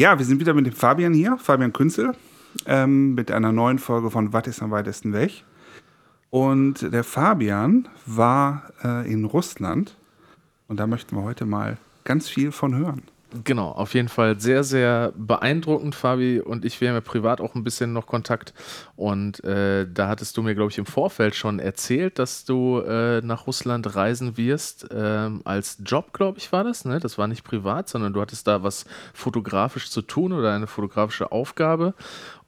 Ja, 0.00 0.18
wir 0.18 0.24
sind 0.24 0.40
wieder 0.40 0.54
mit 0.54 0.64
dem 0.64 0.72
Fabian 0.72 1.12
hier, 1.12 1.36
Fabian 1.36 1.74
Künzel, 1.74 2.14
ähm, 2.64 3.14
mit 3.14 3.30
einer 3.30 3.52
neuen 3.52 3.78
Folge 3.78 4.10
von 4.10 4.32
Was 4.32 4.46
ist 4.46 4.62
am 4.62 4.70
weitesten 4.70 5.12
weg? 5.12 5.44
Und 6.30 6.90
der 6.90 7.04
Fabian 7.04 7.86
war 8.06 8.62
äh, 8.82 9.12
in 9.12 9.26
Russland 9.26 9.98
und 10.68 10.80
da 10.80 10.86
möchten 10.86 11.14
wir 11.16 11.22
heute 11.22 11.44
mal 11.44 11.76
ganz 12.04 12.30
viel 12.30 12.50
von 12.50 12.74
hören. 12.74 13.02
Genau, 13.44 13.68
auf 13.70 13.94
jeden 13.94 14.08
Fall 14.08 14.40
sehr, 14.40 14.64
sehr 14.64 15.12
beeindruckend, 15.16 15.94
Fabi. 15.94 16.40
Und 16.40 16.64
ich, 16.64 16.80
haben 16.80 16.94
ja 16.94 17.00
privat 17.00 17.40
auch 17.40 17.54
ein 17.54 17.62
bisschen 17.62 17.92
noch 17.92 18.06
Kontakt. 18.06 18.52
Und 18.96 19.44
äh, 19.44 19.86
da 19.88 20.08
hattest 20.08 20.36
du 20.36 20.42
mir, 20.42 20.56
glaube 20.56 20.72
ich, 20.72 20.78
im 20.78 20.86
Vorfeld 20.86 21.36
schon 21.36 21.60
erzählt, 21.60 22.18
dass 22.18 22.44
du 22.44 22.80
äh, 22.80 23.20
nach 23.20 23.46
Russland 23.46 23.94
reisen 23.94 24.36
wirst. 24.36 24.88
Ähm, 24.90 25.42
als 25.44 25.78
Job, 25.84 26.12
glaube 26.12 26.38
ich, 26.38 26.50
war 26.50 26.64
das. 26.64 26.84
Ne? 26.84 26.98
Das 26.98 27.18
war 27.18 27.28
nicht 27.28 27.44
privat, 27.44 27.88
sondern 27.88 28.12
du 28.12 28.20
hattest 28.20 28.48
da 28.48 28.64
was 28.64 28.84
fotografisch 29.14 29.90
zu 29.90 30.02
tun 30.02 30.32
oder 30.32 30.52
eine 30.52 30.66
fotografische 30.66 31.30
Aufgabe. 31.30 31.94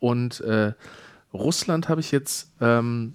Und 0.00 0.40
äh, 0.40 0.72
Russland 1.32 1.88
habe 1.88 2.00
ich 2.00 2.10
jetzt 2.10 2.50
ähm, 2.60 3.14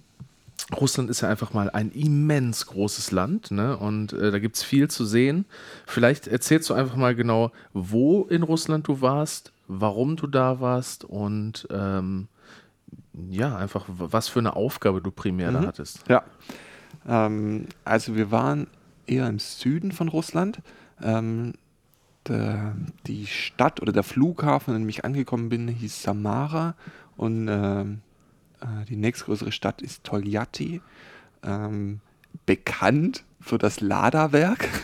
Russland 0.76 1.08
ist 1.08 1.22
ja 1.22 1.28
einfach 1.28 1.54
mal 1.54 1.70
ein 1.70 1.90
immens 1.90 2.66
großes 2.66 3.10
Land 3.10 3.50
ne? 3.50 3.76
und 3.76 4.12
äh, 4.12 4.30
da 4.30 4.38
gibt 4.38 4.56
es 4.56 4.62
viel 4.62 4.88
zu 4.88 5.04
sehen. 5.04 5.46
Vielleicht 5.86 6.26
erzählst 6.26 6.68
du 6.68 6.74
einfach 6.74 6.96
mal 6.96 7.14
genau, 7.14 7.52
wo 7.72 8.24
in 8.24 8.42
Russland 8.42 8.86
du 8.86 9.00
warst, 9.00 9.52
warum 9.66 10.16
du 10.16 10.26
da 10.26 10.60
warst 10.60 11.04
und 11.04 11.66
ähm, 11.70 12.28
ja, 13.30 13.56
einfach 13.56 13.86
was 13.88 14.28
für 14.28 14.40
eine 14.40 14.56
Aufgabe 14.56 15.00
du 15.00 15.10
primär 15.10 15.50
mhm. 15.50 15.54
da 15.54 15.62
hattest. 15.68 16.04
Ja, 16.08 16.22
ähm, 17.06 17.66
also 17.84 18.14
wir 18.14 18.30
waren 18.30 18.66
eher 19.06 19.26
im 19.26 19.38
Süden 19.38 19.92
von 19.92 20.08
Russland. 20.08 20.60
Ähm, 21.02 21.54
der, 22.26 22.76
die 23.06 23.26
Stadt 23.26 23.80
oder 23.80 23.92
der 23.92 24.02
Flughafen, 24.02 24.74
in 24.74 24.82
dem 24.82 24.88
ich 24.88 25.04
angekommen 25.04 25.48
bin, 25.48 25.66
hieß 25.68 26.02
Samara 26.02 26.74
und 27.16 27.48
ähm, 27.48 28.02
äh, 28.60 28.84
die 28.88 28.96
nächstgrößere 28.96 29.52
Stadt 29.52 29.82
ist 29.82 30.04
Toljatti, 30.04 30.80
ähm, 31.42 32.00
bekannt 32.46 33.24
für 33.40 33.58
das 33.58 33.80
Lada-Werk. 33.80 34.68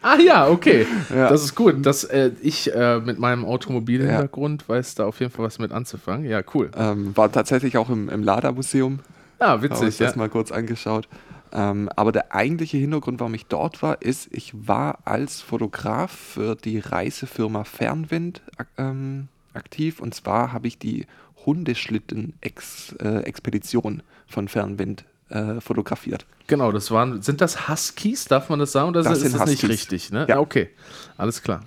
Ah 0.00 0.18
ja, 0.18 0.48
okay. 0.48 0.86
Ja. 1.14 1.28
Das 1.28 1.44
ist 1.44 1.54
gut. 1.54 1.84
Das, 1.84 2.04
äh, 2.04 2.30
ich 2.42 2.74
äh, 2.74 3.00
mit 3.00 3.18
meinem 3.18 3.44
Automobilhintergrund 3.44 4.62
ja. 4.62 4.68
weiß 4.68 4.94
da 4.94 5.06
auf 5.06 5.20
jeden 5.20 5.30
Fall 5.30 5.44
was 5.44 5.58
mit 5.58 5.72
anzufangen. 5.72 6.26
Ja, 6.26 6.42
cool. 6.54 6.70
Ähm, 6.76 7.14
war 7.16 7.30
tatsächlich 7.30 7.76
auch 7.76 7.90
im, 7.90 8.08
im 8.08 8.22
Lada-Museum. 8.22 9.00
Ah, 9.38 9.60
witzig. 9.60 9.78
Habe 9.78 9.88
ich 9.88 9.98
ja. 9.98 10.06
das 10.06 10.16
mal 10.16 10.28
kurz 10.28 10.52
angeschaut. 10.52 11.08
Ähm, 11.52 11.88
aber 11.94 12.12
der 12.12 12.34
eigentliche 12.34 12.78
Hintergrund, 12.78 13.20
warum 13.20 13.34
ich 13.34 13.46
dort 13.46 13.82
war, 13.82 14.02
ist, 14.02 14.28
ich 14.32 14.52
war 14.54 14.98
als 15.04 15.40
Fotograf 15.40 16.10
für 16.10 16.54
die 16.56 16.80
Reisefirma 16.80 17.64
Fernwind 17.64 18.42
ähm, 18.76 19.28
aktiv. 19.54 20.00
Und 20.00 20.14
zwar 20.14 20.52
habe 20.52 20.66
ich 20.66 20.78
die 20.78 21.06
Hundeschlitten-Expedition 21.46 24.00
äh, 24.00 24.02
von 24.26 24.48
Fernwind 24.48 25.04
äh, 25.28 25.60
fotografiert. 25.60 26.26
Genau, 26.46 26.72
das 26.72 26.90
waren, 26.90 27.22
sind 27.22 27.40
das 27.40 27.68
Huskies, 27.68 28.26
darf 28.26 28.50
man 28.50 28.58
das 28.58 28.72
sagen? 28.72 28.90
Oder 28.90 29.02
das 29.02 29.22
ist 29.22 29.34
das 29.34 29.48
nicht 29.48 29.66
richtig? 29.66 30.10
Ne? 30.10 30.26
Ja. 30.28 30.38
Okay, 30.38 30.68
alles 31.16 31.42
klar. 31.42 31.62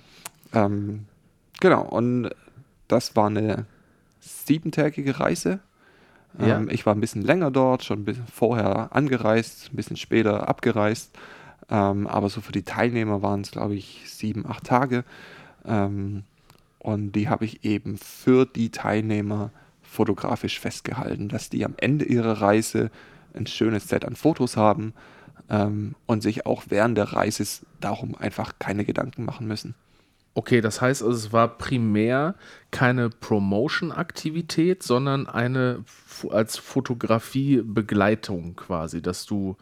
Ähm, 0.52 1.06
genau, 1.60 1.82
und 1.82 2.30
das 2.86 3.16
war 3.16 3.26
eine 3.26 3.66
siebentägige 4.20 5.18
Reise. 5.20 5.60
Ja. 6.38 6.58
Ähm, 6.58 6.68
ich 6.70 6.86
war 6.86 6.94
ein 6.94 7.00
bisschen 7.00 7.22
länger 7.22 7.50
dort, 7.50 7.84
schon 7.84 8.00
ein 8.00 8.04
bisschen 8.04 8.26
vorher 8.26 8.94
angereist, 8.94 9.72
ein 9.72 9.76
bisschen 9.76 9.96
später 9.96 10.48
abgereist. 10.48 11.10
Ähm, 11.70 12.06
aber 12.06 12.28
so 12.28 12.40
für 12.40 12.52
die 12.52 12.62
Teilnehmer 12.62 13.22
waren 13.22 13.42
es, 13.42 13.50
glaube 13.50 13.74
ich, 13.74 14.02
sieben, 14.06 14.46
acht 14.46 14.64
Tage. 14.64 15.04
Ähm, 15.64 16.24
und 16.78 17.12
die 17.12 17.28
habe 17.28 17.44
ich 17.44 17.64
eben 17.64 17.98
für 17.98 18.46
die 18.46 18.70
Teilnehmer 18.70 19.50
fotografisch 19.88 20.60
festgehalten, 20.60 21.28
dass 21.28 21.50
die 21.50 21.64
am 21.64 21.74
Ende 21.76 22.04
ihrer 22.04 22.40
Reise 22.40 22.90
ein 23.34 23.46
schönes 23.46 23.88
Set 23.88 24.04
an 24.04 24.16
Fotos 24.16 24.56
haben 24.56 24.94
ähm, 25.48 25.94
und 26.06 26.22
sich 26.22 26.46
auch 26.46 26.64
während 26.68 26.98
der 26.98 27.12
Reise 27.12 27.44
darum 27.80 28.14
einfach 28.14 28.54
keine 28.58 28.84
Gedanken 28.84 29.24
machen 29.24 29.46
müssen. 29.46 29.74
Okay, 30.34 30.60
das 30.60 30.80
heißt, 30.80 31.02
also 31.02 31.14
es 31.14 31.32
war 31.32 31.58
primär 31.58 32.36
keine 32.70 33.10
Promotion-Aktivität, 33.10 34.82
sondern 34.84 35.26
eine 35.26 35.84
als 36.30 36.56
Fotografiebegleitung 36.58 38.54
quasi, 38.54 39.02
dass 39.02 39.26
du 39.26 39.56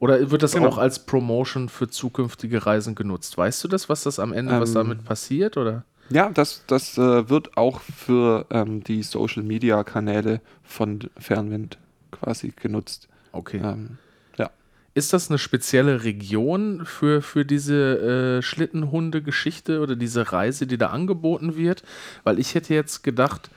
oder 0.00 0.30
wird 0.30 0.42
das 0.42 0.52
genau. 0.52 0.68
auch 0.68 0.78
als 0.78 1.06
Promotion 1.06 1.68
für 1.68 1.88
zukünftige 1.88 2.66
Reisen 2.66 2.94
genutzt? 2.94 3.36
Weißt 3.36 3.64
du 3.64 3.68
das, 3.68 3.88
was 3.88 4.04
das 4.04 4.18
am 4.18 4.32
Ende, 4.32 4.54
ähm, 4.54 4.60
was 4.60 4.72
damit 4.72 5.04
passiert 5.04 5.56
oder? 5.56 5.84
Ja, 6.10 6.30
das, 6.30 6.64
das 6.66 6.96
äh, 6.96 7.28
wird 7.28 7.56
auch 7.56 7.80
für 7.80 8.46
ähm, 8.50 8.82
die 8.82 9.02
Social 9.02 9.42
Media 9.42 9.84
Kanäle 9.84 10.40
von 10.62 11.00
Fernwind 11.18 11.78
quasi 12.10 12.52
genutzt. 12.56 13.08
Okay. 13.32 13.60
Ähm, 13.62 13.98
ja. 14.36 14.50
Ist 14.94 15.12
das 15.12 15.28
eine 15.28 15.38
spezielle 15.38 16.04
Region 16.04 16.86
für, 16.86 17.20
für 17.20 17.44
diese 17.44 18.38
äh, 18.38 18.42
Schlittenhunde-Geschichte 18.42 19.80
oder 19.80 19.96
diese 19.96 20.32
Reise, 20.32 20.66
die 20.66 20.78
da 20.78 20.88
angeboten 20.88 21.56
wird? 21.56 21.82
Weil 22.24 22.38
ich 22.38 22.54
hätte 22.54 22.74
jetzt 22.74 23.02
gedacht, 23.02 23.50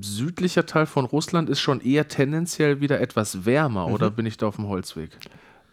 südlicher 0.00 0.66
Teil 0.66 0.86
von 0.86 1.04
Russland 1.04 1.48
ist 1.48 1.60
schon 1.60 1.80
eher 1.80 2.08
tendenziell 2.08 2.80
wieder 2.80 3.00
etwas 3.00 3.44
wärmer, 3.44 3.88
mhm. 3.88 3.94
oder 3.94 4.10
bin 4.10 4.26
ich 4.26 4.36
da 4.36 4.46
auf 4.46 4.56
dem 4.56 4.68
Holzweg? 4.68 5.10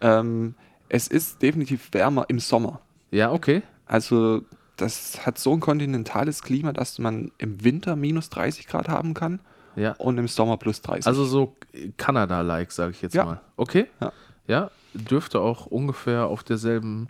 Ähm, 0.02 0.56
es 0.90 1.08
ist 1.08 1.42
definitiv 1.42 1.90
wärmer 1.92 2.26
im 2.30 2.40
Sommer. 2.40 2.82
Ja, 3.12 3.32
okay. 3.32 3.62
Also 3.86 4.44
das 4.78 5.26
hat 5.26 5.38
so 5.38 5.54
ein 5.54 5.60
kontinentales 5.60 6.42
Klima, 6.42 6.74
dass 6.74 7.00
man 7.00 7.32
im 7.38 7.64
Winter 7.64 7.96
minus 7.96 8.30
30 8.30 8.68
Grad 8.68 8.90
haben 8.90 9.14
kann 9.14 9.40
ja. 9.76 9.94
und 9.98 10.18
im 10.18 10.28
Sommer 10.28 10.58
plus 10.58 10.82
30. 10.82 11.08
Also 11.08 11.26
so 11.26 11.56
Kanada-like, 11.98 12.72
sage 12.72 12.92
ich 12.92 13.02
jetzt 13.02 13.16
ja. 13.16 13.26
mal. 13.26 13.42
Okay. 13.56 13.88
Ja. 14.02 14.12
ja. 14.48 14.72
dürfte 14.94 15.40
auch 15.40 15.66
ungefähr 15.66 16.26
auf 16.26 16.44
derselben, 16.44 17.10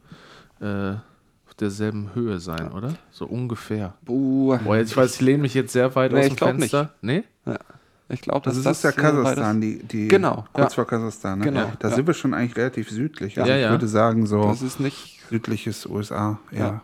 äh, 0.62 0.92
auf 0.92 1.54
derselben 1.60 2.14
Höhe 2.14 2.40
sein, 2.40 2.72
oder? 2.72 2.94
So 3.12 3.26
ungefähr. 3.26 3.94
Buh. 4.04 4.58
Boah, 4.64 4.78
ich 4.78 4.96
weiß, 4.96 5.16
ich 5.16 5.22
lehne 5.22 5.44
mich 5.44 5.54
jetzt 5.54 5.74
sehr 5.74 5.96
weit 5.96 6.12
nee, 6.12 6.20
aus 6.20 6.28
dem 6.28 6.38
Fenster. 6.38 6.94
Nicht. 7.02 7.26
Nee? 7.46 7.52
Ja. 7.52 7.60
Ich 8.08 8.22
glaube, 8.22 8.42
das, 8.46 8.62
das 8.62 8.78
ist 8.78 8.84
ja 8.84 8.92
Kasachstan, 8.92 9.62
die, 9.62 9.82
die 9.82 10.08
genau, 10.08 10.46
kurz 10.54 10.74
ja. 10.74 10.76
vor 10.76 10.86
Kasachstan. 10.86 11.40
Ne? 11.40 11.46
Genau, 11.46 11.72
da 11.80 11.90
ja. 11.90 11.96
sind 11.96 12.06
wir 12.06 12.14
schon 12.14 12.36
eigentlich 12.36 12.56
relativ 12.56 12.92
südlich. 12.92 13.40
Also 13.40 13.52
ja, 13.52 13.66
ich 13.66 13.72
würde 13.72 13.88
sagen 13.88 14.28
so 14.28 14.44
das 14.44 14.62
ist 14.62 14.80
nicht 14.80 15.22
südliches 15.28 15.88
USA. 15.88 16.38
Ja. 16.52 16.82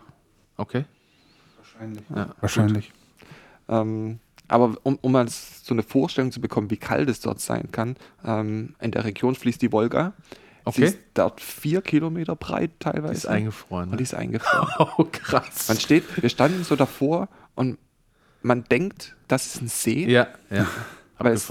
Okay. 0.56 0.84
Wahrscheinlich. 1.58 2.04
Ja, 2.14 2.34
wahrscheinlich. 2.40 2.92
Ähm, 3.68 4.18
aber 4.48 4.76
um, 4.82 4.98
um 5.00 5.12
mal 5.12 5.28
so 5.28 5.72
eine 5.72 5.82
Vorstellung 5.82 6.32
zu 6.32 6.40
bekommen, 6.40 6.70
wie 6.70 6.76
kalt 6.76 7.08
es 7.08 7.20
dort 7.20 7.40
sein 7.40 7.70
kann, 7.72 7.96
ähm, 8.24 8.74
in 8.80 8.90
der 8.90 9.04
Region 9.04 9.34
fließt 9.34 9.62
die 9.62 9.72
Wolga. 9.72 10.12
Okay. 10.64 10.76
Sie 10.76 10.84
ist 10.84 10.98
dort 11.14 11.40
vier 11.40 11.82
Kilometer 11.82 12.36
breit 12.36 12.72
teilweise. 12.78 13.12
Die 13.12 13.18
ist 13.18 13.26
eingefroren. 13.26 13.86
Ne? 13.86 13.92
Und 13.92 13.98
die 13.98 14.04
ist 14.04 14.14
eingefroren. 14.14 14.68
Oh, 14.98 15.04
krass. 15.10 15.68
Man 15.68 15.78
steht, 15.78 16.22
wir 16.22 16.28
standen 16.28 16.64
so 16.64 16.76
davor 16.76 17.28
und 17.54 17.78
man 18.42 18.64
denkt, 18.64 19.16
das 19.28 19.46
ist 19.46 19.62
ein 19.62 19.68
See. 19.68 20.04
Ja, 20.06 20.28
ja. 20.50 20.66
aber, 21.16 21.32
es, 21.32 21.48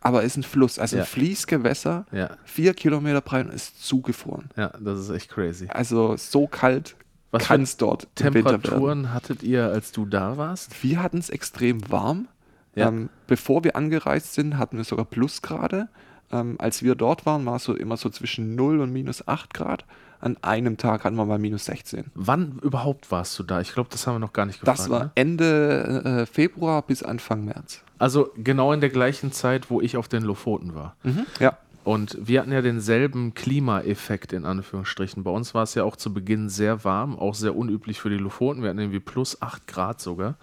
aber 0.00 0.22
es 0.22 0.32
ist 0.32 0.36
ein 0.38 0.42
Fluss, 0.42 0.78
also 0.78 0.96
ja. 0.96 1.02
ein 1.02 1.08
Fließgewässer, 1.08 2.06
ja. 2.12 2.36
vier 2.44 2.74
Kilometer 2.74 3.20
breit 3.20 3.46
und 3.46 3.54
ist 3.54 3.82
zugefroren. 3.84 4.50
Ja, 4.56 4.68
das 4.78 5.00
ist 5.00 5.10
echt 5.10 5.30
crazy. 5.30 5.68
Also 5.68 6.16
so 6.16 6.46
kalt 6.46 6.96
was 7.32 7.44
kann 7.44 7.62
es 7.62 7.76
dort 7.76 8.06
Temperaturen 8.14 9.12
hattet 9.12 9.42
ihr, 9.42 9.64
als 9.64 9.90
du 9.90 10.04
da 10.06 10.36
warst? 10.36 10.82
Wir 10.82 11.02
hatten 11.02 11.18
es 11.18 11.30
extrem 11.30 11.90
warm. 11.90 12.28
Ja. 12.74 12.88
Ähm, 12.88 13.08
bevor 13.26 13.64
wir 13.64 13.74
angereist 13.74 14.34
sind, 14.34 14.58
hatten 14.58 14.76
wir 14.76 14.84
sogar 14.84 15.04
Plusgrade. 15.04 15.88
Ähm, 16.30 16.56
als 16.58 16.82
wir 16.82 16.94
dort 16.94 17.26
waren, 17.26 17.44
war 17.44 17.56
es 17.56 17.64
so 17.64 17.74
immer 17.74 17.96
so 17.96 18.08
zwischen 18.08 18.54
0 18.54 18.80
und 18.80 18.92
minus 18.92 19.26
8 19.26 19.52
Grad. 19.52 19.84
An 20.20 20.36
einem 20.42 20.76
Tag 20.76 21.04
hatten 21.04 21.16
wir 21.16 21.24
mal 21.24 21.38
minus 21.38 21.64
16. 21.64 22.04
Wann 22.14 22.60
überhaupt 22.62 23.10
warst 23.10 23.36
du 23.38 23.42
da? 23.42 23.60
Ich 23.60 23.72
glaube, 23.72 23.88
das 23.90 24.06
haben 24.06 24.14
wir 24.14 24.20
noch 24.20 24.32
gar 24.32 24.46
nicht 24.46 24.60
gefragt. 24.60 24.78
Das 24.78 24.88
war 24.88 25.04
ne? 25.04 25.10
Ende 25.16 26.04
äh, 26.04 26.26
Februar 26.26 26.82
bis 26.82 27.02
Anfang 27.02 27.44
März. 27.44 27.82
Also 27.98 28.30
genau 28.36 28.72
in 28.72 28.80
der 28.80 28.90
gleichen 28.90 29.32
Zeit, 29.32 29.68
wo 29.68 29.80
ich 29.80 29.96
auf 29.96 30.06
den 30.06 30.22
Lofoten 30.22 30.74
war. 30.74 30.96
Mhm, 31.02 31.26
ja. 31.40 31.58
Und 31.84 32.16
wir 32.20 32.40
hatten 32.40 32.52
ja 32.52 32.62
denselben 32.62 33.34
Klimaeffekt 33.34 34.32
in 34.32 34.44
Anführungsstrichen. 34.44 35.24
Bei 35.24 35.30
uns 35.32 35.52
war 35.52 35.64
es 35.64 35.74
ja 35.74 35.82
auch 35.82 35.96
zu 35.96 36.14
Beginn 36.14 36.48
sehr 36.48 36.84
warm, 36.84 37.18
auch 37.18 37.34
sehr 37.34 37.56
unüblich 37.56 38.00
für 38.00 38.08
die 38.08 38.18
Lofoten. 38.18 38.62
Wir 38.62 38.70
hatten 38.70 38.78
irgendwie 38.78 39.00
plus 39.00 39.42
8 39.42 39.66
Grad 39.66 40.00
sogar. 40.00 40.36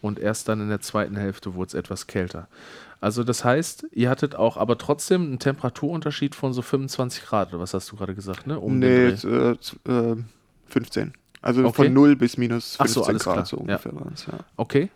Und 0.00 0.18
erst 0.18 0.48
dann 0.48 0.60
in 0.60 0.68
der 0.68 0.80
zweiten 0.80 1.16
Hälfte 1.16 1.54
wurde 1.54 1.68
es 1.68 1.74
etwas 1.74 2.06
kälter. 2.06 2.48
Also 3.00 3.24
das 3.24 3.44
heißt, 3.44 3.88
ihr 3.92 4.08
hattet 4.08 4.36
auch 4.36 4.56
aber 4.56 4.78
trotzdem 4.78 5.22
einen 5.22 5.38
Temperaturunterschied 5.38 6.34
von 6.34 6.54
so 6.54 6.62
25 6.62 7.24
Grad, 7.24 7.50
oder 7.50 7.60
was 7.60 7.74
hast 7.74 7.92
du 7.92 7.96
gerade 7.96 8.14
gesagt, 8.14 8.46
ne? 8.46 8.58
Um 8.58 8.78
nee, 8.78 9.08
äh, 9.08 9.56
äh, 9.86 10.16
15. 10.68 11.12
Also 11.42 11.64
okay. 11.66 11.84
von 11.84 11.92
0 11.92 12.16
bis 12.16 12.38
minus 12.38 12.76
15 12.76 12.94
so, 12.94 13.02
Grad 13.02 13.20
klar. 13.20 13.46
so 13.46 13.58
ungefähr 13.58 13.92
ja. 13.92 14.00
waren 14.00 14.12
es, 14.14 14.26
ja. 14.26 14.38
Okay. 14.56 14.90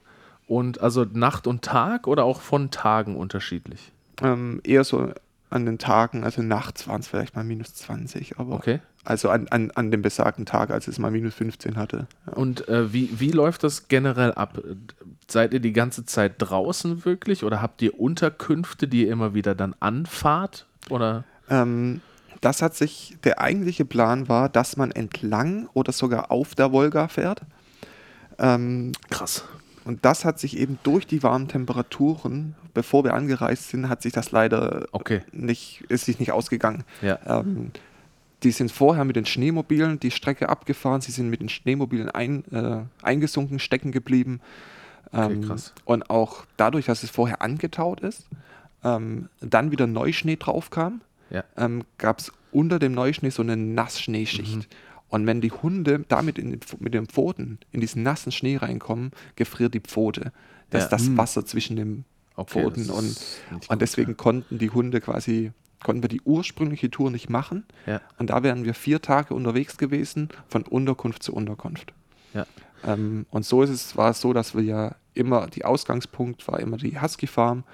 Und 0.49 0.81
also 0.81 1.05
Nacht 1.05 1.47
und 1.47 1.63
Tag 1.63 2.07
oder 2.07 2.25
auch 2.25 2.41
von 2.41 2.71
Tagen 2.71 3.17
unterschiedlich? 3.17 3.93
Ähm, 4.23 4.61
eher 4.65 4.83
so 4.83 5.13
an 5.51 5.67
den 5.67 5.79
Tagen, 5.79 6.25
also 6.25 6.43
nachts 6.43 6.87
waren 6.89 7.01
es 7.01 7.09
vielleicht 7.09 7.35
mal 7.37 7.45
minus 7.45 7.75
20, 7.75 8.39
aber 8.39 8.55
Okay. 8.55 8.81
also 9.05 9.29
an, 9.31 9.49
an, 9.49 9.71
an 9.73 9.91
dem 9.91 10.01
besagten 10.03 10.47
Tag, 10.47 10.71
als 10.71 10.87
es 10.89 10.99
mal 10.99 11.11
minus 11.11 11.35
15 11.35 11.77
hatte. 11.77 12.07
Ja. 12.27 12.33
Und 12.35 12.69
äh, 12.69 12.93
wie, 12.93 13.11
wie 13.19 13.33
läuft 13.33 13.65
das 13.65 13.89
generell 13.89 14.33
ab? 14.33 14.63
Seid 15.29 15.53
ihr 15.53 15.61
die 15.61 15.73
ganze 15.73 16.05
Zeit 16.07 16.35
draußen 16.39 17.05
wirklich 17.05 17.45
oder 17.45 17.61
habt 17.61 17.83
ihr 17.83 17.99
Unterkünfte, 18.01 18.87
die 18.89 19.07
ihr 19.07 19.13
immer 19.13 19.35
wieder 19.35 19.55
dann 19.55 19.75
anfahrt? 19.81 20.67
Oder? 20.89 21.25
Ähm, 21.49 22.01
das 22.41 22.63
hat 22.63 22.75
sich, 22.75 23.17
der 23.25 23.41
eigentliche 23.41 23.85
Plan 23.85 24.29
war, 24.29 24.49
dass 24.49 24.77
man 24.77 24.91
entlang 24.93 25.69
oder 25.75 25.93
sogar 25.93 26.31
auf 26.31 26.55
der 26.55 26.73
Wolga 26.73 27.09
fährt. 27.09 27.43
Ähm, 28.39 28.93
Krass. 29.11 29.45
Und 29.85 30.05
das 30.05 30.25
hat 30.25 30.39
sich 30.39 30.57
eben 30.59 30.79
durch 30.83 31.07
die 31.07 31.23
warmen 31.23 31.49
Temperaturen, 31.49 32.55
bevor 32.75 33.05
wir 33.05 33.15
angereist 33.15 33.69
sind, 33.71 33.89
hat 33.89 34.03
sich 34.03 34.13
das 34.13 34.31
leider 34.33 34.87
Okay. 34.93 35.23
nicht, 35.33 35.83
ist 35.89 36.05
sich 36.07 36.19
nicht 36.19 36.33
ausgegangen. 36.33 36.85
Ja. 37.03 37.19
Ähm, 37.41 37.71
die 38.43 38.53
sind 38.53 38.73
vorher 38.73 39.05
mit 39.05 39.17
den 39.17 39.27
Schneemobilen 39.27 40.01
die 40.01 40.11
Strecke 40.11 40.49
abgefahren, 40.49 41.01
sie 41.01 41.13
sind 41.13 41.29
mit 41.29 41.41
den 41.41 41.49
Schneemobilen 41.51 42.09
ein, 42.11 42.45
äh, 42.53 42.83
eingesunken, 43.03 43.59
stecken 43.59 43.93
geblieben. 43.93 44.41
Okay, 45.13 45.33
Ähm, 45.35 45.41
krass. 45.43 45.75
Und 45.85 46.09
auch 46.09 46.45
dadurch, 46.57 46.87
dass 46.87 47.03
es 47.03 47.11
vorher 47.11 47.43
angetaut 47.43 48.01
ist, 48.01 48.29
ähm, 48.85 49.29
dann 49.41 49.71
wieder 49.73 49.87
Neuschnee 49.87 50.37
draufkam, 50.37 51.01
Ja. 51.31 51.45
ähm, 51.57 51.83
gab 51.99 52.21
es 52.21 52.33
unter 52.53 52.79
dem 52.79 52.93
Neuschnee 52.93 53.31
so 53.31 53.43
eine 53.43 53.57
Nassschneeschicht. 53.57 54.57
Mhm. 54.57 54.65
Und 55.11 55.27
wenn 55.27 55.41
die 55.41 55.51
Hunde 55.51 56.05
damit 56.09 56.39
in 56.39 56.59
mit 56.79 56.95
den 56.95 57.07
Pfoten 57.07 57.59
in 57.73 57.81
diesen 57.81 58.03
nassen 58.03 58.33
Schnee 58.33 58.57
reinkommen, 58.57 59.11
gefriert 59.37 59.75
die 59.75 59.81
Pfote. 59.81 60.33
Das 60.71 60.83
Ja. 60.83 60.85
ist 60.87 60.91
das 60.93 61.09
Mhm. 61.09 61.19
Wasser 61.19 61.45
zwischen 61.45 61.77
den 61.77 62.05
Okay, 62.37 62.63
Pfoten. 62.63 62.89
Und, 62.91 63.17
gut, 63.51 63.69
und 63.69 63.83
deswegen 63.83 64.17
konnten 64.17 64.59
die 64.59 64.71
Hunde 64.71 65.01
quasi, 65.01 65.53
konnten 65.83 66.03
wir 66.03 66.09
die 66.09 66.21
ursprüngliche 66.23 66.91
Tour 66.91 67.11
nicht 67.11 67.29
machen. 67.29 67.65
Ja. 67.87 68.01
Und 68.19 68.31
da 68.31 68.43
wären 68.43 68.65
wir 68.65 68.73
vier 68.73 69.03
Tage 69.03 69.35
unterwegs 69.35 69.77
gewesen, 69.79 70.29
von 70.49 70.63
Unterkunft 70.63 71.23
zu 71.25 71.35
Unterkunft. 71.35 71.93
Ja. 72.33 72.47
Ähm, 72.85 73.27
und 73.31 73.45
so 73.45 73.63
ist 73.63 73.71
es, 73.71 73.97
war 73.97 74.11
es 74.11 74.21
so, 74.21 74.33
dass 74.33 74.55
wir 74.55 74.63
ja 74.63 74.95
immer, 75.15 75.49
die 75.49 75.65
Ausgangspunkt 75.65 76.47
war 76.47 76.61
immer 76.61 76.77
die 76.77 77.01
Husky 77.01 77.27
Farm 77.27 77.65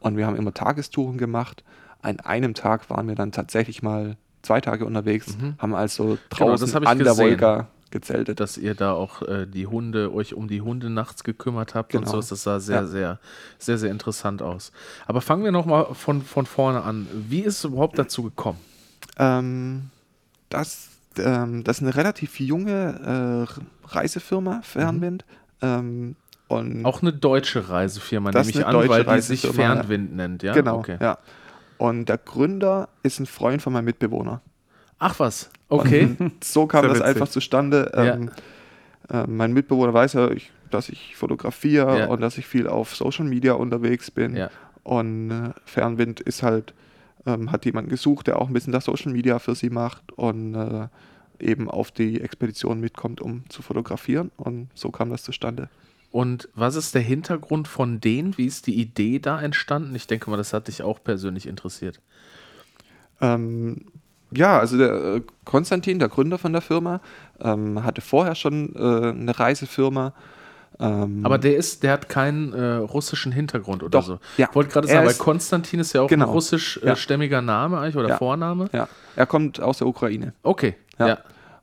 und 0.00 0.16
wir 0.16 0.26
haben 0.26 0.36
immer 0.36 0.52
Tagestouren 0.52 1.18
gemacht. 1.18 1.62
An 2.02 2.18
einem 2.20 2.54
Tag 2.54 2.90
waren 2.90 3.06
wir 3.06 3.14
dann 3.14 3.30
tatsächlich 3.30 3.80
mal 3.82 4.16
zwei 4.42 4.60
Tage 4.60 4.84
unterwegs, 4.86 5.36
Mhm. 5.36 5.54
haben 5.58 5.74
also 5.74 6.04
Genau, 6.36 6.50
draußen 6.56 6.68
ich 6.68 6.74
an 6.88 6.98
der 6.98 7.06
gesehen. 7.08 7.24
Wolga 7.30 7.68
gezeltet. 7.90 8.38
dass 8.38 8.56
ihr 8.56 8.74
da 8.74 8.92
auch 8.92 9.22
äh, 9.22 9.46
die 9.46 9.66
Hunde, 9.66 10.12
euch 10.14 10.32
um 10.34 10.46
die 10.46 10.60
Hunde 10.60 10.88
nachts 10.90 11.24
gekümmert 11.24 11.74
habt 11.74 11.92
und 11.94 12.04
Genau. 12.04 12.20
so. 12.20 12.30
Das 12.34 12.42
sah 12.44 12.60
sehr, 12.60 12.76
Ja. 12.82 12.86
sehr, 12.86 13.18
sehr, 13.58 13.78
sehr 13.78 13.90
interessant 13.90 14.42
aus. 14.42 14.70
Aber 15.06 15.20
fangen 15.20 15.42
wir 15.44 15.50
nochmal 15.52 15.86
von, 15.94 16.22
von 16.22 16.46
vorne 16.46 16.82
an. 16.82 17.06
Wie 17.28 17.40
ist 17.40 17.58
es 17.58 17.64
überhaupt 17.64 17.98
dazu 17.98 18.22
gekommen? 18.22 18.58
Ähm, 19.18 19.90
das, 20.50 20.88
ähm, 21.18 21.64
das 21.64 21.78
ist 21.78 21.82
eine 21.82 21.94
relativ 21.96 22.38
junge 22.40 23.48
äh, 23.50 23.88
Reisefirma, 23.88 24.60
Fernwind. 24.62 25.24
Ähm, 25.62 26.14
und 26.48 26.84
Auch 26.84 27.02
eine 27.02 27.12
deutsche 27.12 27.68
Reisefirma, 27.68 28.30
nehme 28.30 28.48
ich 28.50 28.66
an, 28.66 28.74
weil 28.88 29.04
die 29.04 29.20
sich 29.20 29.44
Reisefirma, 29.44 29.62
ja. 29.68 29.74
Fernwind 29.76 30.16
nennt, 30.16 30.42
ja? 30.42 30.52
genau, 30.52 30.78
Okay. 30.78 30.96
ja. 31.00 31.18
Und 31.80 32.10
der 32.10 32.18
Gründer 32.18 32.88
ist 33.02 33.20
ein 33.20 33.26
Freund 33.26 33.62
von 33.62 33.72
meinem 33.72 33.86
Mitbewohner. 33.86 34.42
Ach 34.98 35.18
was, 35.18 35.48
okay. 35.70 36.14
Und 36.18 36.44
so 36.44 36.66
kam 36.66 36.82
Sehr 36.82 36.90
das 36.90 36.98
witzig. 36.98 37.08
einfach 37.08 37.28
zustande. 37.28 37.90
Ja. 37.94 38.14
Ähm, 38.14 38.30
äh, 39.08 39.26
mein 39.26 39.52
Mitbewohner 39.54 39.94
weiß 39.94 40.12
ja, 40.12 40.30
ich, 40.30 40.52
dass 40.70 40.90
ich 40.90 41.16
fotografiere 41.16 42.00
Ja. 42.00 42.06
und 42.08 42.20
dass 42.20 42.36
ich 42.36 42.46
viel 42.46 42.66
auf 42.68 42.94
Social 42.94 43.24
Media 43.24 43.54
unterwegs 43.54 44.10
bin. 44.10 44.36
ja. 44.36 44.50
Und 44.82 45.30
äh, 45.30 45.50
Fernwind 45.64 46.20
ist 46.20 46.42
halt, 46.42 46.74
ähm, 47.26 47.50
hat 47.52 47.64
jemanden 47.64 47.90
gesucht, 47.90 48.26
der 48.26 48.38
auch 48.40 48.48
ein 48.48 48.52
bisschen 48.52 48.72
das 48.72 48.84
Social 48.84 49.12
Media 49.12 49.38
für 49.38 49.54
sie 49.54 49.70
macht 49.70 50.12
und 50.12 50.54
äh, 50.54 50.88
eben 51.38 51.70
auf 51.70 51.90
die 51.90 52.20
Expedition 52.20 52.80
mitkommt, 52.80 53.20
um 53.22 53.44
zu 53.48 53.62
fotografieren. 53.62 54.30
Und 54.36 54.68
so 54.74 54.90
kam 54.90 55.08
das 55.10 55.22
zustande. 55.22 55.68
Und 56.10 56.48
was 56.54 56.74
ist 56.74 56.94
der 56.94 57.02
Hintergrund 57.02 57.68
von 57.68 58.00
denen? 58.00 58.36
Wie 58.36 58.46
ist 58.46 58.66
die 58.66 58.74
Idee 58.80 59.20
da 59.20 59.40
entstanden? 59.40 59.94
Ich 59.94 60.06
denke 60.08 60.28
mal, 60.30 60.36
das 60.36 60.52
hat 60.52 60.66
dich 60.68 60.82
auch 60.82 61.02
persönlich 61.02 61.46
interessiert. 61.46 62.00
Ähm, 63.20 63.86
ja, 64.32 64.58
also 64.58 64.76
der 64.78 64.92
äh, 65.16 65.22
Konstantin, 65.44 65.98
der 65.98 66.08
Gründer 66.08 66.38
von 66.38 66.52
der 66.52 66.62
Firma, 66.62 67.00
ähm, 67.40 67.82
hatte 67.84 68.00
vorher 68.00 68.34
schon 68.34 68.74
äh, 68.76 69.10
eine 69.10 69.38
Reisefirma. 69.38 70.14
Ähm, 70.78 71.20
Aber 71.24 71.36
der 71.38 71.56
ist, 71.56 71.82
der 71.82 71.92
hat 71.92 72.08
keinen 72.08 72.52
äh, 72.54 72.74
russischen 72.76 73.32
Hintergrund 73.32 73.82
oder 73.82 73.90
Doch, 73.98 74.06
so. 74.06 74.18
ja. 74.36 74.46
Ich 74.48 74.54
wollte 74.54 74.70
gerade 74.70 74.88
Er 74.88 74.94
sagen, 74.94 75.06
weil 75.08 75.14
Konstantin 75.14 75.80
ist 75.80 75.92
ja 75.92 76.00
auch 76.02 76.08
Genau. 76.08 76.26
ein 76.26 76.30
russisch 76.30 76.80
äh, 76.82 76.86
Ja. 76.86 76.96
stämmiger 76.96 77.42
Name 77.42 77.78
eigentlich 77.78 77.96
oder 77.96 78.08
Ja. 78.10 78.16
Vorname. 78.18 78.68
ja, 78.72 78.88
er 79.16 79.26
kommt 79.26 79.60
aus 79.60 79.78
der 79.78 79.86
Ukraine. 79.88 80.32
Okay, 80.42 80.74
ja. 80.98 81.18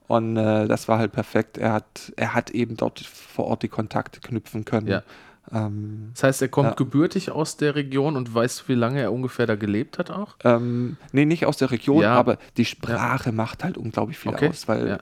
Und 0.08 0.38
äh, 0.38 0.68
das 0.68 0.88
war 0.88 1.00
halt 1.00 1.12
perfekt. 1.12 1.58
Er 1.58 1.74
hat, 1.74 2.14
er 2.16 2.34
hat 2.34 2.50
eben 2.52 2.78
dort 2.78 3.00
vor 3.02 3.46
Ort 3.46 3.64
die 3.64 3.68
Kontakte 3.68 4.20
knüpfen 4.22 4.64
können. 4.66 4.88
Ja. 4.88 5.04
Ähm, 5.52 6.12
Das 6.14 6.24
heißt, 6.24 6.42
er 6.42 6.48
kommt 6.50 6.70
Ja. 6.70 6.76
gebürtig 6.76 7.32
aus 7.32 7.58
der 7.58 7.76
Region 7.76 8.16
und 8.16 8.34
weißt 8.34 8.62
du, 8.62 8.68
wie 8.70 8.76
lange 8.76 9.02
er 9.02 9.12
ungefähr 9.14 9.46
da 9.48 9.56
gelebt 9.56 9.98
hat 9.98 10.12
auch? 10.12 10.36
ähm, 10.44 10.98
nee, 11.12 11.26
nicht 11.26 11.46
aus 11.46 11.58
der 11.58 11.72
Region, 11.72 12.02
Ja. 12.04 12.16
aber 12.16 12.38
die 12.58 12.66
Sprache 12.66 13.32
macht 13.32 13.64
halt 13.64 13.78
unglaublich 13.78 14.18
viel 14.18 14.32
Okay. 14.34 14.50
aus, 14.50 14.68
weil 14.68 15.00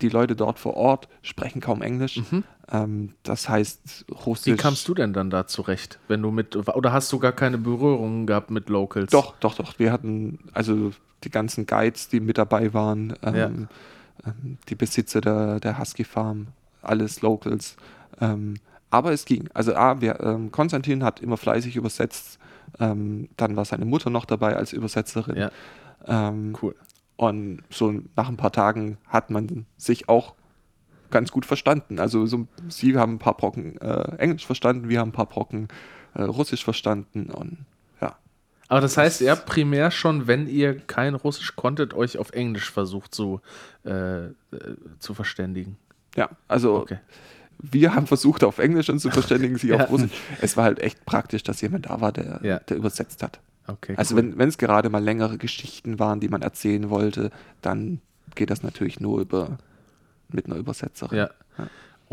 die 0.00 0.08
Leute 0.08 0.36
dort 0.36 0.58
vor 0.58 0.74
Ort 0.74 1.08
sprechen 1.22 1.60
kaum 1.60 1.80
Englisch. 1.82 2.18
Mhm. 2.30 2.44
Ähm, 2.72 3.12
das 3.22 3.48
heißt, 3.48 4.06
Russisch. 4.26 4.52
Wie 4.54 4.56
kamst 4.56 4.88
du 4.88 4.94
denn 4.94 5.12
dann 5.12 5.30
da 5.30 5.46
zurecht, 5.46 5.98
wenn 6.08 6.20
du 6.22 6.30
mit 6.30 6.56
oder 6.56 6.92
hast 6.92 7.12
du 7.12 7.18
gar 7.18 7.32
keine 7.32 7.58
Berührungen 7.58 8.26
gehabt 8.26 8.50
mit 8.50 8.68
Locals? 8.70 9.10
Doch, 9.12 9.34
doch, 9.38 9.54
doch. 9.54 9.78
Wir 9.78 9.92
hatten 9.92 10.38
also 10.52 10.92
die 11.24 11.30
ganzen 11.30 11.66
Guides, 11.66 12.08
die 12.08 12.20
mit 12.20 12.36
dabei 12.38 12.72
waren, 12.74 13.14
ähm, 13.22 13.34
Ja. 13.36 13.50
Ähm, 14.26 14.58
die 14.68 14.74
Besitzer 14.74 15.20
der, 15.20 15.60
der 15.60 15.78
Husky 15.78 16.04
Farm, 16.04 16.48
alles 16.82 17.22
Locals. 17.22 17.76
Ähm, 18.20 18.54
aber 18.90 19.12
es 19.12 19.24
ging. 19.24 19.48
Also 19.54 19.74
A, 19.74 20.00
wir, 20.00 20.20
ähm, 20.20 20.52
Konstantin 20.52 21.02
hat 21.02 21.20
immer 21.20 21.36
fleißig 21.36 21.76
übersetzt. 21.76 22.38
Ähm, 22.78 23.28
dann 23.36 23.56
war 23.56 23.64
seine 23.64 23.84
Mutter 23.84 24.10
noch 24.10 24.24
dabei 24.24 24.56
als 24.56 24.72
Übersetzerin. 24.72 25.36
Ja, 25.36 25.50
Ähm, 26.06 26.56
cool. 26.62 26.74
und 27.16 27.62
so 27.70 27.92
nach 28.16 28.28
ein 28.28 28.36
paar 28.36 28.52
Tagen 28.52 28.98
hat 29.08 29.30
man 29.30 29.66
sich 29.76 30.08
auch 30.08 30.34
ganz 31.10 31.30
gut 31.30 31.46
verstanden. 31.46 31.98
Also 31.98 32.26
so, 32.26 32.46
sie 32.68 32.96
haben 32.96 33.14
ein 33.14 33.18
paar 33.18 33.36
Brocken 33.36 33.80
äh, 33.80 34.16
Englisch 34.18 34.46
verstanden, 34.46 34.88
wir 34.88 35.00
haben 35.00 35.10
ein 35.10 35.12
paar 35.12 35.26
Brocken 35.26 35.68
äh, 36.14 36.22
Russisch 36.22 36.64
verstanden 36.64 37.30
und. 37.30 37.58
Aber 38.68 38.80
das 38.80 38.96
heißt, 38.96 39.20
ihr 39.20 39.30
habt 39.30 39.46
primär 39.46 39.90
schon, 39.90 40.26
wenn 40.26 40.48
ihr 40.48 40.78
kein 40.78 41.14
Russisch 41.14 41.54
konntet, 41.56 41.92
euch 41.94 42.18
auf 42.18 42.30
Englisch 42.32 42.70
versucht 42.70 43.14
zu, 43.14 43.40
äh, 43.84 44.24
äh, 44.26 44.30
zu 44.98 45.14
verständigen. 45.14 45.76
Ja, 46.16 46.30
also 46.48 46.76
Okay. 46.78 46.98
wir 47.58 47.94
haben 47.94 48.06
versucht, 48.06 48.42
auf 48.44 48.58
Englisch 48.58 48.88
uns 48.88 49.02
zu 49.02 49.10
verständigen, 49.10 49.58
sie 49.58 49.68
Ja. 49.68 49.76
auf 49.84 49.90
Russisch. 49.90 50.10
Es 50.40 50.56
war 50.56 50.64
halt 50.64 50.78
echt 50.80 51.04
praktisch, 51.04 51.42
dass 51.42 51.60
jemand 51.60 51.86
da 51.86 52.00
war, 52.00 52.12
der, 52.12 52.40
Ja. 52.42 52.58
der 52.60 52.76
übersetzt 52.76 53.22
hat. 53.22 53.40
Okay. 53.66 53.94
Also 53.96 54.14
cool. 54.14 54.22
wenn 54.22 54.38
wenn 54.38 54.48
es 54.48 54.58
gerade 54.58 54.90
mal 54.90 55.02
längere 55.02 55.38
Geschichten 55.38 55.98
waren, 55.98 56.20
die 56.20 56.28
man 56.28 56.42
erzählen 56.42 56.90
wollte, 56.90 57.30
dann 57.62 58.00
geht 58.34 58.50
das 58.50 58.62
natürlich 58.62 59.00
nur 59.00 59.20
über 59.20 59.58
mit 60.28 60.46
einer 60.46 60.56
Übersetzerin. 60.56 61.18
Ja. 61.18 61.30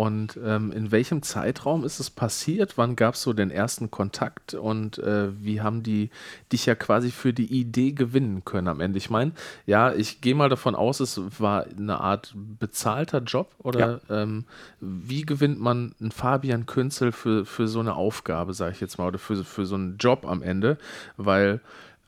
Und 0.01 0.39
ähm, 0.43 0.71
in 0.71 0.91
welchem 0.91 1.21
Zeitraum 1.21 1.83
ist 1.83 1.99
es 1.99 2.09
passiert? 2.09 2.75
Wann 2.75 2.95
gab 2.95 3.13
es 3.13 3.21
so 3.21 3.33
den 3.33 3.51
ersten 3.51 3.91
Kontakt 3.91 4.55
und 4.55 4.97
äh, 4.97 5.29
wie 5.43 5.61
haben 5.61 5.83
die 5.83 6.09
dich 6.51 6.65
ja 6.65 6.73
quasi 6.73 7.11
für 7.11 7.33
die 7.33 7.45
Idee 7.45 7.91
gewinnen 7.91 8.43
können 8.43 8.67
am 8.67 8.79
Ende? 8.79 8.97
Ich 8.97 9.11
meine, 9.11 9.33
ja, 9.67 9.93
ich 9.93 10.19
gehe 10.19 10.33
mal 10.33 10.49
davon 10.49 10.73
aus, 10.73 11.01
es 11.01 11.21
war 11.39 11.67
eine 11.67 12.01
Art 12.01 12.33
bezahlter 12.35 13.19
Job 13.19 13.53
oder 13.59 14.01
ähm, 14.09 14.45
wie 14.79 15.21
gewinnt 15.21 15.61
man 15.61 15.93
einen 16.01 16.09
Fabian 16.09 16.65
Künzel 16.65 17.11
für, 17.11 17.45
für 17.45 17.67
so 17.67 17.79
eine 17.79 17.93
Aufgabe, 17.93 18.55
sage 18.55 18.71
ich 18.71 18.81
jetzt 18.81 18.97
mal, 18.97 19.05
oder 19.05 19.19
für, 19.19 19.43
für 19.43 19.67
so 19.67 19.75
einen 19.75 19.97
Job 19.99 20.25
am 20.25 20.41
Ende? 20.41 20.79
Weil 21.15 21.61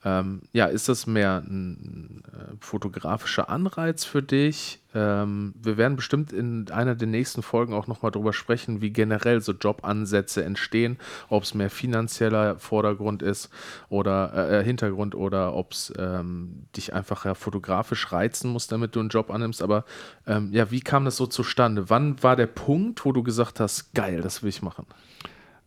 ähm, 0.04 0.42
ja, 0.52 0.66
ist 0.66 0.88
das 0.88 1.06
mehr 1.06 1.44
ein 1.46 2.24
äh, 2.32 2.56
fotografischer 2.58 3.48
Anreiz 3.48 4.04
für 4.04 4.20
dich? 4.20 4.80
Ähm, 4.94 5.54
wir 5.60 5.76
werden 5.76 5.96
bestimmt 5.96 6.32
in 6.32 6.70
einer 6.70 6.94
der 6.94 7.08
nächsten 7.08 7.42
Folgen 7.42 7.74
auch 7.74 7.88
nochmal 7.88 8.12
drüber 8.12 8.32
sprechen, 8.32 8.80
wie 8.80 8.90
generell 8.90 9.40
so 9.40 9.52
Jobansätze 9.52 10.44
entstehen, 10.44 10.98
ob 11.28 11.42
es 11.42 11.54
mehr 11.54 11.70
finanzieller 11.70 12.58
Vordergrund 12.58 13.20
ist 13.22 13.50
oder 13.88 14.60
äh, 14.60 14.64
Hintergrund 14.64 15.16
oder 15.16 15.54
ob 15.54 15.72
es 15.72 15.92
ähm, 15.98 16.66
dich 16.76 16.94
einfach 16.94 17.24
ja, 17.24 17.34
fotografisch 17.34 18.12
reizen 18.12 18.50
muss, 18.50 18.68
damit 18.68 18.94
du 18.94 19.00
einen 19.00 19.08
Job 19.08 19.30
annimmst. 19.30 19.62
Aber 19.62 19.84
ähm, 20.26 20.50
ja, 20.52 20.70
wie 20.70 20.80
kam 20.80 21.04
das 21.04 21.16
so 21.16 21.26
zustande? 21.26 21.90
Wann 21.90 22.22
war 22.22 22.36
der 22.36 22.46
Punkt, 22.46 23.04
wo 23.04 23.10
du 23.10 23.24
gesagt 23.24 23.58
hast, 23.58 23.92
geil, 23.94 24.20
das 24.22 24.42
will 24.42 24.50
ich 24.50 24.62
machen? 24.62 24.86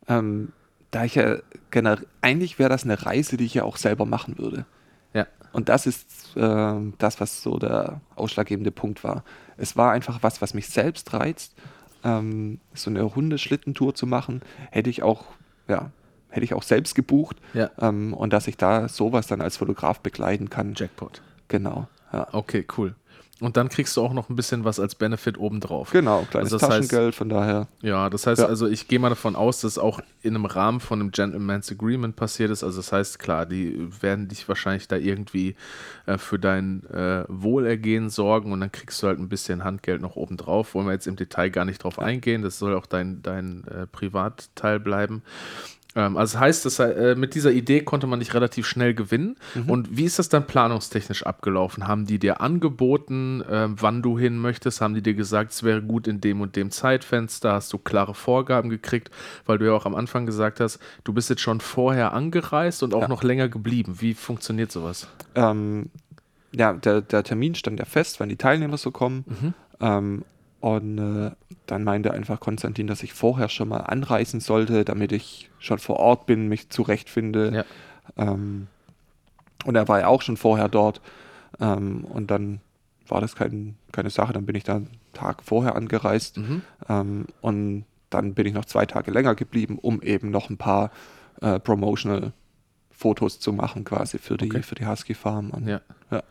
Ähm, 0.07 0.53
da 0.91 1.03
ich 1.03 1.15
ja 1.15 1.37
generell, 1.69 2.07
eigentlich 2.21 2.59
wäre 2.59 2.69
das 2.69 2.85
eine 2.85 3.05
Reise, 3.05 3.35
die 3.35 3.45
ich 3.45 3.55
ja 3.55 3.63
auch 3.63 3.75
selber 3.75 4.05
machen 4.05 4.37
würde. 4.37 4.65
Und 5.53 5.69
das 5.69 5.85
ist 5.85 6.33
ähm, 6.35 6.93
das, 6.97 7.19
was 7.19 7.41
so 7.41 7.57
der 7.57 8.01
ausschlaggebende 8.15 8.71
Punkt 8.71 9.03
war. 9.03 9.23
Es 9.57 9.75
war 9.75 9.91
einfach 9.91 10.21
was, 10.21 10.41
was 10.41 10.53
mich 10.53 10.69
selbst 10.69 11.13
reizt. 11.13 11.55
Ähm, 12.03 12.59
so 12.73 12.89
eine 12.89 13.15
Hundeschlittentour 13.15 13.95
zu 13.95 14.05
machen, 14.05 14.41
hätte 14.71 14.89
ich 14.89 15.03
auch, 15.03 15.25
ja, 15.67 15.91
hätte 16.29 16.43
ich 16.43 16.53
auch 16.53 16.63
selbst 16.63 16.95
gebucht. 16.95 17.37
Ja. 17.53 17.71
Ähm, 17.79 18.13
und 18.13 18.33
dass 18.33 18.47
ich 18.47 18.57
da 18.57 18.87
sowas 18.87 19.27
dann 19.27 19.41
als 19.41 19.57
Fotograf 19.57 20.01
begleiten 20.01 20.49
kann. 20.49 20.73
Jackpot. 20.75 21.21
Genau. 21.47 21.87
Ja. 22.13 22.27
Okay, 22.33 22.65
cool. 22.77 22.95
Und 23.39 23.55
dann 23.55 23.69
kriegst 23.69 23.95
du 23.95 24.01
auch 24.01 24.13
noch 24.13 24.29
ein 24.29 24.35
bisschen 24.35 24.63
was 24.63 24.79
als 24.79 24.95
Benefit 24.95 25.37
obendrauf. 25.37 25.91
Genau, 25.91 26.25
kleines 26.31 26.51
Also 26.53 26.57
das 26.57 26.69
heißt- 26.75 26.81
Taschengeld, 26.89 27.13
von 27.15 27.29
daher. 27.29 27.67
Ja, 27.83 28.09
das 28.09 28.25
heißt 28.25 28.41
Ja. 28.41 28.47
also, 28.47 28.65
ich 28.67 28.87
gehe 28.87 28.97
mal 28.97 29.09
davon 29.09 29.35
aus, 29.35 29.61
dass 29.61 29.77
auch 29.77 29.99
in 30.23 30.33
einem 30.35 30.45
Rahmen 30.45 30.79
von 30.79 30.99
einem 30.99 31.11
Gentleman's 31.11 31.71
Agreement 31.71 32.15
passiert 32.15 32.49
ist. 32.49 32.63
Also 32.63 32.77
das 32.77 32.91
heißt, 32.91 33.19
klar, 33.19 33.45
die 33.45 33.87
werden 34.01 34.27
dich 34.27 34.47
wahrscheinlich 34.49 34.87
da 34.87 34.95
irgendwie 34.95 35.55
äh, 36.07 36.17
für 36.17 36.39
dein 36.39 36.83
äh, 36.89 37.25
Wohlergehen 37.27 38.09
sorgen 38.09 38.51
und 38.51 38.59
dann 38.59 38.71
kriegst 38.71 39.03
du 39.03 39.07
halt 39.07 39.19
ein 39.19 39.29
bisschen 39.29 39.63
Handgeld 39.63 40.01
noch 40.01 40.15
obendrauf. 40.15 40.73
Wollen 40.73 40.87
wir 40.87 40.93
jetzt 40.93 41.05
im 41.05 41.15
Detail 41.15 41.49
gar 41.49 41.65
nicht 41.65 41.83
drauf 41.83 41.99
eingehen. 41.99 42.41
Das 42.41 42.57
soll 42.57 42.73
auch 42.75 42.87
dein, 42.87 43.21
dein 43.21 43.65
äh, 43.67 43.85
Privatteil 43.85 44.79
bleiben. 44.79 45.21
Ähm, 45.95 46.17
also 46.17 46.33
das 46.33 46.41
heißt, 46.41 46.65
dass, 46.65 46.79
äh, 46.79 47.15
mit 47.15 47.33
dieser 47.33 47.51
Idee 47.51 47.81
konnte 47.81 48.05
man 48.07 48.19
dich 48.19 48.33
relativ 48.33 48.67
schnell 48.67 48.93
gewinnen. 48.93 49.35
Und 49.67 49.97
wie 49.97 50.03
ist 50.03 50.19
das 50.19 50.29
dann 50.29 50.45
planungstechnisch 50.45 51.25
abgelaufen? 51.25 51.87
Haben 51.87 52.05
die 52.05 52.19
dir 52.19 52.41
angeboten, 52.41 53.43
ähm, 53.49 53.75
wann 53.79 54.01
du 54.01 54.19
hin 54.19 54.37
möchtest? 54.37 54.81
Haben 54.81 54.93
die 54.93 55.01
dir 55.01 55.13
gesagt, 55.13 55.51
es 55.53 55.63
wäre 55.63 55.81
gut 55.81 56.07
in 56.07 56.21
dem 56.21 56.41
und 56.41 56.55
dem 56.55 56.71
Zeitfenster? 56.71 57.53
Hast 57.53 57.71
du 57.73 57.77
klare 57.77 58.13
Vorgaben 58.13 58.69
gekriegt? 58.69 59.09
Weil 59.45 59.57
du 59.57 59.65
ja 59.65 59.73
auch 59.73 59.85
am 59.85 59.95
Anfang 59.95 60.25
gesagt 60.25 60.59
hast, 60.59 60.79
du 61.03 61.13
bist 61.13 61.29
jetzt 61.29 61.41
schon 61.41 61.61
vorher 61.61 62.13
angereist 62.13 62.83
und 62.83 62.93
auch 62.93 63.03
Ja. 63.03 63.07
noch 63.07 63.23
länger 63.23 63.47
geblieben. 63.49 63.95
Wie 63.99 64.13
funktioniert 64.13 64.71
sowas? 64.71 65.07
Ähm, 65.35 65.89
ja, 66.51 66.73
der, 66.73 67.01
der 67.01 67.23
Termin 67.23 67.55
stand 67.55 67.79
ja 67.79 67.85
fest, 67.85 68.19
wann 68.19 68.29
die 68.29 68.35
Teilnehmer 68.37 68.77
so 68.77 68.91
kommen. 68.91 69.25
Mhm. 69.27 69.53
Ähm, 69.79 70.25
und 70.75 70.97
äh, 70.97 71.31
dann 71.65 71.83
meinte 71.83 72.11
einfach 72.11 72.39
Konstantin, 72.39 72.87
dass 72.87 73.03
ich 73.03 73.13
vorher 73.13 73.49
schon 73.49 73.69
mal 73.69 73.77
anreisen 73.81 74.39
sollte, 74.39 74.85
damit 74.85 75.11
ich 75.11 75.49
schon 75.59 75.79
vor 75.79 75.97
Ort 75.97 76.25
bin, 76.25 76.47
mich 76.47 76.69
zurechtfinde. 76.69 77.65
Ja. 78.17 78.31
Ähm, 78.31 78.67
und 79.65 79.75
er 79.75 79.87
war 79.87 79.99
ja 79.99 80.07
auch 80.07 80.21
schon 80.21 80.37
vorher 80.37 80.69
dort. 80.69 81.01
Ähm, 81.59 82.05
und 82.05 82.31
dann 82.31 82.61
war 83.07 83.21
das 83.21 83.35
kein, 83.35 83.75
keine 83.91 84.09
Sache. 84.09 84.33
Dann 84.33 84.45
bin 84.45 84.55
ich 84.55 84.63
da 84.63 84.75
einen 84.75 84.89
Tag 85.13 85.43
vorher 85.43 85.75
angereist. 85.75 86.37
Mhm. 86.37 86.61
Ähm, 86.87 87.25
und 87.41 87.85
dann 88.09 88.33
bin 88.33 88.45
ich 88.45 88.53
noch 88.53 88.65
zwei 88.65 88.85
Tage 88.85 89.11
länger 89.11 89.35
geblieben, 89.35 89.77
um 89.81 90.01
eben 90.01 90.29
noch 90.31 90.49
ein 90.49 90.57
paar 90.57 90.91
äh, 91.41 91.59
Promotional 91.59 92.31
Fotos 92.91 93.39
zu 93.39 93.53
machen, 93.53 93.83
quasi 93.83 94.17
für 94.17 94.37
die, 94.37 94.45
Okay. 94.49 94.63
für 94.63 94.75
die 94.75 94.85
Husky 94.87 95.13
Farm. 95.13 95.49
Und, 95.51 95.67
Ja. 95.67 95.81
Ja. 96.11 96.23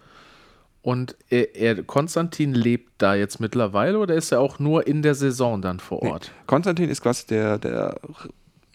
Und 0.86 1.16
er, 1.30 1.56
er, 1.56 1.82
Konstantin 1.82 2.54
lebt 2.54 2.92
da 2.98 3.16
jetzt 3.16 3.40
mittlerweile 3.40 3.98
oder 3.98 4.14
ist 4.14 4.30
er 4.30 4.38
auch 4.40 4.60
nur 4.60 4.86
in 4.86 5.02
der 5.02 5.16
Saison 5.16 5.60
dann 5.60 5.80
vor 5.80 5.98
Nee. 6.04 6.10
Ort? 6.12 6.30
Konstantin 6.46 6.88
ist 6.88 7.00
quasi 7.02 7.26
der, 7.26 7.58
der 7.58 7.98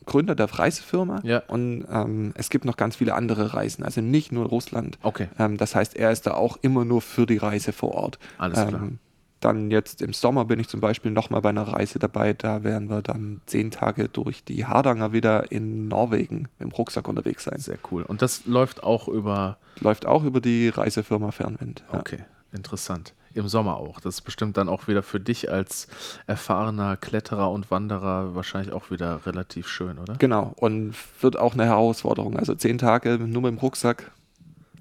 Gründer 0.06 0.36
der 0.36 0.48
Reisefirma 0.48 1.22
Ja. 1.24 1.42
und 1.48 1.86
ähm, 1.90 2.34
es 2.36 2.50
gibt 2.50 2.66
noch 2.66 2.76
ganz 2.76 2.98
viele 2.98 3.14
andere 3.14 3.54
Reisen, 3.54 3.86
also 3.86 4.02
nicht 4.02 4.34
nur 4.34 4.46
Russland. 4.48 4.98
Okay. 5.04 5.30
Ähm, 5.40 5.56
das 5.56 5.74
heißt, 5.74 5.96
er 5.96 6.12
ist 6.12 6.28
da 6.28 6.34
auch 6.34 6.58
immer 6.62 6.84
nur 6.84 7.02
für 7.02 7.26
die 7.26 7.38
Reise 7.38 7.72
vor 7.72 7.94
Ort. 7.94 8.20
Alles 8.38 8.60
klar. 8.68 8.82
Ähm, 8.82 9.00
dann 9.42 9.72
jetzt 9.72 10.02
im 10.02 10.14
Sommer 10.14 10.46
bin 10.46 10.60
ich 10.60 10.70
zum 10.70 10.80
Beispiel 10.80 11.12
nochmal 11.12 11.42
bei 11.42 11.50
einer 11.50 11.64
Reise 11.64 12.00
dabei. 12.00 12.34
Da 12.34 12.64
werden 12.64 12.90
wir 12.90 13.02
dann 13.02 13.42
zehn 13.48 13.72
Tage 13.72 14.08
durch 14.08 14.44
die 14.44 14.66
Hardanger 14.66 15.12
wieder 15.14 15.52
in 15.52 15.88
Norwegen 15.88 16.48
im 16.60 16.70
Rucksack 16.70 17.08
unterwegs 17.08 17.44
sein. 17.44 17.60
Sehr 17.60 17.80
cool. 17.92 18.04
Und 18.04 18.22
das 18.22 18.46
läuft 18.46 18.84
auch 18.84 19.08
über. 19.08 19.58
Läuft 19.80 20.06
auch 20.06 20.24
über 20.24 20.42
die 20.42 20.70
Reisefirma 20.70 21.32
Fernwind. 21.32 21.84
Ja. 21.92 22.00
Okay, 22.00 22.20
interessant. 22.54 23.14
Im 23.34 23.48
Sommer 23.48 23.78
auch. 23.78 24.02
Das 24.02 24.16
ist 24.16 24.22
bestimmt 24.22 24.58
dann 24.58 24.68
auch 24.68 24.88
wieder 24.90 25.04
für 25.04 25.20
dich 25.20 25.50
als 25.50 25.88
erfahrener 26.28 26.98
Kletterer 26.98 27.50
und 27.50 27.72
Wanderer 27.72 28.36
wahrscheinlich 28.36 28.74
auch 28.74 28.92
wieder 28.92 29.26
relativ 29.26 29.70
schön, 29.70 29.98
oder? 29.98 30.16
Genau, 30.16 30.54
und 30.58 30.94
wird 31.22 31.38
auch 31.38 31.54
eine 31.54 31.66
Herausforderung. 31.66 32.38
Also 32.38 32.54
zehn 32.56 32.78
Tage 32.78 33.18
nur 33.18 33.44
mit 33.44 33.52
dem 33.52 33.58
Rucksack. 33.58 34.12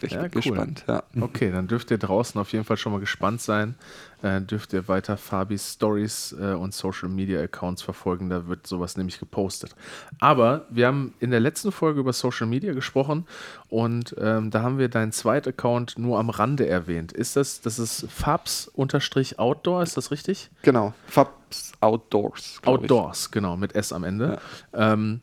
Ich 0.02 0.12
Ja, 0.12 0.22
bin 0.22 0.30
cool. 0.34 0.40
gespannt. 0.42 0.84
Ja. 0.88 1.02
Okay, 1.20 1.50
dann 1.52 1.66
dürft 1.68 1.90
ihr 1.90 1.98
draußen 1.98 2.40
auf 2.40 2.52
jeden 2.52 2.64
Fall 2.64 2.76
schon 2.76 2.92
mal 2.92 3.00
gespannt 3.00 3.40
sein. 3.40 3.74
Äh, 4.22 4.40
dürft 4.42 4.72
ihr 4.74 4.86
weiter 4.88 5.16
Fabis 5.16 5.74
Stories 5.74 6.34
äh, 6.38 6.52
und 6.52 6.74
Social 6.74 7.08
Media 7.08 7.40
Accounts 7.40 7.80
verfolgen. 7.82 8.28
Da 8.28 8.46
wird 8.48 8.66
sowas 8.66 8.96
nämlich 8.98 9.18
gepostet. 9.18 9.74
Aber 10.18 10.66
wir 10.70 10.86
haben 10.86 11.14
in 11.20 11.30
der 11.30 11.40
letzten 11.40 11.72
Folge 11.72 12.00
über 12.00 12.12
Social 12.12 12.46
Media 12.46 12.74
gesprochen 12.74 13.26
und 13.68 14.14
ähm, 14.18 14.50
da 14.50 14.62
haben 14.62 14.78
wir 14.78 14.88
deinen 14.90 15.12
zweiten 15.12 15.48
Account 15.50 15.98
nur 15.98 16.18
am 16.18 16.28
Rande 16.28 16.66
erwähnt. 16.68 17.12
Ist 17.12 17.36
das, 17.36 17.60
das 17.62 17.78
ist 17.78 18.06
Fabs-Outdoor, 18.10 19.82
ist 19.82 19.96
das 19.96 20.10
richtig? 20.10 20.50
Genau, 20.62 20.92
Fabs 21.06 21.72
Outdoors. 21.80 22.60
glaub 22.62 22.76
ich. 22.84 22.90
Outdoors, 22.90 23.30
genau, 23.30 23.56
mit 23.56 23.74
S 23.74 23.92
am 23.92 24.04
Ende. 24.04 24.38
Ähm, 24.74 25.20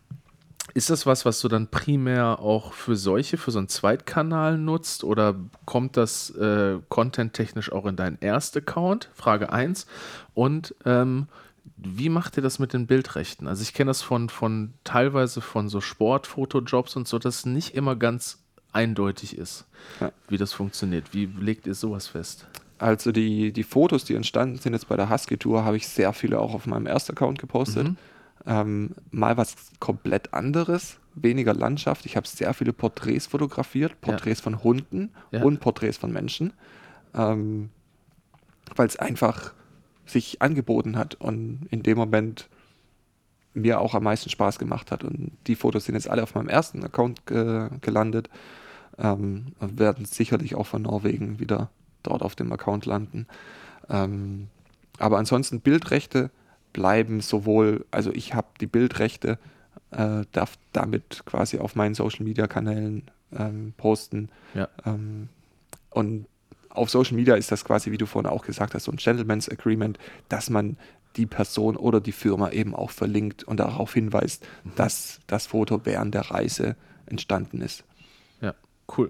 ist 0.77 0.91
das 0.91 1.07
was, 1.07 1.25
was 1.25 1.39
du 1.41 1.47
dann 1.47 1.67
primär 1.69 2.39
auch 2.39 2.71
für 2.73 2.95
solche, 2.95 3.37
für 3.37 3.49
so 3.49 3.57
einen 3.57 3.67
Zweitkanal 3.67 4.59
nutzt 4.59 5.03
oder 5.03 5.33
kommt 5.65 5.97
das 5.97 6.29
äh, 6.29 6.77
content-technisch 6.89 7.71
auch 7.71 7.87
in 7.87 7.95
deinen 7.95 8.19
Erst-Account? 8.21 9.09
Frage 9.15 9.51
1. 9.51 9.87
Und 10.35 10.75
ähm, 10.85 11.29
wie 11.77 12.09
macht 12.09 12.37
ihr 12.37 12.43
das 12.43 12.59
mit 12.59 12.73
den 12.73 12.85
Bildrechten? 12.85 13.47
Also 13.47 13.63
ich 13.63 13.73
kenne 13.73 13.89
das 13.89 14.03
von, 14.03 14.29
von 14.29 14.75
teilweise 14.83 15.41
von 15.41 15.67
so 15.67 15.81
Sportfotojobs 15.81 16.95
und 16.95 17.07
so, 17.07 17.17
dass 17.17 17.39
es 17.39 17.45
nicht 17.47 17.73
immer 17.73 17.95
ganz 17.95 18.43
eindeutig 18.71 19.35
ist, 19.35 19.65
Ja. 19.99 20.11
wie 20.29 20.37
das 20.37 20.53
funktioniert. 20.53 21.11
Wie 21.11 21.25
legt 21.25 21.65
ihr 21.65 21.73
sowas 21.73 22.05
fest? 22.07 22.45
Also 22.77 23.11
die, 23.11 23.51
die 23.51 23.63
Fotos, 23.63 24.05
die 24.05 24.13
entstanden 24.13 24.59
sind 24.59 24.73
jetzt 24.73 24.87
bei 24.87 24.95
der 24.95 25.09
Husky 25.09 25.37
Tour, 25.37 25.65
habe 25.65 25.77
ich 25.77 25.87
sehr 25.87 26.13
viele 26.13 26.39
auch 26.39 26.53
auf 26.53 26.67
meinem 26.67 26.85
ersten 26.85 27.13
Account 27.13 27.39
gepostet. 27.39 27.87
Mhm. 27.87 27.97
Ähm, 28.47 28.95
mal 29.11 29.35
was 29.35 29.55
komplett 29.79 30.33
anderes, 30.33 30.99
weniger 31.15 31.53
Landschaft. 31.53 32.05
Ich 32.05 32.15
habe 32.15 32.25
sehr 32.27 32.53
viele 32.53 32.71
Porträts 32.71 33.27
fotografiert, 33.27 33.99
Porträts 33.99 34.39
von 34.39 34.63
Hunden 34.63 35.11
Ja. 35.31 35.43
und 35.43 35.59
Porträts 35.59 35.97
von 35.97 36.13
Menschen, 36.13 36.53
ähm, 37.13 37.69
weil 38.75 38.87
es 38.87 38.95
einfach 38.95 39.53
sich 40.05 40.41
angeboten 40.41 40.97
hat 40.97 41.15
und 41.15 41.67
in 41.71 41.83
dem 41.83 41.97
Moment 41.97 42.47
mir 43.53 43.81
auch 43.81 43.93
am 43.95 44.03
meisten 44.03 44.29
Spaß 44.29 44.59
gemacht 44.59 44.91
hat. 44.91 45.03
Und 45.03 45.31
die 45.47 45.55
Fotos 45.55 45.85
sind 45.85 45.95
jetzt 45.95 46.09
alle 46.09 46.23
auf 46.23 46.35
meinem 46.35 46.47
ersten 46.47 46.83
Account 46.85 47.25
ge 47.25 47.69
gelandet 47.81 48.29
ähm, 48.97 49.47
und 49.59 49.77
werden 49.79 50.05
sicherlich 50.05 50.55
auch 50.55 50.67
von 50.67 50.83
Norwegen 50.83 51.39
wieder 51.39 51.69
dort 52.03 52.21
auf 52.21 52.35
dem 52.35 52.51
Account 52.53 52.85
landen. 52.85 53.27
Ähm, 53.89 54.47
aber 54.99 55.17
ansonsten 55.17 55.59
Bildrechte 55.59 56.31
bleiben 56.77 57.21
sowohl, 57.21 57.87
also 57.89 58.13
ich 58.13 58.35
habe 58.35 58.49
die 58.61 58.67
Bildrechte, 58.67 59.39
äh, 59.89 60.25
darf 60.31 60.59
damit 60.73 61.23
quasi 61.25 61.57
auf 61.57 61.75
meinen 61.75 61.95
Social 61.95 62.23
Media 62.23 62.45
Kanälen 62.45 63.09
ähm, 63.35 63.73
posten. 63.77 64.29
Ja. 64.53 64.69
Ähm, 64.85 65.27
und 65.89 66.27
auf 66.69 66.91
Social 66.91 67.15
Media 67.15 67.33
ist 67.33 67.51
das 67.51 67.65
quasi, 67.65 67.91
wie 67.91 67.97
du 67.97 68.05
vorhin 68.05 68.29
auch 68.29 68.45
gesagt 68.45 68.75
hast, 68.75 68.83
so 68.83 68.91
ein 68.91 68.97
Gentleman's 68.97 69.49
Agreement, 69.49 69.97
dass 70.29 70.51
man 70.51 70.77
die 71.15 71.25
Person 71.25 71.77
oder 71.77 71.99
die 71.99 72.11
Firma 72.11 72.51
eben 72.51 72.75
auch 72.75 72.91
verlinkt 72.91 73.43
und 73.43 73.57
darauf 73.57 73.95
hinweist, 73.95 74.45
dass 74.75 75.19
das 75.25 75.47
Foto 75.47 75.83
während 75.83 76.13
der 76.13 76.29
Reise 76.29 76.75
entstanden 77.07 77.61
ist. 77.61 77.85
Ja, 78.39 78.53
cool. 78.95 79.09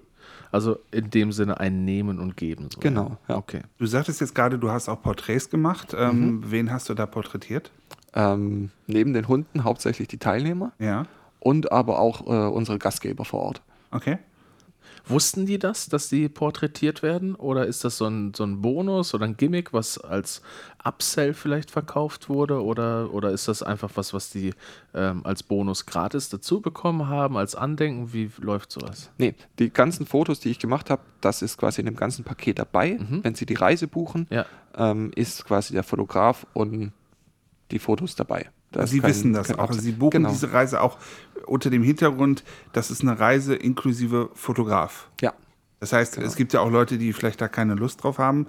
Also 0.50 0.78
in 0.90 1.10
dem 1.10 1.32
Sinne 1.32 1.60
ein 1.60 1.84
Nehmen 1.84 2.18
und 2.18 2.36
Geben. 2.36 2.68
So, 2.72 2.80
Genau, 2.80 3.18
Ja. 3.28 3.36
Okay. 3.36 3.60
Du 3.78 3.86
sagtest 3.86 4.20
jetzt 4.20 4.34
gerade, 4.34 4.58
du 4.58 4.70
hast 4.70 4.88
auch 4.88 5.02
Porträts 5.02 5.50
gemacht. 5.50 5.94
Ähm, 5.98 6.42
Wen 6.50 6.70
hast 6.72 6.88
du 6.88 6.94
da 6.94 7.06
porträtiert? 7.06 7.70
Ähm, 8.14 8.70
neben 8.86 9.12
den 9.12 9.28
Hunden 9.28 9.64
hauptsächlich 9.64 10.08
die 10.08 10.18
Teilnehmer 10.18 10.72
Ja. 10.78 11.04
und 11.40 11.70
aber 11.72 11.98
auch 11.98 12.26
äh, 12.26 12.48
unsere 12.50 12.78
Gastgeber 12.78 13.24
vor 13.24 13.40
Ort. 13.40 13.62
Okay. 13.90 14.18
Wussten 15.08 15.46
die 15.46 15.58
das, 15.58 15.88
dass 15.88 16.08
die 16.08 16.28
porträtiert 16.28 17.02
werden? 17.02 17.34
Oder 17.34 17.66
ist 17.66 17.84
das 17.84 17.96
so 17.98 18.06
ein, 18.06 18.34
so 18.34 18.44
ein 18.44 18.60
Bonus 18.60 19.14
oder 19.14 19.24
ein 19.24 19.36
Gimmick, 19.36 19.72
was 19.72 19.98
als 19.98 20.42
Upsell 20.84 21.34
vielleicht 21.34 21.70
verkauft 21.70 22.28
wurde? 22.28 22.62
Oder, 22.62 23.12
oder 23.12 23.30
ist 23.30 23.48
das 23.48 23.62
einfach 23.62 23.90
was, 23.94 24.12
was 24.12 24.30
die 24.30 24.52
ähm, 24.94 25.24
als 25.24 25.42
Bonus 25.42 25.86
gratis 25.86 26.28
dazu 26.28 26.60
bekommen 26.60 27.08
haben, 27.08 27.36
als 27.36 27.54
Andenken? 27.54 28.12
Wie 28.12 28.30
läuft 28.38 28.70
sowas? 28.72 29.10
Nee, 29.18 29.34
die 29.58 29.70
ganzen 29.70 30.06
Fotos, 30.06 30.40
die 30.40 30.50
ich 30.50 30.58
gemacht 30.58 30.90
habe, 30.90 31.02
das 31.20 31.42
ist 31.42 31.56
quasi 31.58 31.80
in 31.80 31.86
dem 31.86 31.96
ganzen 31.96 32.24
Paket 32.24 32.58
dabei. 32.58 32.98
Wenn 33.22 33.34
Sie 33.34 33.46
die 33.46 33.54
Reise 33.54 33.88
buchen, 33.88 34.26
Ja. 34.30 34.46
ähm, 34.76 35.10
ist 35.14 35.44
quasi 35.44 35.72
der 35.72 35.82
Fotograf 35.84 36.46
und 36.52 36.92
die 37.70 37.78
Fotos 37.78 38.14
dabei. 38.14 38.50
Da 38.72 38.82
ist 38.82 38.90
Sie 38.90 39.00
kein- 39.00 39.10
wissen 39.10 39.32
das 39.32 39.56
auch. 39.58 39.72
Sie 39.72 39.92
buchen 39.92 40.10
genau. 40.10 40.30
diese 40.30 40.52
Reise 40.52 40.80
auch 40.82 40.98
unter 41.46 41.70
dem 41.70 41.82
Hintergrund, 41.82 42.44
das 42.72 42.90
ist 42.90 43.00
eine 43.02 43.18
Reise 43.18 43.54
inklusive 43.54 44.28
Fotograf. 44.34 45.08
Ja, 45.22 45.32
Das 45.80 45.92
heißt, 45.92 46.16
Genau. 46.16 46.26
es 46.26 46.36
gibt 46.36 46.52
ja 46.52 46.60
auch 46.60 46.70
Leute, 46.70 46.98
die 46.98 47.12
vielleicht 47.12 47.40
da 47.40 47.48
keine 47.48 47.74
Lust 47.74 48.02
drauf 48.02 48.18
haben. 48.18 48.46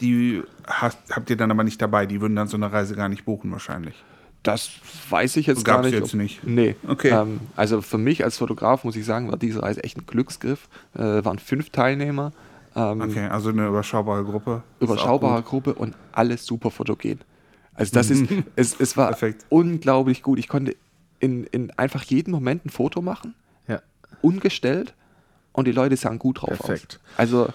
Die 0.00 0.42
habt 0.66 1.30
ihr 1.30 1.36
dann 1.36 1.50
aber 1.50 1.64
nicht 1.64 1.80
dabei. 1.80 2.06
Die 2.06 2.20
würden 2.20 2.34
dann 2.36 2.48
so 2.48 2.56
eine 2.56 2.72
Reise 2.72 2.94
gar 2.96 3.08
nicht 3.08 3.24
buchen 3.24 3.50
wahrscheinlich. 3.52 3.94
das 4.42 4.70
weiß 5.08 5.36
ich 5.36 5.46
jetzt 5.46 5.64
Gab's 5.64 5.82
gar 5.82 5.82
nicht. 5.84 5.94
jetzt 5.94 6.14
nicht. 6.14 6.44
Nee. 6.44 6.74
Okay. 6.88 7.10
Ähm, 7.10 7.38
also 7.54 7.80
für 7.80 7.98
mich 7.98 8.24
als 8.24 8.38
Fotograf 8.38 8.82
muss 8.82 8.96
ich 8.96 9.04
sagen, 9.04 9.30
war 9.30 9.36
diese 9.38 9.62
Reise 9.62 9.84
echt 9.84 9.96
ein 9.96 10.04
Glücksgriff. 10.06 10.68
Äh, 10.94 11.24
waren 11.24 11.38
fünf 11.38 11.70
Teilnehmer, 11.70 12.32
ähm, 12.74 13.00
Okay, 13.02 13.26
also 13.28 13.50
eine 13.50 13.68
überschaubare 13.68 14.24
Gruppe. 14.24 14.64
Überschaubare. 14.80 15.42
Gruppe 15.42 15.74
und 15.74 15.94
alles 16.10 16.44
super 16.44 16.72
fotogen. 16.72 17.20
Also 17.74 17.92
das 17.94 18.10
ist, 18.10 18.24
es, 18.56 18.78
es 18.78 18.96
war 18.96 19.08
Perfekt. 19.08 19.46
unglaublich 19.48 20.22
gut. 20.22 20.38
Ich 20.38 20.48
konnte 20.48 20.76
in, 21.20 21.44
in 21.44 21.70
einfach 21.78 22.02
jeden 22.04 22.30
Moment 22.30 22.66
ein 22.66 22.70
Foto 22.70 23.00
machen, 23.00 23.34
Ja. 23.68 23.80
ungestellt 24.20 24.94
und 25.52 25.66
die 25.66 25.72
Leute 25.72 25.96
sahen 25.96 26.18
gut 26.18 26.42
drauf 26.42 26.58
Perfekt. 26.58 27.00
aus. 27.02 27.18
Also, 27.18 27.48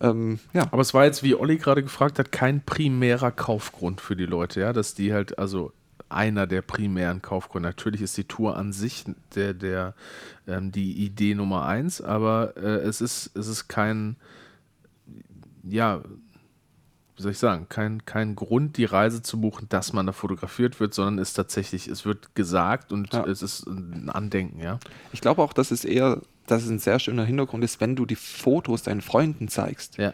ähm, 0.00 0.38
ja. 0.52 0.64
Aber 0.72 0.82
es 0.82 0.92
war 0.92 1.04
jetzt, 1.06 1.22
wie 1.22 1.34
Olli 1.34 1.56
gerade 1.56 1.82
gefragt 1.82 2.18
hat, 2.18 2.32
kein 2.32 2.60
primärer 2.64 3.30
Kaufgrund 3.30 4.00
für 4.00 4.14
die 4.16 4.26
Leute, 4.26 4.60
ja, 4.60 4.72
dass 4.72 4.94
die 4.94 5.12
halt, 5.14 5.38
also 5.38 5.72
einer 6.08 6.46
der 6.46 6.62
primären 6.62 7.22
Kaufgründe. 7.22 7.68
Natürlich 7.68 8.02
ist 8.02 8.16
die 8.16 8.24
Tour 8.24 8.56
an 8.56 8.72
sich 8.72 9.04
der, 9.34 9.54
der, 9.54 9.94
ähm, 10.46 10.70
die 10.70 10.92
Idee 11.04 11.34
Nummer 11.34 11.66
eins, 11.66 12.00
aber 12.00 12.56
äh, 12.56 12.80
es, 12.86 13.00
ist, 13.00 13.30
es 13.36 13.48
ist 13.48 13.68
kein, 13.68 14.16
ja, 15.64 16.02
wie 17.16 17.22
soll 17.22 17.32
ich 17.32 17.38
sagen, 17.38 17.66
kein, 17.68 18.04
kein 18.04 18.36
Grund, 18.36 18.76
die 18.76 18.84
Reise 18.84 19.22
zu 19.22 19.40
buchen, 19.40 19.68
dass 19.70 19.92
man 19.92 20.06
da 20.06 20.12
fotografiert 20.12 20.78
wird, 20.80 20.92
sondern 20.94 21.18
es 21.18 21.28
ist 21.30 21.34
tatsächlich, 21.34 21.88
es 21.88 22.04
wird 22.04 22.34
gesagt 22.34 22.92
und 22.92 23.12
Ja. 23.12 23.24
es 23.26 23.40
ist 23.42 23.66
ein 23.66 24.10
Andenken, 24.10 24.60
ja. 24.60 24.78
Ich 25.12 25.20
glaube 25.22 25.42
auch, 25.42 25.52
dass 25.54 25.70
es 25.70 25.84
eher, 25.84 26.20
dass 26.46 26.62
es 26.64 26.68
ein 26.68 26.78
sehr 26.78 26.98
schöner 26.98 27.24
Hintergrund 27.24 27.64
ist, 27.64 27.80
wenn 27.80 27.96
du 27.96 28.04
die 28.06 28.16
Fotos 28.16 28.82
deinen 28.82 29.00
Freunden 29.00 29.48
zeigst. 29.48 29.96
Ja. 29.98 30.12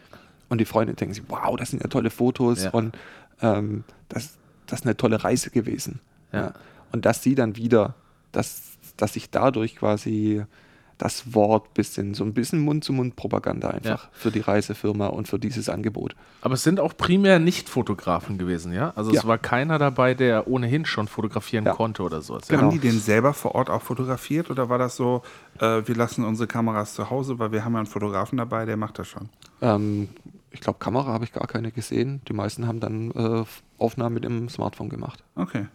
Und 0.48 0.58
die 0.60 0.64
Freunde 0.64 0.94
denken 0.94 1.14
sich, 1.14 1.24
wow, 1.28 1.56
das 1.56 1.70
sind 1.70 1.82
ja 1.82 1.88
tolle 1.88 2.10
Fotos 2.10 2.64
Ja. 2.64 2.70
und 2.70 2.96
ähm, 3.40 3.84
das, 4.08 4.38
das 4.66 4.80
ist 4.80 4.86
eine 4.86 4.96
tolle 4.96 5.24
Reise 5.24 5.50
gewesen. 5.50 6.00
Ja. 6.32 6.52
Und 6.92 7.04
dass 7.04 7.22
sie 7.22 7.34
dann 7.34 7.56
wieder, 7.56 7.94
dass, 8.32 8.72
dass 8.96 9.14
sich 9.14 9.30
dadurch 9.30 9.76
quasi 9.76 10.44
das 11.02 11.34
Wort 11.34 11.74
bisschen, 11.74 12.14
so 12.14 12.22
ein 12.24 12.32
bisschen 12.32 12.60
Mund-zu-Mund-Propaganda 12.60 13.68
einfach 13.68 14.04
Ja. 14.04 14.10
für 14.12 14.30
die 14.30 14.40
Reisefirma 14.40 15.08
und 15.08 15.26
für 15.26 15.38
dieses 15.38 15.68
Angebot. 15.68 16.14
Aber 16.42 16.54
es 16.54 16.62
sind 16.62 16.78
auch 16.78 16.96
primär 16.96 17.38
Nicht-Fotografen 17.38 18.38
gewesen, 18.38 18.72
ja? 18.72 18.92
Also 18.94 19.10
es 19.10 19.16
Ja. 19.22 19.24
war 19.26 19.38
keiner 19.38 19.78
dabei, 19.78 20.14
der 20.14 20.46
ohnehin 20.46 20.84
schon 20.86 21.08
fotografieren 21.08 21.64
Ja. 21.64 21.72
konnte 21.74 22.02
oder 22.02 22.22
sowas. 22.22 22.46
Genau. 22.48 22.62
Haben 22.62 22.70
die 22.70 22.78
den 22.78 22.98
selber 23.00 23.34
vor 23.34 23.54
Ort 23.54 23.68
auch 23.70 23.82
fotografiert 23.82 24.50
oder 24.50 24.68
war 24.68 24.78
das 24.78 24.96
so, 24.96 25.22
äh, 25.58 25.82
wir 25.86 25.94
lassen 25.96 26.24
unsere 26.24 26.46
Kameras 26.46 26.94
zu 26.94 27.10
Hause, 27.10 27.38
weil 27.38 27.52
wir 27.52 27.64
haben 27.64 27.72
ja 27.72 27.78
einen 27.80 27.86
Fotografen 27.86 28.38
dabei, 28.38 28.64
der 28.64 28.76
macht 28.76 28.98
das 28.98 29.08
schon? 29.08 29.28
Ähm, 29.60 30.08
ich 30.50 30.60
glaube, 30.60 30.78
Kamera 30.78 31.06
habe 31.12 31.24
ich 31.24 31.32
gar 31.32 31.46
keine 31.46 31.72
gesehen. 31.72 32.20
Die 32.28 32.32
meisten 32.32 32.66
haben 32.66 32.78
dann 32.80 33.10
äh, 33.12 33.44
Aufnahmen 33.78 34.14
mit 34.14 34.24
dem 34.24 34.48
Smartphone 34.48 34.88
gemacht. 34.88 35.24
Okay. 35.34 35.66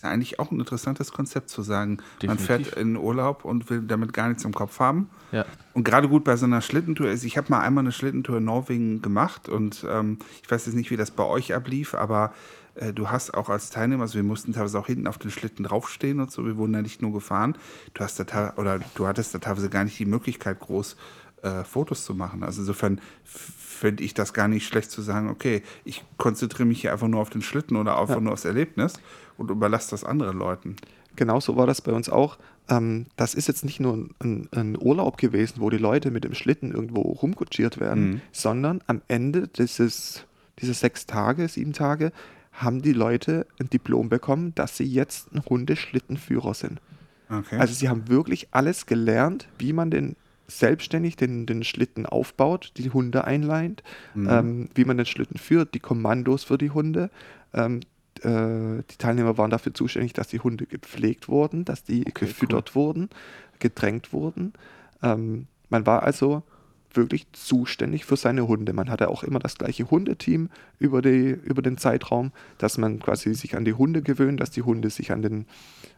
Das 0.00 0.04
ist 0.06 0.08
ja 0.12 0.14
eigentlich 0.14 0.38
auch 0.38 0.50
ein 0.50 0.58
interessantes 0.58 1.12
Konzept 1.12 1.50
zu 1.50 1.60
sagen. 1.60 1.98
Man 2.22 2.38
Definitiv. 2.38 2.46
fährt 2.46 2.78
in 2.78 2.96
Urlaub 2.96 3.44
und 3.44 3.68
will 3.68 3.82
damit 3.82 4.14
gar 4.14 4.28
nichts 4.28 4.46
im 4.46 4.54
Kopf 4.54 4.80
haben. 4.80 5.10
Ja. 5.30 5.44
Und 5.74 5.84
gerade 5.84 6.08
gut 6.08 6.24
bei 6.24 6.36
so 6.36 6.46
einer 6.46 6.62
Schlittentour 6.62 7.10
ist, 7.10 7.22
ich 7.22 7.36
habe 7.36 7.48
mal 7.50 7.60
einmal 7.60 7.84
eine 7.84 7.92
Schlittentour 7.92 8.38
in 8.38 8.46
Norwegen 8.46 9.02
gemacht 9.02 9.50
und 9.50 9.84
ähm, 9.86 10.18
ich 10.42 10.50
weiß 10.50 10.64
jetzt 10.64 10.74
nicht, 10.74 10.90
wie 10.90 10.96
das 10.96 11.10
bei 11.10 11.24
euch 11.24 11.54
ablief, 11.54 11.92
aber 11.92 12.32
äh, 12.76 12.94
du 12.94 13.10
hast 13.10 13.34
auch 13.34 13.50
als 13.50 13.68
Teilnehmer, 13.68 14.04
also 14.04 14.14
wir 14.14 14.22
mussten 14.22 14.54
teilweise 14.54 14.78
auch 14.78 14.86
hinten 14.86 15.06
auf 15.06 15.18
den 15.18 15.30
Schlitten 15.30 15.64
draufstehen 15.64 16.18
und 16.18 16.32
so, 16.32 16.46
wir 16.46 16.56
wurden 16.56 16.72
da 16.72 16.80
nicht 16.80 17.02
nur 17.02 17.12
gefahren, 17.12 17.54
du 17.92 18.02
hast 18.02 18.18
da 18.18 18.54
oder 18.56 18.80
du 18.94 19.06
hattest 19.06 19.34
da 19.34 19.38
teilweise 19.38 19.68
gar 19.68 19.84
nicht 19.84 19.98
die 19.98 20.06
Möglichkeit, 20.06 20.60
groß 20.60 20.96
äh, 21.42 21.64
Fotos 21.64 22.06
zu 22.06 22.14
machen. 22.14 22.42
Also 22.42 22.62
insofern 22.62 23.02
finde 23.24 24.02
ich 24.02 24.14
das 24.14 24.32
gar 24.32 24.48
nicht 24.48 24.66
schlecht 24.66 24.90
zu 24.90 25.02
sagen, 25.02 25.28
okay, 25.28 25.62
ich 25.84 26.04
konzentriere 26.16 26.66
mich 26.66 26.80
hier 26.80 26.92
einfach 26.92 27.08
nur 27.08 27.20
auf 27.20 27.30
den 27.30 27.42
Schlitten 27.42 27.76
oder 27.76 27.98
einfach 27.98 28.20
nur 28.20 28.32
aufs 28.32 28.44
Erlebnis 28.44 28.94
und 29.40 29.50
überlasse 29.50 29.90
das 29.90 30.04
anderen 30.04 30.38
Leuten. 30.38 30.76
Genauso 31.16 31.56
war 31.56 31.66
das 31.66 31.80
bei 31.80 31.92
uns 31.92 32.08
auch. 32.08 32.38
Ähm, 32.68 33.06
das 33.16 33.34
ist 33.34 33.48
jetzt 33.48 33.64
nicht 33.64 33.80
nur 33.80 34.08
ein, 34.20 34.48
ein 34.54 34.76
Urlaub 34.80 35.16
gewesen, 35.18 35.56
wo 35.60 35.70
die 35.70 35.78
Leute 35.78 36.10
mit 36.10 36.22
dem 36.22 36.34
Schlitten 36.34 36.72
irgendwo 36.72 37.00
rumkutschiert 37.00 37.80
werden, 37.80 38.10
Mhm. 38.10 38.20
sondern 38.30 38.80
am 38.86 39.02
Ende 39.08 39.48
dieses, 39.48 40.24
diese 40.60 40.74
sechs 40.74 41.06
Tage, 41.06 41.48
sieben 41.48 41.72
Tage, 41.72 42.12
haben 42.52 42.82
die 42.82 42.92
Leute 42.92 43.46
ein 43.58 43.70
Diplom 43.70 44.08
bekommen, 44.08 44.54
dass 44.54 44.76
sie 44.76 44.84
jetzt 44.84 45.32
ein 45.32 45.42
Hundeschlittenführer 45.44 46.54
sind. 46.54 46.80
Okay. 47.30 47.56
Also 47.58 47.74
sie 47.74 47.88
haben 47.88 48.08
wirklich 48.08 48.48
alles 48.50 48.86
gelernt, 48.86 49.48
wie 49.58 49.72
man 49.72 49.90
den 49.90 50.16
selbstständig 50.48 51.16
den, 51.16 51.46
den 51.46 51.62
Schlitten 51.62 52.06
aufbaut, 52.06 52.72
die 52.76 52.90
Hunde 52.90 53.24
einleint, 53.24 53.84
ähm, 54.16 54.68
wie 54.74 54.84
man 54.84 54.96
den 54.96 55.06
Schlitten 55.06 55.38
führt, 55.38 55.74
die 55.74 55.80
Kommandos 55.80 56.42
für 56.42 56.58
die 56.58 56.70
Hunde. 56.70 57.08
Ähm, 57.54 57.80
äh, 58.22 58.82
die 58.90 58.96
Teilnehmer 58.98 59.38
waren 59.38 59.50
dafür 59.50 59.74
zuständig, 59.74 60.12
dass 60.12 60.28
die 60.28 60.40
Hunde 60.40 60.66
gepflegt 60.66 61.28
wurden, 61.28 61.64
dass 61.64 61.84
die 61.84 62.04
gefüttert 62.04 62.74
wurden, 62.74 63.10
gedrängt 63.58 64.12
wurden. 64.12 64.52
Ähm, 65.02 65.46
man 65.68 65.86
war 65.86 66.02
also 66.02 66.42
wirklich 66.92 67.26
zuständig 67.32 68.04
für 68.04 68.16
seine 68.16 68.48
Hunde. 68.48 68.72
Man 68.72 68.90
hatte 68.90 69.08
auch 69.08 69.22
immer 69.22 69.38
das 69.38 69.56
gleiche 69.56 69.88
Hundeteam 69.90 70.50
über, 70.78 71.02
die, 71.02 71.30
über 71.30 71.62
den 71.62 71.78
Zeitraum, 71.78 72.32
dass 72.58 72.78
man 72.78 72.98
quasi 72.98 73.32
sich 73.34 73.56
an 73.56 73.64
die 73.64 73.74
Hunde 73.74 74.02
gewöhnt, 74.02 74.40
dass 74.40 74.50
die 74.50 74.62
Hunde 74.62 74.90
sich 74.90 75.12
an 75.12 75.22
den, 75.22 75.46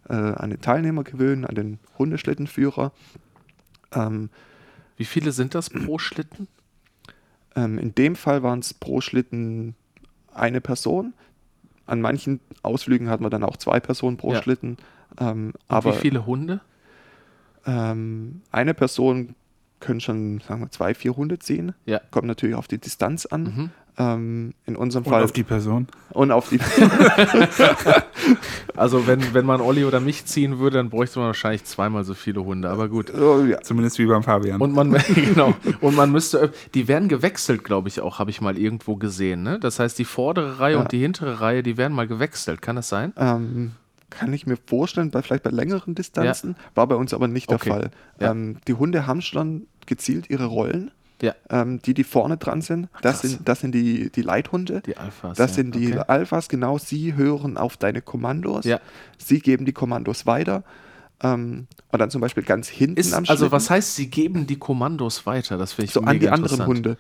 äh, 0.09 0.15
an 0.15 0.51
den 0.51 0.61
Teilnehmer 0.61 1.03
gewöhnen, 1.03 1.47
an 1.47 1.55
den 1.55 1.79
Hundeschlittenführer. 1.99 2.93
Ähm, 3.93 4.29
Wie 4.99 5.07
viele 5.07 5.33
sind 5.33 5.55
das 5.55 5.71
pro 5.71 5.99
Schlitten? 5.99 6.47
ähm, 7.57 7.79
in 7.79 7.95
dem 7.95 8.17
Fall 8.17 8.43
waren 8.43 8.61
es 8.61 8.75
pro 8.75 9.01
Schlitten 9.01 9.75
eine 10.33 10.61
Person. 10.61 11.15
An 11.87 12.01
manchen 12.01 12.40
Ausflügen 12.62 13.09
hat 13.09 13.21
man 13.21 13.31
dann 13.31 13.42
auch 13.45 13.57
zwei 13.57 13.81
Personen 13.81 14.16
pro 14.16 14.33
Ja. 14.33 14.42
Schlitten. 14.42 14.77
Ähm, 15.21 15.53
aber 15.68 15.95
wie 15.95 15.99
viele 15.99 16.27
Hunde? 16.27 16.61
ähm, 17.66 18.42
eine 18.51 18.75
Person 18.75 19.35
können 19.81 20.01
schon, 20.01 20.40
sagen 20.40 20.61
wir, 20.62 20.71
zwei, 20.71 20.95
vier 20.95 21.16
Hunde 21.16 21.38
ziehen. 21.38 21.75
Ja. 21.87 22.01
Kommt 22.11 22.27
natürlich 22.27 22.55
auf 22.55 22.68
die 22.68 22.79
Distanz 22.79 23.27
an. 23.27 23.42
Mhm. 23.42 23.71
Ähm, 23.98 24.55
in 24.64 24.74
unserem 24.76 25.05
und 25.05 25.11
Fall. 25.11 25.22
auf 25.22 25.33
die 25.33 25.42
Person. 25.42 25.87
und 26.12 26.31
auf 26.31 26.48
die 26.48 26.59
Also 28.76 29.07
wenn, 29.07 29.35
wenn 29.35 29.44
man 29.44 29.61
Olli 29.61 29.85
oder 29.85 30.00
mich 30.00 30.24
ziehen 30.24 30.59
würde, 30.59 30.78
dann 30.78 30.88
bräuchte 30.90 31.18
man 31.18 31.26
wahrscheinlich 31.26 31.64
zweimal 31.64 32.05
so 32.05 32.14
viele 32.14 32.42
Hunde, 32.44 32.70
aber 32.70 32.88
gut. 32.88 33.12
Oh, 33.14 33.44
ja. 33.44 33.61
Zumindest 33.61 33.98
wie 33.98 34.07
beim 34.07 34.22
Fabian. 34.22 34.61
Und 34.61 34.72
man, 34.72 34.92
genau, 35.14 35.55
und 35.81 35.94
man 35.94 36.11
müsste, 36.11 36.52
die 36.74 36.88
werden 36.88 37.09
gewechselt, 37.09 37.64
glaube 37.64 37.88
ich 37.88 38.00
auch, 38.00 38.18
habe 38.18 38.31
ich 38.31 38.40
mal 38.40 38.57
irgendwo 38.57 38.96
gesehen. 38.96 39.42
Ne? 39.42 39.59
Das 39.61 39.78
heißt, 39.78 39.98
die 39.98 40.05
vordere 40.05 40.59
Reihe 40.59 40.74
Ja. 40.74 40.81
und 40.81 40.92
die 40.92 41.00
hintere 41.00 41.40
Reihe, 41.40 41.62
die 41.62 41.76
werden 41.76 41.92
mal 41.92 42.07
gewechselt. 42.09 42.62
Kann 42.62 42.76
das 42.76 42.88
sein? 42.88 43.12
Ähm, 43.18 43.72
kann 44.09 44.33
ich 44.33 44.46
mir 44.46 44.57
vorstellen, 44.66 45.11
bei, 45.11 45.22
vielleicht 45.22 45.42
bei 45.42 45.50
längeren 45.50 45.94
Distanzen, 45.94 46.57
war 46.74 46.87
bei 46.87 46.94
uns 46.94 47.12
aber 47.14 47.28
nicht 47.28 47.50
der 47.50 47.57
Okay. 47.57 47.70
Fall. 47.70 47.90
Ja. 48.20 48.31
Ähm, 48.31 48.57
die 48.66 48.74
Hunde 48.74 49.07
haben 49.07 49.20
schon 49.22 49.66
gezielt 49.87 50.31
ihre 50.31 50.46
Rollen, 50.46 50.90
Ja. 51.23 51.35
ähm, 51.49 51.81
die, 51.81 51.95
die 51.95 52.05
vorne 52.05 52.37
dran 52.37 52.61
sind. 52.61 52.89
Das 53.01 53.21
krass. 53.21 53.31
sind, 53.31 53.49
das 53.49 53.61
sind 53.61 53.75
die, 53.75 54.11
die 54.11 54.23
Leithunde. 54.23 54.83
Die 54.85 54.97
Alphas. 54.97 55.39
Das 55.39 55.53
ja. 55.53 55.55
sind 55.55 55.75
die 55.75 55.93
Okay. 55.93 56.05
Alphas, 56.09 56.49
genau. 56.49 56.79
Sie 56.79 57.15
hören 57.15 57.57
auf 57.57 57.77
deine 57.77 58.03
Kommandos. 58.03 58.65
Ja. 58.65 58.81
Sie 59.19 59.39
geben 59.39 59.65
die 59.65 59.73
Kommandos 59.73 60.27
weiter. 60.27 60.65
Ähm, 61.23 61.69
und 61.93 61.99
dann 61.99 62.11
zum 62.11 62.21
Beispiel 62.21 62.43
ganz 62.43 62.69
hinten 62.69 62.99
Ist, 62.99 63.15
am 63.15 63.21
also 63.21 63.37
Schlitten, 63.37 63.53
was 63.53 63.71
heißt, 63.71 63.95
sie 63.95 64.11
geben 64.11 64.47
die 64.47 64.59
Kommandos 64.59 65.25
weiter? 65.25 65.57
Das 65.57 65.73
finde 65.73 65.87
ich 65.87 65.93
so 65.93 66.01
an 66.03 66.19
die 66.19 66.29
anderen. 66.29 66.67
Hunde. 66.67 66.99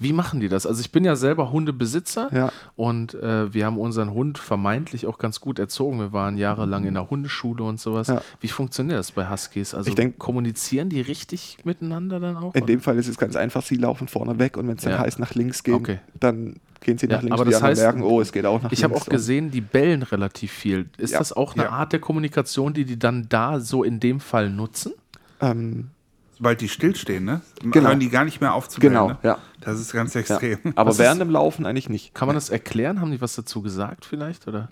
Wie 0.00 0.12
machen 0.12 0.38
die 0.40 0.48
das? 0.48 0.64
Also 0.66 0.80
ich 0.80 0.92
bin 0.92 1.04
ja 1.04 1.16
selber 1.16 1.50
Hundebesitzer 1.50 2.28
Ja. 2.32 2.52
und 2.76 3.14
äh, 3.14 3.52
wir 3.52 3.66
haben 3.66 3.78
unseren 3.78 4.12
Hund 4.12 4.38
vermeintlich 4.38 5.06
auch 5.06 5.18
ganz 5.18 5.40
gut 5.40 5.58
erzogen. 5.58 5.98
Wir 5.98 6.12
waren 6.12 6.36
jahrelang 6.38 6.84
in 6.84 6.94
der 6.94 7.10
Hundeschule 7.10 7.64
und 7.64 7.80
sowas. 7.80 8.06
Ja. 8.08 8.22
Wie 8.40 8.48
funktioniert 8.48 8.98
das 8.98 9.10
bei 9.12 9.28
Huskies? 9.28 9.74
Also 9.74 9.88
Ich 9.88 9.96
denk- 9.96 10.18
kommunizieren 10.18 10.88
die 10.88 11.00
richtig 11.00 11.58
miteinander 11.64 12.20
dann 12.20 12.36
auch? 12.36 12.54
In 12.54 12.66
dem 12.66 12.80
Fall 12.80 12.96
ist 12.96 13.08
es 13.08 13.18
ganz 13.18 13.34
einfach, 13.34 13.62
sie 13.62 13.74
laufen 13.76 14.06
vorne 14.08 14.38
weg 14.38 14.56
und 14.56 14.68
wenn 14.68 14.76
es 14.76 14.84
dann 14.84 14.92
Ja. 14.92 14.98
heißt 15.00 15.18
nach 15.18 15.34
links 15.34 15.62
gehen, 15.64 15.74
Okay. 15.74 15.98
dann 16.20 16.56
gehen 16.80 16.96
sie 16.96 17.06
Ja, 17.08 17.16
nach 17.16 17.22
links 17.22 17.34
aber 17.34 17.44
das 17.44 17.54
anderen 17.56 17.70
heißt, 17.70 17.82
merken, 17.82 18.02
oh, 18.02 18.20
es 18.20 18.30
geht 18.30 18.46
auch 18.46 18.62
nach 18.62 18.70
Ich 18.70 18.78
links. 18.80 18.84
habe 18.84 18.94
auch 19.02 19.06
gesehen, 19.08 19.50
die 19.50 19.60
bellen 19.60 20.04
relativ 20.04 20.52
viel. 20.52 20.88
Ist 20.96 21.12
Ja. 21.12 21.18
das 21.18 21.32
auch 21.32 21.54
eine 21.54 21.64
Ja. 21.64 21.70
Art 21.70 21.92
der 21.92 21.98
Kommunikation, 22.00 22.72
die 22.72 22.84
die 22.84 22.98
dann 23.00 23.28
da 23.28 23.58
so 23.58 23.82
in 23.82 23.98
dem 23.98 24.20
Fall 24.20 24.48
nutzen? 24.50 24.92
Ähm, 25.40 25.88
Sobald 26.36 26.60
die 26.60 26.68
stillstehen, 26.68 27.24
ne? 27.24 27.40
Genau. 27.62 27.88
Hören 27.88 27.98
die 27.98 28.10
gar 28.10 28.24
nicht 28.24 28.40
mehr 28.40 28.54
auf 28.54 28.68
zu 28.68 28.78
bellen, 28.78 28.92
Genau, 28.92 29.08
ne? 29.08 29.18
ja. 29.24 29.38
Das 29.60 29.80
ist 29.80 29.92
ganz 29.92 30.14
ja. 30.14 30.20
extrem. 30.20 30.58
Aber 30.76 30.90
Was 30.90 30.98
während 30.98 31.20
ist- 31.20 31.26
dem 31.26 31.30
Laufen 31.30 31.66
eigentlich 31.66 31.88
nicht. 31.88 32.14
Kann 32.14 32.26
man 32.26 32.34
das 32.36 32.48
erklären? 32.50 33.00
Haben 33.00 33.10
die 33.10 33.20
was 33.20 33.34
dazu 33.34 33.60
gesagt 33.62 34.04
vielleicht? 34.04 34.46
Oder? 34.48 34.68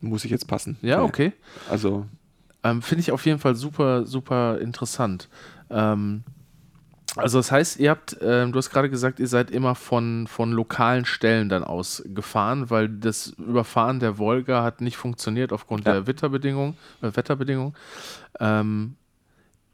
Muss 0.00 0.24
ich 0.24 0.30
jetzt 0.30 0.46
passen. 0.46 0.76
Ja, 0.82 1.02
okay. 1.02 1.32
Also, 1.70 2.06
Ähm, 2.62 2.82
Finde 2.82 3.00
ich 3.00 3.12
auf 3.12 3.24
jeden 3.26 3.38
Fall 3.38 3.54
super, 3.54 4.06
super 4.06 4.58
interessant. 4.60 5.28
Ähm, 5.70 6.24
also 7.14 7.38
das 7.38 7.52
heißt, 7.52 7.78
ihr 7.78 7.90
habt, 7.90 8.16
ähm, 8.20 8.50
du 8.50 8.58
hast 8.58 8.70
gerade 8.70 8.90
gesagt, 8.90 9.20
ihr 9.20 9.28
seid 9.28 9.50
immer 9.52 9.74
von, 9.76 10.26
von 10.26 10.50
lokalen 10.52 11.04
Stellen 11.04 11.48
dann 11.48 11.62
aus 11.62 12.02
gefahren, 12.06 12.68
weil 12.68 12.88
das 12.88 13.28
Überfahren 13.38 14.00
der 14.00 14.18
Wolga 14.18 14.64
hat 14.64 14.80
nicht 14.80 14.96
funktioniert 14.96 15.52
aufgrund 15.52 15.86
Ja. 15.86 15.92
der 15.92 16.06
Wetterbedingungen. 16.08 16.76
Äh, 17.02 17.14
Wetterbedingungen. 17.14 17.74
Ähm, 18.40 18.96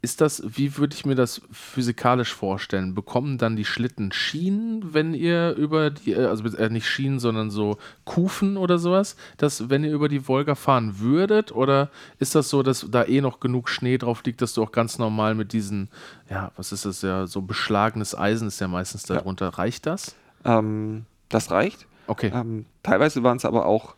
ist 0.03 0.21
das, 0.21 0.43
wie 0.45 0.77
würde 0.79 0.97
ich 0.97 1.07
mir 1.07 1.15
das 1.15 1.41
physikalisch 1.53 2.35
vorstellen? 2.35 2.93
Bekommen 2.93 3.39
dann 3.39 3.55
die 3.55 3.65
Schlitten 3.65 4.11
Schienen, 4.11 4.93
wenn 4.93 5.15
ihr 5.15 5.55
über 5.55 5.91
die, 5.91 6.13
äh, 6.13 6.27
also 6.27 6.45
äh, 6.57 6.69
nicht 6.71 6.89
Schienen, 6.89 7.21
sondern 7.21 7.53
so 7.53 7.79
Kufen 8.05 8.57
oder 8.57 8.79
sowas, 8.79 9.15
dass 9.37 9.71
wenn 9.71 9.85
ihr 9.85 9.93
über 9.93 10.09
die 10.09 10.27
Wolga 10.27 10.57
fahren 10.57 10.99
würdet? 10.99 11.53
Oder 11.53 11.89
ist 12.19 12.35
das 12.35 12.51
so, 12.51 12.65
dass 12.65 12.85
da 12.91 13.05
eh 13.05 13.21
noch 13.21 13.39
genug 13.39 13.69
Schnee 13.69 13.97
drauf 13.97 14.25
liegt, 14.25 14.43
dass 14.43 14.55
du 14.55 14.63
auch 14.65 14.73
ganz 14.73 14.99
normal 14.99 15.37
mit 15.37 15.53
diesen, 15.53 15.89
ja, 16.29 16.51
was 16.57 16.73
ist 16.73 16.85
das 16.85 17.03
ja, 17.03 17.29
so 17.29 17.41
beschlagenes 17.41 18.19
Eisen 18.19 18.49
ist 18.49 18.61
ja 18.61 18.67
meistens 18.67 19.05
darunter. 19.05 19.51
Reicht 19.51 19.87
das? 19.87 20.17
ähm, 20.45 21.05
das 21.29 21.53
reicht. 21.53 21.87
Okay. 22.09 22.33
Ähm, 22.35 22.67
teilweise 22.83 23.23
waren 23.23 23.37
es 23.37 23.45
aber 23.45 23.67
auch 23.67 23.95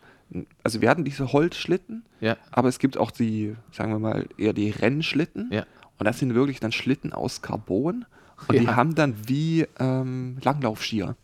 also 0.63 0.81
wir 0.81 0.89
hatten 0.89 1.03
diese 1.03 1.31
Holzschlitten, 1.33 2.03
Ja. 2.19 2.35
aber 2.51 2.67
es 2.67 2.79
gibt 2.79 2.97
auch 2.97 3.11
die, 3.11 3.55
sagen 3.71 3.91
wir 3.91 3.99
mal, 3.99 4.25
eher 4.37 4.53
die 4.53 4.69
Rennschlitten. 4.71 5.49
Ja. 5.51 5.65
Und 5.97 6.05
das 6.05 6.19
sind 6.19 6.33
wirklich 6.35 6.59
dann 6.59 6.71
Schlitten 6.71 7.13
aus 7.13 7.41
Carbon. 7.41 8.05
Und 8.47 8.59
die 8.59 8.65
Ja. 8.65 8.75
haben 8.75 8.95
dann 8.95 9.15
wie 9.27 9.65
ähm, 9.79 10.37
Langlaufskier 10.43 11.15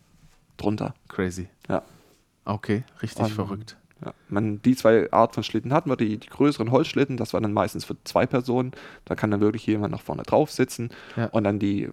drunter. 0.57 0.93
Crazy. 1.09 1.49
Ja. 1.69 1.81
Okay, 2.45 2.83
richtig 3.01 3.23
Und- 3.25 3.31
verrückt. 3.31 3.77
Ja. 4.03 4.13
Man, 4.29 4.61
die 4.63 4.75
zwei 4.75 5.11
Art 5.11 5.35
von 5.35 5.43
Schlitten 5.43 5.71
hatten 5.73 5.87
wir, 5.89 5.95
die, 5.95 6.17
die 6.17 6.27
größeren 6.27 6.71
Holzschlitten, 6.71 7.17
das 7.17 7.33
war 7.33 7.41
dann 7.41 7.53
meistens 7.53 7.85
für 7.85 7.95
zwei 8.03 8.25
Personen. 8.25 8.71
Da 9.05 9.13
kann 9.13 9.29
dann 9.29 9.41
wirklich 9.41 9.67
jemand 9.67 9.91
nach 9.91 10.01
vorne 10.01 10.23
drauf 10.23 10.49
sitzen. 10.51 10.89
Ja. 11.15 11.25
Und 11.27 11.43
dann 11.43 11.59
die 11.59 11.89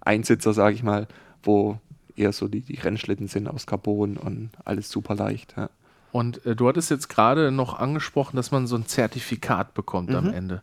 Einsitzer, 0.00 0.52
sage 0.52 0.76
ich 0.76 0.84
mal, 0.84 1.08
wo 1.42 1.78
eher 2.14 2.32
so 2.32 2.46
die, 2.46 2.60
die 2.60 2.76
Rennschlitten 2.78 3.26
sind 3.26 3.48
aus 3.48 3.66
Carbon 3.66 4.16
und 4.16 4.50
alles 4.64 4.90
super 4.90 5.16
leicht. 5.16 5.54
Ja. 5.56 5.70
Und 6.12 6.44
äh, 6.46 6.54
du 6.54 6.68
hattest 6.68 6.88
jetzt 6.90 7.08
gerade 7.08 7.50
noch 7.50 7.78
angesprochen, 7.78 8.36
dass 8.36 8.52
man 8.52 8.68
so 8.68 8.76
ein 8.76 8.86
Zertifikat 8.86 9.74
bekommt 9.74 10.14
am 10.14 10.26
Mhm. 10.28 10.34
Ende. 10.34 10.62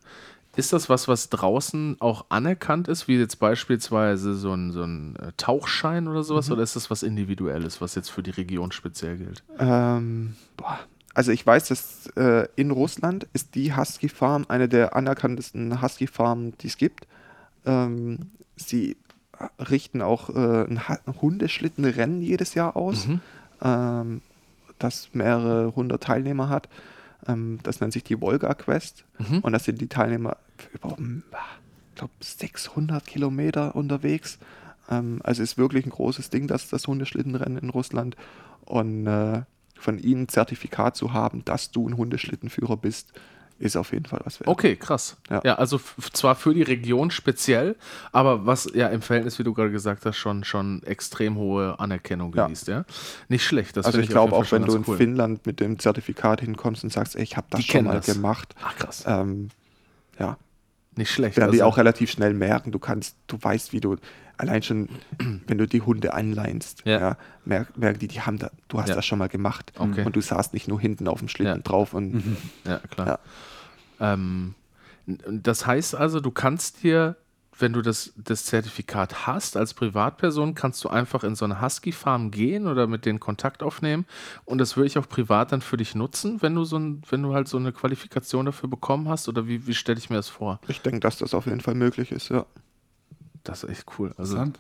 Ist 0.57 0.73
das 0.73 0.89
was, 0.89 1.07
was 1.07 1.29
draußen 1.29 1.97
auch 1.99 2.25
anerkannt 2.29 2.87
ist, 2.87 3.07
wie 3.07 3.17
jetzt 3.17 3.37
beispielsweise 3.39 4.33
so 4.33 4.51
ein, 4.53 4.71
so 4.71 4.83
ein 4.83 5.15
äh, 5.17 5.31
Tauchschein 5.37 6.07
oder 6.07 6.19
Mhm. 6.19 6.23
sowas, 6.23 6.51
oder 6.51 6.63
ist 6.63 6.75
das 6.75 6.89
was 6.89 7.03
Individuelles, 7.03 7.79
was 7.79 7.95
jetzt 7.95 8.09
für 8.09 8.23
die 8.23 8.31
Region 8.31 8.71
speziell 8.71 9.17
gilt? 9.17 9.43
Ähm, 9.59 10.35
boah. 10.57 10.79
Also 11.13 11.31
ich 11.31 11.45
weiß, 11.45 11.67
dass 11.69 12.07
äh, 12.15 12.47
in 12.55 12.69
Russland 12.71 13.27
ist 13.33 13.55
die 13.55 13.75
Husky 13.75 14.09
Farm 14.09 14.45
eine 14.49 14.67
der 14.69 14.95
anerkanntesten 14.95 15.81
Husky 15.81 16.05
Farmen, 16.07 16.53
die 16.59 16.67
es 16.67 16.77
gibt. 16.77 17.07
Ähm, 17.65 18.19
sie 18.55 18.97
richten 19.59 20.01
auch 20.01 20.29
äh, 20.29 20.65
ein 20.67 20.79
Hundeschlittenrennen 21.21 22.21
jedes 22.21 22.53
Jahr 22.55 22.75
aus, 22.75 23.07
Mhm. 23.07 23.21
ähm, 23.61 24.21
das 24.79 25.09
mehrere 25.13 25.73
hundert 25.75 26.03
Teilnehmer 26.03 26.49
hat. 26.49 26.69
Ähm, 27.27 27.59
das 27.63 27.79
nennt 27.81 27.93
sich 27.93 28.03
die 28.03 28.19
Volga 28.21 28.53
Quest. 28.53 29.05
Mhm. 29.19 29.39
Und 29.39 29.51
das 29.53 29.65
sind 29.65 29.81
die 29.81 29.87
Teilnehmer 29.87 30.37
über, 30.73 30.97
ich 30.99 31.95
glaube, 31.95 32.13
600 32.19 33.05
Kilometer 33.05 33.75
unterwegs. 33.75 34.39
Ähm, 34.89 35.19
also 35.23 35.43
ist 35.43 35.57
wirklich 35.57 35.85
ein 35.85 35.91
großes 35.91 36.29
Ding, 36.29 36.47
das, 36.47 36.69
das 36.69 36.87
Hundeschlittenrennen 36.87 37.57
in 37.57 37.69
Russland. 37.69 38.15
Und 38.65 39.07
äh, 39.07 39.43
von 39.75 39.99
ihnen 39.99 40.23
ein 40.23 40.27
Zertifikat 40.27 40.95
zu 40.95 41.13
haben, 41.13 41.45
dass 41.45 41.71
du 41.71 41.87
ein 41.87 41.97
Hundeschlittenführer 41.97 42.77
bist, 42.77 43.13
ist 43.59 43.75
auf 43.75 43.91
jeden 43.91 44.05
Fall 44.05 44.21
was 44.23 44.39
wert. 44.39 44.47
Okay, 44.47 44.75
krass. 44.75 45.17
Ja, 45.29 45.41
Ja. 45.43 45.55
also 45.55 45.79
zwar 46.13 46.35
für 46.35 46.53
die 46.53 46.61
Region 46.63 47.09
speziell, 47.11 47.75
aber 48.11 48.45
was 48.45 48.69
ja 48.73 48.87
im 48.87 49.01
Verhältnis, 49.01 49.39
wie 49.39 49.43
du 49.43 49.53
gerade 49.53 49.71
gesagt 49.71 50.05
hast, 50.05 50.17
schon, 50.17 50.43
schon 50.43 50.83
extrem 50.83 51.35
hohe 51.37 51.79
Anerkennung 51.79 52.33
Ja. 52.35 52.43
genießt, 52.45 52.67
ja? 52.67 52.85
Nicht 53.29 53.45
schlecht. 53.45 53.75
Das 53.77 53.85
also 53.85 53.95
finde 53.97 54.03
ich 54.05 54.09
glaube 54.11 54.35
auch, 54.35 54.51
wenn 54.51 54.65
du 54.65 54.75
in 54.75 54.83
cool. 54.87 54.97
Finnland 54.97 55.45
mit 55.45 55.59
dem 55.59 55.79
Zertifikat 55.79 56.41
hinkommst 56.41 56.83
und 56.83 56.91
sagst, 56.93 57.15
ey, 57.15 57.23
ich 57.23 57.35
habe 57.37 57.47
das 57.49 57.61
Die 57.61 57.71
schon 57.71 57.85
mal 57.85 57.95
das. 57.97 58.05
gemacht, 58.05 58.53
Ach 58.63 58.75
krass. 58.75 59.03
ähm, 59.07 59.49
ja, 60.19 60.37
Nicht 60.97 61.11
schlecht. 61.11 61.37
werden 61.37 61.51
die 61.51 61.61
also- 61.61 61.71
auch 61.71 61.77
relativ 61.77 62.11
schnell 62.11 62.33
merken, 62.33 62.71
du 62.71 62.79
kannst, 62.79 63.15
du 63.27 63.37
weißt, 63.41 63.71
wie 63.73 63.79
du, 63.79 63.95
allein 64.37 64.61
schon, 64.63 64.89
wenn 65.47 65.57
du 65.57 65.67
die 65.67 65.81
Hunde 65.81 66.13
anleinst, 66.13 66.81
Ja. 66.85 66.99
ja. 66.99 67.17
mer- 67.45 67.67
merken 67.75 67.99
die, 67.99 68.07
die 68.07 68.21
haben 68.21 68.37
da, 68.37 68.51
du 68.67 68.79
hast 68.79 68.89
Ja. 68.89 68.95
das 68.95 69.05
schon 69.05 69.19
mal 69.19 69.29
gemacht. 69.29 69.71
Okay. 69.77 70.03
Und 70.05 70.15
du 70.15 70.21
saßt 70.21 70.53
nicht 70.53 70.67
nur 70.67 70.79
hinten 70.79 71.07
auf 71.07 71.19
dem 71.19 71.27
Schlitten 71.27 71.53
Ja. 71.53 71.57
Mhm. 71.57 71.63
drauf 71.63 71.93
und 71.93 72.23
Ja, 72.65 72.79
klar. 72.89 73.19
Ähm, 73.99 74.53
das 75.05 75.65
heißt 75.65 75.95
also, 75.95 76.19
du 76.19 76.31
kannst 76.31 76.83
dir, 76.83 77.15
wenn 77.59 77.73
du 77.73 77.81
das, 77.81 78.13
das 78.15 78.45
Zertifikat 78.45 79.27
hast 79.27 79.57
als 79.57 79.73
Privatperson, 79.73 80.55
kannst 80.55 80.83
du 80.83 80.89
einfach 80.89 81.23
in 81.23 81.35
so 81.35 81.45
eine 81.45 81.61
Husky-Farm 81.61 82.31
gehen 82.31 82.67
oder 82.67 82.87
mit 82.87 83.05
denen 83.05 83.19
Kontakt 83.19 83.63
aufnehmen 83.63 84.05
und 84.45 84.57
das 84.59 84.77
würde 84.77 84.87
ich 84.87 84.97
auch 84.97 85.07
privat 85.07 85.51
dann 85.51 85.61
für 85.61 85.77
dich 85.77 85.95
nutzen, 85.95 86.41
wenn 86.41 86.55
du 86.55 86.63
so 86.63 86.77
ein, 86.77 87.01
wenn 87.09 87.23
du 87.23 87.33
halt 87.33 87.47
so 87.47 87.57
eine 87.57 87.71
Qualifikation 87.71 88.45
dafür 88.45 88.69
bekommen 88.69 89.09
hast 89.09 89.27
oder 89.27 89.47
wie, 89.47 89.67
wie 89.67 89.73
stelle 89.73 89.97
ich 89.97 90.09
mir 90.09 90.17
das 90.17 90.29
vor? 90.29 90.59
ich 90.67 90.81
denke, 90.81 90.99
dass 90.99 91.17
das 91.17 91.33
auf 91.33 91.45
jeden 91.45 91.61
Fall 91.61 91.75
möglich 91.75 92.11
ist, 92.11 92.29
ja. 92.29 92.45
Das 93.43 93.63
ist 93.63 93.69
echt 93.69 93.85
cool. 93.97 94.13
Also 94.17 94.35
Interessant. 94.35 94.59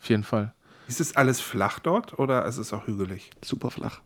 auf 0.00 0.08
jeden 0.10 0.24
Fall. 0.24 0.52
Ist 0.86 1.00
es 1.00 1.16
alles 1.16 1.40
flach 1.40 1.78
dort 1.78 2.18
oder 2.18 2.44
ist 2.44 2.58
es 2.58 2.72
auch 2.72 2.86
hügelig? 2.86 3.30
Super 3.42 3.70
flach. 3.70 4.00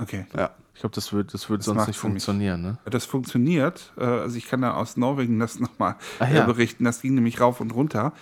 Okay. 0.00 0.26
Ja. 0.36 0.50
Ich 0.74 0.80
glaube, 0.80 0.94
das 0.94 1.12
würde 1.12 1.30
das 1.30 1.50
würd 1.50 1.60
Das 1.60 1.66
sonst 1.66 1.86
nicht 1.88 1.98
funktionieren, 1.98 2.62
ne? 2.62 2.78
Das 2.86 3.04
funktioniert. 3.04 3.92
äh, 3.98 4.04
Also 4.04 4.36
ich 4.38 4.46
kann 4.48 4.62
da 4.62 4.72
aus 4.74 4.96
Norwegen 4.96 5.38
das 5.38 5.60
nochmal 5.60 5.96
Ah, 6.18 6.26
ja. 6.30 6.44
äh, 6.44 6.46
berichten. 6.46 6.84
Das 6.84 7.02
ging 7.02 7.14
nämlich 7.14 7.40
rauf 7.40 7.60
und 7.60 7.74
runter. 7.74 8.12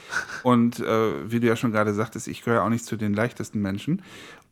Und 0.43 0.81
äh, 0.81 1.31
wie 1.31 1.38
du 1.38 1.47
ja 1.47 1.55
schon 1.55 1.71
gerade 1.71 1.95
sagtest, 1.95 2.27
ich 2.27 2.43
gehöre 2.43 2.64
auch 2.64 2.69
nicht 2.69 2.85
zu 2.85 2.97
den 2.97 3.14
leichtesten 3.14 3.61
Menschen. 3.62 4.03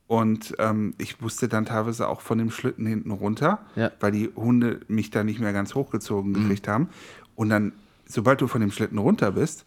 Und 0.06 0.54
ähm, 0.60 0.94
ich 0.98 1.20
musste 1.20 1.48
dann 1.48 1.64
teilweise 1.64 2.06
auch 2.08 2.20
von 2.20 2.38
dem 2.38 2.52
Schlitten 2.52 2.86
hinten 2.86 3.10
runter, 3.10 3.58
Ja. 3.74 3.90
weil 3.98 4.12
die 4.12 4.30
Hunde 4.36 4.80
mich 4.86 5.10
da 5.10 5.24
nicht 5.24 5.40
mehr 5.40 5.52
ganz 5.52 5.74
hochgezogen 5.74 6.30
Mhm. 6.30 6.34
gekriegt 6.42 6.68
haben. 6.68 6.88
Und 7.34 7.48
dann, 7.48 7.72
sobald 8.06 8.40
du 8.40 8.46
von 8.46 8.60
dem 8.60 8.70
Schlitten 8.70 8.98
runter 8.98 9.32
bist, 9.32 9.64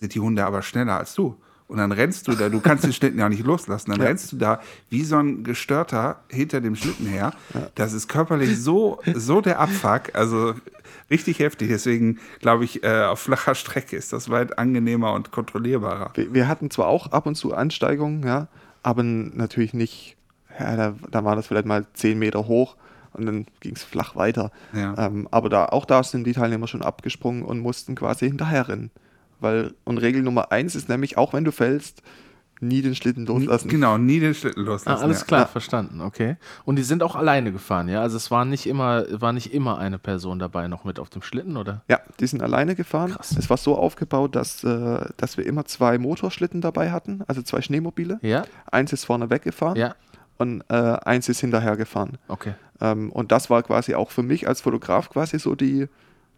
sind 0.00 0.14
die 0.16 0.20
Hunde 0.20 0.44
aber 0.44 0.62
schneller 0.62 0.98
als 0.98 1.14
du. 1.14 1.36
Und 1.68 1.76
dann 1.76 1.92
rennst 1.92 2.26
du 2.26 2.32
da, 2.32 2.48
du 2.48 2.60
kannst 2.60 2.84
den 2.84 2.94
Schlitten 2.94 3.18
ja 3.18 3.28
nicht 3.28 3.44
loslassen, 3.44 3.90
dann 3.90 4.00
Ja. 4.00 4.06
rennst 4.06 4.32
du 4.32 4.36
da 4.36 4.60
wie 4.88 5.04
so 5.04 5.16
ein 5.18 5.44
Gestörter 5.44 6.20
hinter 6.28 6.62
dem 6.62 6.74
Schlitten 6.74 7.06
her. 7.06 7.32
Das 7.74 7.92
ist 7.92 8.08
körperlich 8.08 8.58
so, 8.58 9.00
so 9.14 9.42
der 9.42 9.60
Abfuck, 9.60 10.14
also 10.14 10.54
richtig 11.10 11.40
heftig. 11.40 11.68
Deswegen 11.68 12.18
glaube 12.40 12.64
ich, 12.64 12.82
äh, 12.84 13.02
auf 13.04 13.20
flacher 13.20 13.54
Strecke 13.54 13.96
ist 13.96 14.14
das 14.14 14.30
weit 14.30 14.58
angenehmer 14.58 15.12
und 15.12 15.30
kontrollierbarer. 15.30 16.12
Wir, 16.14 16.32
wir 16.32 16.48
hatten 16.48 16.70
zwar 16.70 16.86
auch 16.86 17.12
ab 17.12 17.26
und 17.26 17.34
zu 17.34 17.54
Ansteigungen, 17.54 18.22
ja, 18.26 18.48
aber 18.82 19.02
natürlich 19.02 19.74
nicht, 19.74 20.16
ja, 20.58 20.74
da, 20.74 20.94
da 21.10 21.24
war 21.24 21.36
das 21.36 21.46
vielleicht 21.48 21.66
mal 21.66 21.84
10 21.92 22.18
Meter 22.18 22.46
hoch 22.46 22.76
und 23.12 23.26
dann 23.26 23.46
ging 23.60 23.74
es 23.76 23.84
flach 23.84 24.16
weiter. 24.16 24.52
Ja. 24.72 24.94
Ähm, 25.06 25.28
aber 25.30 25.50
da, 25.50 25.66
auch 25.66 25.84
da 25.84 26.02
sind 26.02 26.24
die 26.26 26.32
Teilnehmer 26.32 26.66
schon 26.66 26.80
abgesprungen 26.82 27.42
und 27.42 27.58
mussten 27.60 27.94
quasi 27.94 28.26
hinterher 28.26 28.68
rennen. 28.68 28.90
Weil, 29.40 29.74
und 29.84 29.98
Regel 29.98 30.22
Nummer 30.22 30.50
eins 30.52 30.74
ist 30.74 30.88
nämlich, 30.88 31.16
auch 31.16 31.32
wenn 31.32 31.44
du 31.44 31.52
fällst, 31.52 32.02
nie 32.60 32.82
den 32.82 32.96
Schlitten 32.96 33.24
loslassen. 33.24 33.68
Genau, 33.68 33.98
nie 33.98 34.18
den 34.18 34.34
Schlitten 34.34 34.62
Ah, 34.64 34.66
loslassen. 34.70 35.00
alles 35.04 35.20
ja. 35.20 35.26
klar, 35.26 35.40
Ja. 35.42 35.46
verstanden, 35.46 36.00
okay. 36.00 36.36
Und 36.64 36.74
die 36.74 36.82
sind 36.82 37.04
auch 37.04 37.14
alleine 37.14 37.52
gefahren, 37.52 37.88
ja? 37.88 38.00
Also 38.02 38.16
es 38.16 38.32
war 38.32 38.44
nicht 38.44 38.66
immer, 38.66 39.04
war 39.20 39.32
nicht 39.32 39.54
immer 39.54 39.78
eine 39.78 40.00
Person 40.00 40.40
dabei 40.40 40.66
noch 40.66 40.82
mit 40.82 40.98
auf 40.98 41.08
dem 41.08 41.22
Schlitten, 41.22 41.56
oder? 41.56 41.82
Ja, 41.88 42.00
die 42.18 42.26
sind 42.26 42.42
alleine 42.42 42.74
gefahren. 42.74 43.12
Krass. 43.12 43.36
Es 43.38 43.48
war 43.48 43.58
so 43.58 43.76
aufgebaut, 43.78 44.34
dass, 44.34 44.64
äh, 44.64 45.06
dass 45.16 45.36
wir 45.36 45.46
immer 45.46 45.66
zwei 45.66 45.98
Motorschlitten 45.98 46.60
dabei 46.60 46.90
hatten, 46.90 47.22
also 47.28 47.42
zwei 47.42 47.62
Schneemobile. 47.62 48.18
Ja, 48.22 48.42
Eins 48.72 48.92
ist 48.92 49.04
vorne 49.04 49.30
weggefahren 49.30 49.76
ja, 49.76 49.94
und 50.38 50.64
äh, 50.68 50.74
eins 50.74 51.28
ist 51.28 51.38
hinterher 51.38 51.76
gefahren. 51.76 52.18
okay. 52.26 52.54
Ähm, 52.80 53.10
und 53.12 53.30
das 53.32 53.50
war 53.50 53.62
quasi 53.62 53.94
auch 53.94 54.10
für 54.10 54.22
mich 54.24 54.46
als 54.48 54.60
Fotograf 54.62 55.10
quasi 55.10 55.38
so 55.38 55.54
die, 55.56 55.86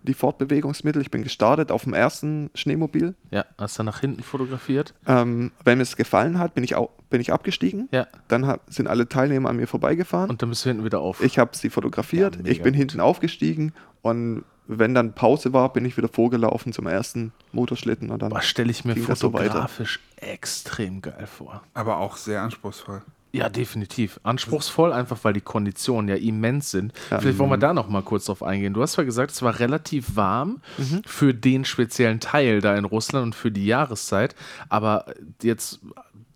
die 0.03 0.15
Fortbewegungsmittel. 0.15 1.03
Ich 1.03 1.11
bin 1.11 1.23
gestartet 1.23 1.71
auf 1.71 1.85
dem 1.85 1.95
ersten 1.95 2.51
Schneemobil. 2.55 3.15
Ja, 3.31 3.45
hast 3.59 3.79
du 3.79 3.83
nach 3.83 4.01
hinten 4.01 4.23
fotografiert? 4.23 4.95
Ähm, 5.07 5.53
wenn 5.65 5.79
mir 5.79 5.83
es 5.83 5.97
gefallen 5.97 6.39
hat, 6.39 6.55
bin 6.55 6.65
ich, 6.65 6.77
au 6.77 6.91
bin 7.11 7.21
ich 7.21 7.33
abgestiegen. 7.33 7.89
Ja. 7.91 8.07
Dann 8.29 8.47
hab, 8.47 8.73
sind 8.73 8.87
alle 8.87 9.09
Teilnehmer 9.09 9.49
an 9.49 9.57
mir 9.57 9.67
vorbeigefahren. 9.67 10.31
Und 10.31 10.43
dann 10.43 10.49
bist 10.49 10.65
du 10.65 10.71
hinten 10.71 10.85
wieder 10.85 11.01
auf. 11.01 11.23
ich 11.23 11.39
habe 11.39 11.57
sie 11.57 11.69
fotografiert. 11.69 12.37
Ja, 12.37 12.43
ich 12.45 12.63
bin 12.63 12.73
gut. 12.73 12.79
hinten 12.79 13.01
aufgestiegen. 13.01 13.73
Und 14.01 14.45
wenn 14.69 14.95
dann 14.95 15.15
Pause 15.15 15.53
war, 15.53 15.73
bin 15.73 15.85
ich 15.85 15.97
wieder 15.97 16.09
vorgelaufen 16.09 16.73
zum 16.73 16.87
ersten 16.87 17.33
Motorschlitten. 17.53 18.11
Und 18.11 18.23
dann 18.23 18.41
stelle 18.43 18.71
ich 18.71 18.85
mir 18.85 18.95
das 18.95 19.19
so 19.19 19.31
fotografisch 19.31 19.99
extrem 20.17 21.03
geil 21.03 21.27
vor. 21.27 21.63
Aber 21.75 21.99
auch 21.99 22.17
sehr 22.17 22.43
anspruchsvoll. 22.43 23.03
Ja, 23.33 23.49
definitiv. 23.49 24.19
Anspruchsvoll, 24.25 24.93
einfach 24.93 25.19
weil 25.23 25.33
die 25.33 25.41
Konditionen 25.41 26.09
ja 26.09 26.17
immens 26.17 26.73
sind. 26.73 26.93
Vielleicht 27.21 27.39
wollen 27.39 27.51
wir 27.51 27.59
da 27.59 27.73
noch 27.73 27.89
mal 27.89 28.03
kurz 28.03 28.25
drauf 28.25 28.43
eingehen. 28.43 28.75
Du 28.75 28.83
hast 28.83 28.97
ja 28.97 29.05
gesagt, 29.05 29.31
es 29.31 29.43
war 29.43 29.61
relativ 29.61 30.17
warm 30.17 30.61
für 31.07 31.33
den 31.33 31.65
speziellen 31.65 32.19
Teil 32.19 32.61
da 32.61 32.75
in 32.75 32.85
Russland 32.85 33.27
und 33.27 33.35
für 33.35 33.53
die 33.53 33.67
Jahreszeit. 33.67 34.35
Aber 34.69 35.07
jetzt, 35.43 35.81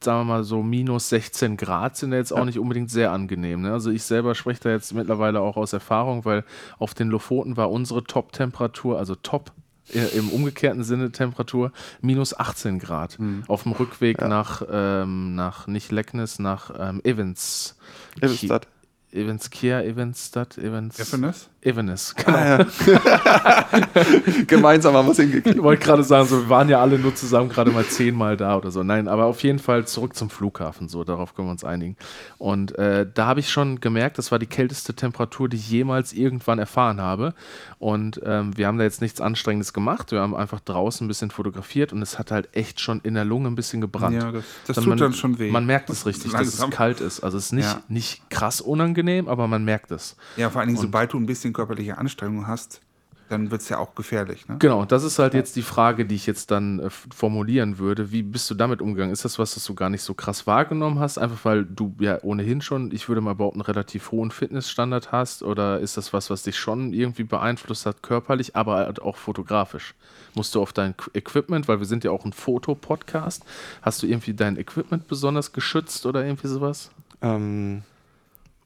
sagen 0.00 0.20
wir 0.20 0.24
mal 0.24 0.44
so, 0.44 0.62
minus 0.62 1.08
16 1.08 1.56
Grad 1.56 1.96
sind 1.96 2.12
ja 2.12 2.18
jetzt 2.18 2.32
auch 2.32 2.44
nicht 2.44 2.60
unbedingt 2.60 2.90
sehr 2.90 3.10
angenehm. 3.10 3.62
Ne? 3.62 3.72
Also 3.72 3.90
ich 3.90 4.04
selber 4.04 4.36
spreche 4.36 4.60
da 4.60 4.70
jetzt 4.70 4.94
mittlerweile 4.94 5.40
auch 5.40 5.56
aus 5.56 5.72
Erfahrung, 5.72 6.24
weil 6.24 6.44
auf 6.78 6.94
den 6.94 7.08
Lofoten 7.08 7.56
war 7.56 7.72
unsere 7.72 8.04
Top-Temperatur, 8.04 8.98
also 8.98 9.16
Top 9.16 9.50
äh, 9.50 9.63
im 9.90 10.30
umgekehrten 10.30 10.84
Sinne 10.84 11.12
Temperatur 11.12 11.72
minus 12.00 12.38
18 12.38 12.78
Grad. 12.78 13.18
Auf 13.48 13.64
dem 13.64 13.72
Rückweg 13.72 14.20
nach, 14.20 14.62
ähm, 14.70 15.34
nach 15.34 15.66
nicht 15.66 15.92
Leckness, 15.92 16.38
nach 16.38 16.70
ähm, 16.78 17.00
Evans. 17.04 17.76
Evenstadt. 18.20 18.68
Evans 19.12 19.48
Evansstadt, 19.62 20.58
Evans. 20.58 20.98
Evanes? 20.98 21.48
Evanes, 21.64 22.14
genau. 22.14 22.36
Ah, 22.38 22.58
ja. 22.58 22.66
Gemeinsam 24.46 24.94
haben 24.94 25.06
wir 25.06 25.12
es 25.12 25.18
hingekriegt. 25.18 25.56
Ich 25.56 25.62
wollte 25.62 25.84
gerade 25.84 26.04
sagen, 26.04 26.28
so, 26.28 26.42
wir 26.42 26.48
waren 26.48 26.68
ja 26.68 26.80
alle 26.80 26.98
nur 26.98 27.14
zusammen 27.14 27.48
gerade 27.48 27.70
mal 27.70 27.84
zehnmal 27.84 28.36
da 28.36 28.56
oder 28.56 28.70
so. 28.70 28.82
Nein, 28.82 29.08
aber 29.08 29.24
auf 29.26 29.42
jeden 29.42 29.58
Fall 29.58 29.86
zurück 29.86 30.14
zum 30.14 30.30
Flughafen, 30.30 30.88
so, 30.88 31.04
darauf 31.04 31.34
können 31.34 31.48
wir 31.48 31.52
uns 31.52 31.64
einigen. 31.64 31.96
Und 32.38 32.76
äh, 32.78 33.06
da 33.12 33.26
habe 33.26 33.40
ich 33.40 33.50
schon 33.50 33.80
gemerkt, 33.80 34.18
das 34.18 34.30
war 34.30 34.38
die 34.38 34.46
kälteste 34.46 34.94
Temperatur, 34.94 35.48
die 35.48 35.56
ich 35.56 35.70
jemals 35.70 36.12
irgendwann 36.12 36.58
erfahren 36.58 37.00
habe. 37.00 37.34
Und 37.78 38.20
ähm, 38.24 38.56
wir 38.56 38.66
haben 38.66 38.78
da 38.78 38.84
jetzt 38.84 39.00
nichts 39.00 39.20
Anstrengendes 39.20 39.72
gemacht. 39.72 40.12
Wir 40.12 40.20
haben 40.20 40.34
einfach 40.36 40.60
draußen 40.60 41.04
ein 41.04 41.08
bisschen 41.08 41.30
fotografiert 41.30 41.92
und 41.92 42.02
es 42.02 42.18
hat 42.18 42.30
halt 42.30 42.48
echt 42.56 42.80
schon 42.80 43.00
in 43.02 43.14
der 43.14 43.24
Lunge 43.24 43.48
ein 43.48 43.54
bisschen 43.54 43.80
gebrannt. 43.80 44.14
Ja, 44.16 44.32
das, 44.32 44.44
das 44.66 44.76
Dann 44.76 44.84
tut 44.84 44.88
man, 44.90 44.98
dann 44.98 45.12
schon 45.14 45.38
weh. 45.38 45.50
Man 45.50 45.66
merkt 45.66 45.90
es 45.90 46.06
richtig, 46.06 46.32
dass 46.32 46.40
Langsam. 46.40 46.70
es 46.70 46.76
kalt 46.76 47.00
ist. 47.00 47.20
Also 47.20 47.38
es 47.38 47.46
ist 47.46 47.52
nicht, 47.52 47.64
Ja. 47.64 47.80
nicht 47.88 48.28
krass 48.30 48.60
unangenehm, 48.60 48.84
unangenehm, 48.84 49.28
aber 49.28 49.46
man 49.48 49.64
merkt 49.64 49.90
es. 49.92 50.16
Ja, 50.36 50.50
vor 50.50 50.60
allen 50.60 50.68
Dingen, 50.68 50.78
Und- 50.78 50.84
sobald 50.86 51.12
du 51.12 51.18
ein 51.18 51.26
bisschen 51.26 51.53
körperliche 51.54 51.96
Anstrengung 51.96 52.46
hast, 52.46 52.82
dann 53.30 53.50
wird 53.50 53.62
es 53.62 53.70
ja 53.70 53.78
auch 53.78 53.94
gefährlich. 53.94 54.46
Ne? 54.48 54.56
Genau, 54.58 54.84
das 54.84 55.02
ist 55.02 55.18
halt 55.18 55.32
jetzt 55.32 55.56
die 55.56 55.62
Frage, 55.62 56.04
die 56.04 56.14
ich 56.14 56.26
jetzt 56.26 56.50
dann 56.50 56.78
äh, 56.78 56.90
formulieren 56.90 57.78
würde. 57.78 58.12
Wie 58.12 58.22
bist 58.22 58.50
du 58.50 58.54
damit 58.54 58.82
umgegangen? 58.82 59.14
Ist 59.14 59.24
das 59.24 59.38
was, 59.38 59.54
das 59.54 59.64
du 59.64 59.74
gar 59.74 59.88
nicht 59.88 60.02
so 60.02 60.12
krass 60.12 60.46
wahrgenommen 60.46 60.98
hast, 60.98 61.16
einfach 61.16 61.42
weil 61.46 61.64
du 61.64 61.94
ja 62.00 62.18
ohnehin 62.22 62.60
schon, 62.60 62.92
ich 62.92 63.08
würde 63.08 63.22
mal 63.22 63.34
behaupten, 63.34 63.60
einen 63.60 63.66
relativ 63.66 64.10
hohen 64.10 64.30
Fitnessstandard 64.30 65.10
hast? 65.10 65.42
Oder 65.42 65.80
ist 65.80 65.96
das 65.96 66.12
was, 66.12 66.28
was 66.28 66.42
dich 66.42 66.58
schon 66.58 66.92
irgendwie 66.92 67.24
beeinflusst 67.24 67.86
hat, 67.86 68.02
körperlich, 68.02 68.56
aber 68.56 68.76
halt 68.76 69.00
auch 69.00 69.16
fotografisch? 69.16 69.94
Musst 70.34 70.54
du 70.54 70.60
auf 70.60 70.74
dein 70.74 70.94
Qu- 70.94 71.14
Equipment, 71.14 71.66
weil 71.66 71.78
wir 71.78 71.86
sind 71.86 72.04
ja 72.04 72.10
auch 72.10 72.26
ein 72.26 72.34
Fotopodcast, 72.34 73.42
hast 73.80 74.02
du 74.02 74.06
irgendwie 74.06 74.34
dein 74.34 74.58
Equipment 74.58 75.08
besonders 75.08 75.52
geschützt 75.54 76.04
oder 76.04 76.26
irgendwie 76.26 76.48
sowas? 76.48 76.90
Ähm, 77.22 77.84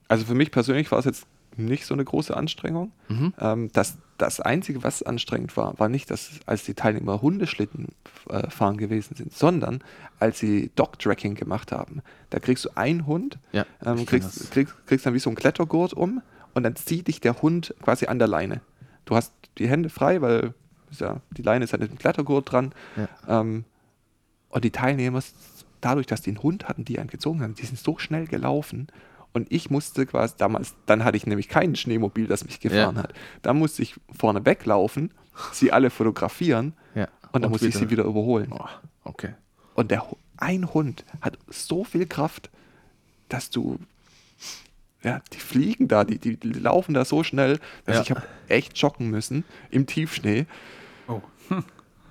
also 0.09 0.25
für 0.25 0.35
mich 0.35 0.51
persönlich 0.51 0.91
war 0.91 0.99
es 0.99 1.05
jetzt 1.05 1.25
nicht 1.65 1.85
so 1.85 1.93
eine 1.93 2.03
große 2.03 2.35
Anstrengung. 2.35 2.91
Mhm. 3.07 3.33
Ähm, 3.39 3.69
das, 3.73 3.97
das 4.17 4.39
Einzige, 4.39 4.83
was 4.83 5.03
anstrengend 5.03 5.55
war, 5.57 5.77
war 5.79 5.89
nicht, 5.89 6.11
dass 6.11 6.29
als 6.45 6.63
die 6.63 6.73
Teilnehmer 6.73 7.21
Hundeschlitten 7.21 7.87
äh, 8.29 8.49
fahren 8.49 8.77
gewesen 8.77 9.15
sind, 9.15 9.33
sondern 9.33 9.83
als 10.19 10.39
sie 10.39 10.71
Dog-Tracking 10.75 11.35
gemacht 11.35 11.71
haben. 11.71 12.01
Da 12.29 12.39
kriegst 12.39 12.65
du 12.65 12.69
einen 12.75 13.05
Hund, 13.05 13.39
Ja, 13.51 13.65
ähm, 13.85 14.05
kriegst, 14.05 14.51
kriegst, 14.51 14.75
kriegst 14.85 15.05
dann 15.05 15.13
wie 15.13 15.19
so 15.19 15.29
ein 15.29 15.35
Klettergurt 15.35 15.93
um 15.93 16.21
und 16.53 16.63
dann 16.63 16.75
zieht 16.75 17.07
dich 17.07 17.21
der 17.21 17.41
Hund 17.41 17.73
quasi 17.81 18.07
an 18.07 18.19
der 18.19 18.27
Leine. 18.27 18.61
Du 19.05 19.15
hast 19.15 19.33
die 19.57 19.67
Hände 19.67 19.89
frei, 19.89 20.21
weil 20.21 20.53
ja, 20.97 21.21
die 21.31 21.41
Leine 21.41 21.65
ist 21.65 21.71
ja 21.71 21.77
mit 21.77 21.91
dem 21.91 21.97
Klettergurt 21.97 22.51
dran. 22.51 22.73
Ja. 22.95 23.41
Ähm, 23.41 23.65
und 24.49 24.63
die 24.63 24.71
Teilnehmer, 24.71 25.21
dadurch, 25.81 26.07
dass 26.07 26.21
die 26.21 26.31
einen 26.31 26.43
Hund 26.43 26.67
hatten, 26.67 26.85
die 26.85 26.99
einen 26.99 27.09
gezogen 27.09 27.41
haben, 27.41 27.53
die 27.55 27.65
sind 27.65 27.79
so 27.79 27.97
schnell 27.97 28.27
gelaufen. 28.27 28.87
Und 29.33 29.51
ich 29.51 29.69
musste 29.69 30.05
quasi 30.05 30.33
damals, 30.37 30.73
dann 30.85 31.03
hatte 31.03 31.17
ich 31.17 31.27
nämlich 31.27 31.47
kein 31.49 31.75
Schneemobil, 31.75 32.27
das 32.27 32.43
mich 32.45 32.59
gefahren 32.59 32.95
Ja. 32.95 33.03
hat. 33.03 33.13
Da 33.41 33.53
musste 33.53 33.81
ich 33.83 33.95
vorne 34.11 34.45
weglaufen, 34.45 35.11
sie 35.51 35.71
alle 35.71 35.89
fotografieren 35.91 36.73
Ja. 36.95 37.07
und 37.31 37.43
dann 37.43 37.51
musste 37.51 37.67
ich 37.67 37.75
sie 37.75 37.89
wieder 37.89 38.03
überholen. 38.05 38.51
Oh, 38.51 38.65
okay. 39.03 39.35
Und 39.75 39.91
der, 39.91 40.05
ein 40.37 40.73
Hund 40.73 41.05
hat 41.21 41.37
so 41.47 41.83
viel 41.83 42.07
Kraft, 42.07 42.49
dass 43.29 43.49
du, 43.51 43.77
ja, 45.03 45.21
die 45.31 45.37
fliegen 45.39 45.87
da, 45.87 46.03
die, 46.03 46.17
die, 46.17 46.35
die 46.37 46.49
laufen 46.53 46.93
da 46.95 47.05
so 47.05 47.23
schnell, 47.23 47.59
dass 47.85 47.97
Ja. 47.97 48.01
ich 48.01 48.11
habe 48.11 48.23
echt 48.47 48.77
joggen 48.77 49.09
müssen 49.09 49.45
im 49.69 49.85
Tiefschnee. 49.85 50.47
Oh. 51.07 51.21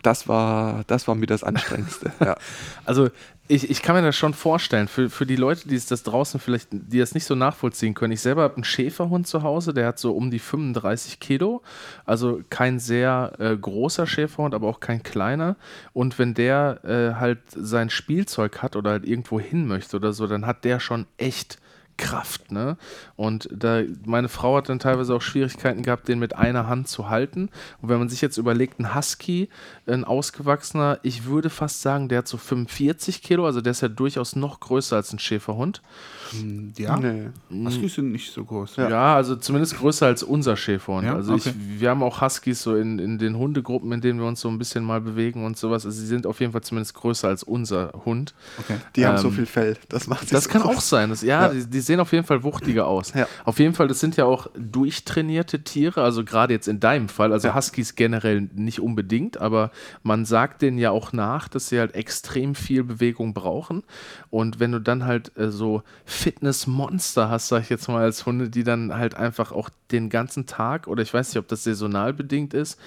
Das 0.09 0.27
war, 0.27 0.85
das 0.87 1.07
war 1.07 1.15
mir 1.15 1.27
das 1.27 1.45
Anstrengendste. 1.45 2.11
ja. 2.21 2.35
Also 2.87 3.11
ich, 3.47 3.69
ich 3.69 3.83
kann 3.83 3.95
mir 3.95 4.01
das 4.01 4.17
schon 4.17 4.33
vorstellen, 4.33 4.89
für, 4.89 5.11
für 5.11 5.27
die 5.27 5.37
Leute, 5.37 5.69
die 5.69 5.77
es 5.77 5.85
das 5.85 6.03
draußen 6.03 6.41
vielleicht, 6.41 6.69
die 6.73 6.99
das 6.99 7.13
nicht 7.13 7.27
so 7.27 7.35
nachvollziehen 7.35 7.93
können. 7.93 8.15
Ich 8.15 8.23
selber 8.23 8.41
habe 8.45 8.55
einen 8.55 8.65
Schäferhund 8.65 9.27
zu 9.27 9.43
Hause, 9.43 9.75
der 9.75 9.87
hat 9.87 9.99
so 9.99 10.13
um 10.13 10.31
die 10.31 10.39
35 10.39 11.21
Kilo. 11.21 11.61
Also 12.07 12.41
kein 12.49 12.79
sehr 12.79 13.33
äh, 13.39 13.55
großer 13.55 14.07
Schäferhund, 14.07 14.55
aber 14.55 14.69
auch 14.69 14.81
kein 14.81 15.03
kleiner. 15.03 15.57
Und 15.93 16.19
wenn 16.19 16.33
der 16.33 16.81
äh, 16.85 17.21
halt 17.21 17.41
sein 17.55 17.91
Spielzeug 17.91 18.63
hat 18.63 18.77
oder 18.77 18.93
halt 18.93 19.05
irgendwo 19.05 19.39
hin 19.39 19.67
möchte 19.67 19.99
oder 19.99 20.15
so, 20.15 20.27
dann 20.27 20.47
hat 20.47 20.65
der 20.65 20.81
schon 20.81 21.05
echt 21.19 21.59
Kraft, 21.99 22.51
ne? 22.51 22.79
Und 23.17 23.49
da, 23.53 23.83
meine 24.07 24.31
Frau 24.31 24.57
hat 24.57 24.71
dann 24.71 24.79
teilweise 24.79 25.15
auch 25.15 25.21
Schwierigkeiten 25.21 25.83
gehabt, 25.83 26.09
den 26.09 26.19
mit 26.19 26.35
einer 26.35 26.67
Hand 26.67 26.89
zu 26.89 27.11
halten. 27.11 27.51
Und 27.83 27.91
wenn 27.91 27.99
man 27.99 28.09
sich 28.09 28.23
jetzt 28.23 28.39
überlegt, 28.39 28.81
ein 28.81 28.95
Husky, 28.95 29.51
ein 29.87 30.05
ausgewachsener, 30.05 31.01
ich 31.03 31.27
würde 31.27 31.51
fast 31.51 31.83
sagen, 31.83 32.09
der 32.09 32.19
hat 32.19 32.29
so 32.29 32.39
45 32.39 33.23
Kilo, 33.23 33.45
also 33.45 33.61
der 33.61 33.73
ist 33.73 33.83
ja 33.83 33.89
durchaus 33.89 34.37
noch 34.37 34.61
größer 34.61 34.97
als 34.97 35.13
ein 35.13 35.19
Schäferhund. 35.19 35.83
Hm, 36.31 36.73
Ja, 36.77 36.97
Nee. 36.99 37.29
Huskies 37.65 37.95
sind 37.95 38.13
nicht 38.13 38.33
so 38.33 38.45
groß. 38.45 38.77
Ja, 38.77 39.15
also 39.17 39.37
zumindest 39.37 39.77
größer 39.79 40.07
als 40.07 40.23
unser 40.23 40.57
Schäferhund. 40.57 41.07
Ja, 41.07 41.15
also 41.15 41.35
okay. 41.35 41.51
ich, 41.57 41.81
wir 41.81 41.91
haben 41.91 42.03
auch 42.03 42.21
Huskies 42.21 42.63
so 42.63 42.75
in, 42.77 42.99
in 42.99 43.19
den 43.19 43.37
Hundegruppen, 43.37 43.91
in 43.93 44.01
denen 44.01 44.21
wir 44.21 44.27
uns 44.27 44.41
so 44.41 44.49
ein 44.49 44.59
bisschen 44.59 44.85
mal 44.85 45.01
bewegen 45.01 45.45
und 45.45 45.57
sowas. 45.57 45.85
Also 45.87 45.99
sie 46.01 46.07
sind 46.07 46.27
auf 46.27 46.41
jeden 46.41 46.53
Fall 46.53 46.63
zumindest 46.63 46.95
größer 46.95 47.29
als 47.29 47.43
unser 47.43 47.93
Hund. 48.05 48.35
Okay. 48.59 48.77
Die 48.97 49.07
haben 49.07 49.19
so 49.19 49.29
Ähm, 49.29 49.35
viel 49.35 49.47
Fell, 49.47 49.77
das 49.89 50.07
macht 50.07 50.29
sie 50.29 50.35
Das 50.35 50.45
so 50.45 50.51
kann 50.51 50.63
groß. 50.63 50.77
auch 50.77 50.81
sein. 50.81 51.11
Das, 51.11 51.23
ja, 51.23 51.47
Ja. 51.47 51.49
Die, 51.55 51.67
die 51.67 51.81
sehen 51.81 52.01
auf 52.01 52.13
jeden 52.13 52.25
Fall 52.27 52.43
wuchtiger 52.43 52.87
aus. 52.87 53.13
Ja. 53.15 53.27
Auf 53.45 53.59
jeden 53.59 53.75
Fall, 53.75 53.89
das 53.89 54.01
sind 54.01 54.17
ja 54.17 54.25
auch 54.25 54.49
durchtrainierte 54.59 55.63
Tiere, 55.65 56.03
also 56.03 56.25
gerade 56.25 56.53
jetzt 56.55 56.69
in 56.69 56.81
deinem 56.81 57.09
Fall, 57.09 57.33
also 57.33 57.49
Ja. 57.49 57.55
Huskies 57.55 57.95
generell 57.95 58.49
nicht 58.55 58.81
unbedingt, 58.81 59.41
aber 59.41 59.71
man 60.03 60.25
sagt 60.25 60.63
denen 60.63 60.79
ja 60.79 60.91
auch 60.91 61.13
nach, 61.13 61.49
dass 61.49 61.69
sie 61.69 61.79
halt 61.79 61.95
extrem 61.95 62.55
viel 62.55 62.85
Bewegung 62.85 63.35
brauchen. 63.35 63.83
Und 64.31 64.61
wenn 64.61 64.73
du 64.73 64.81
dann 64.81 65.05
halt 65.05 65.37
äh, 65.37 65.51
so 65.51 65.83
Fitnessmonster 66.19 67.29
hast, 67.31 67.49
sag 67.49 67.63
ich 67.63 67.69
jetzt 67.71 67.89
mal 67.89 68.03
als 68.03 68.27
Hunde, 68.27 68.51
die 68.51 68.65
dann 68.65 68.95
halt 68.95 69.15
einfach 69.15 69.53
auch 69.53 69.71
den 69.91 70.11
ganzen 70.11 70.47
Tag, 70.47 70.87
oder 70.87 71.03
ich 71.03 71.13
weiß 71.13 71.29
nicht, 71.29 71.39
ob 71.39 71.49
das 71.49 71.65
saisonal 71.65 72.13
bedingt 72.13 72.55
ist, 72.55 72.79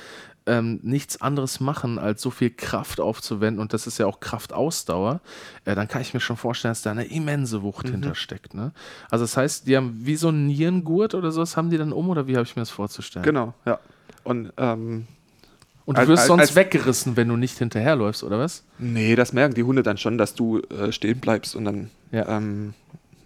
ähm, 0.47 0.79
nichts 0.81 1.21
anderes 1.21 1.59
machen, 1.59 1.99
als 1.99 2.21
so 2.21 2.31
viel 2.31 2.49
Kraft 2.49 2.99
aufzuwenden 2.99 3.61
und 3.61 3.73
das 3.73 3.85
ist 3.85 3.99
ja 3.99 4.07
auch 4.07 4.19
Kraftausdauer, 4.19 5.21
äh, 5.65 5.75
dann 5.75 5.87
kann 5.87 6.01
ich 6.01 6.13
mir 6.15 6.19
schon 6.19 6.35
vorstellen, 6.37 6.71
dass 6.71 6.81
da 6.81 6.91
eine 6.91 7.05
immense 7.05 7.61
Wucht 7.61 7.87
Mhm. 7.87 7.91
hintersteckt. 7.91 8.53
Ne? 8.55 8.71
Also 9.11 9.23
das 9.23 9.37
heißt, 9.37 9.67
die 9.67 9.77
haben 9.77 9.99
wie 10.03 10.15
so 10.15 10.29
einen 10.29 10.47
Nierengurt 10.47 11.13
oder 11.13 11.31
sowas 11.31 11.55
haben 11.57 11.69
die 11.69 11.77
dann 11.77 11.93
um 11.93 12.09
oder 12.09 12.25
wie 12.27 12.35
habe 12.35 12.45
ich 12.45 12.55
mir 12.55 12.63
das 12.63 12.71
vorzustellen? 12.71 13.23
Genau, 13.23 13.53
ja. 13.65 13.79
Und 14.23 14.51
ähm, 14.57 15.07
Und 15.85 15.95
du 15.97 16.01
Als- 16.01 16.09
wirst 16.09 16.19
als- 16.21 16.27
sonst 16.27 16.41
als- 16.41 16.55
weggerissen, 16.55 17.17
wenn 17.17 17.27
du 17.27 17.35
nicht 17.37 17.57
hinterherläufst, 17.57 18.23
oder 18.23 18.37
was? 18.39 18.63
nee, 18.77 19.15
das 19.15 19.33
merken 19.33 19.55
die 19.55 19.63
Hunde 19.63 19.81
dann 19.83 19.97
schon, 19.97 20.17
dass 20.17 20.33
du 20.35 20.59
äh, 20.59 20.91
stehen 20.91 21.19
bleibst 21.19 21.55
und 21.55 21.65
dann 21.65 21.89
Ja. 22.11 22.27
ähm, 22.37 22.73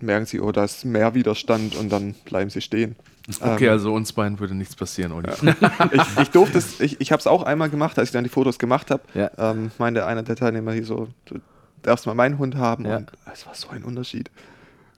merken 0.06 0.26
sie, 0.26 0.39
oh, 0.39 0.52
da 0.52 0.63
ist 0.63 0.86
mehr 0.86 1.13
Widerstand 1.13 1.76
und 1.76 1.91
dann 1.91 2.13
bleiben 2.26 2.50
sie 2.50 2.62
stehen. 2.62 2.96
Okay, 3.41 3.65
Ähm, 3.65 3.72
also 3.72 3.94
uns 3.94 4.13
beiden 4.13 4.39
würde 4.39 4.54
nichts 4.56 4.76
passieren, 4.76 5.12
Olli. 5.12 5.30
ich, 5.91 6.20
ich 6.22 6.30
durfte 6.30 6.58
es, 6.58 6.80
ich, 6.80 7.02
ich 7.02 7.12
habe 7.12 7.20
es 7.20 7.28
auch 7.28 7.44
einmal 7.44 7.70
gemacht, 7.70 7.98
als 7.98 8.10
ich 8.10 8.13
dann 8.13 8.24
die 8.24 8.30
Fotos 8.30 8.60
gemacht 8.60 8.91
habe. 8.91 9.04
Ja. 9.13 9.32
Ähm, 9.38 9.72
meinte 9.78 10.06
einer 10.06 10.24
der 10.24 10.36
Teilnehmer 10.36 10.74
hier 10.74 10.86
so, 10.86 11.08
du 11.26 11.39
darfst 11.82 12.06
mal 12.06 12.13
meinen 12.13 12.38
Hund 12.38 12.56
haben. 12.56 12.86
Ja. 12.86 12.98
Und 12.98 13.12
es 13.34 13.46
war 13.46 13.56
so 13.56 13.70
ein 13.70 13.84
Unterschied. 13.84 14.30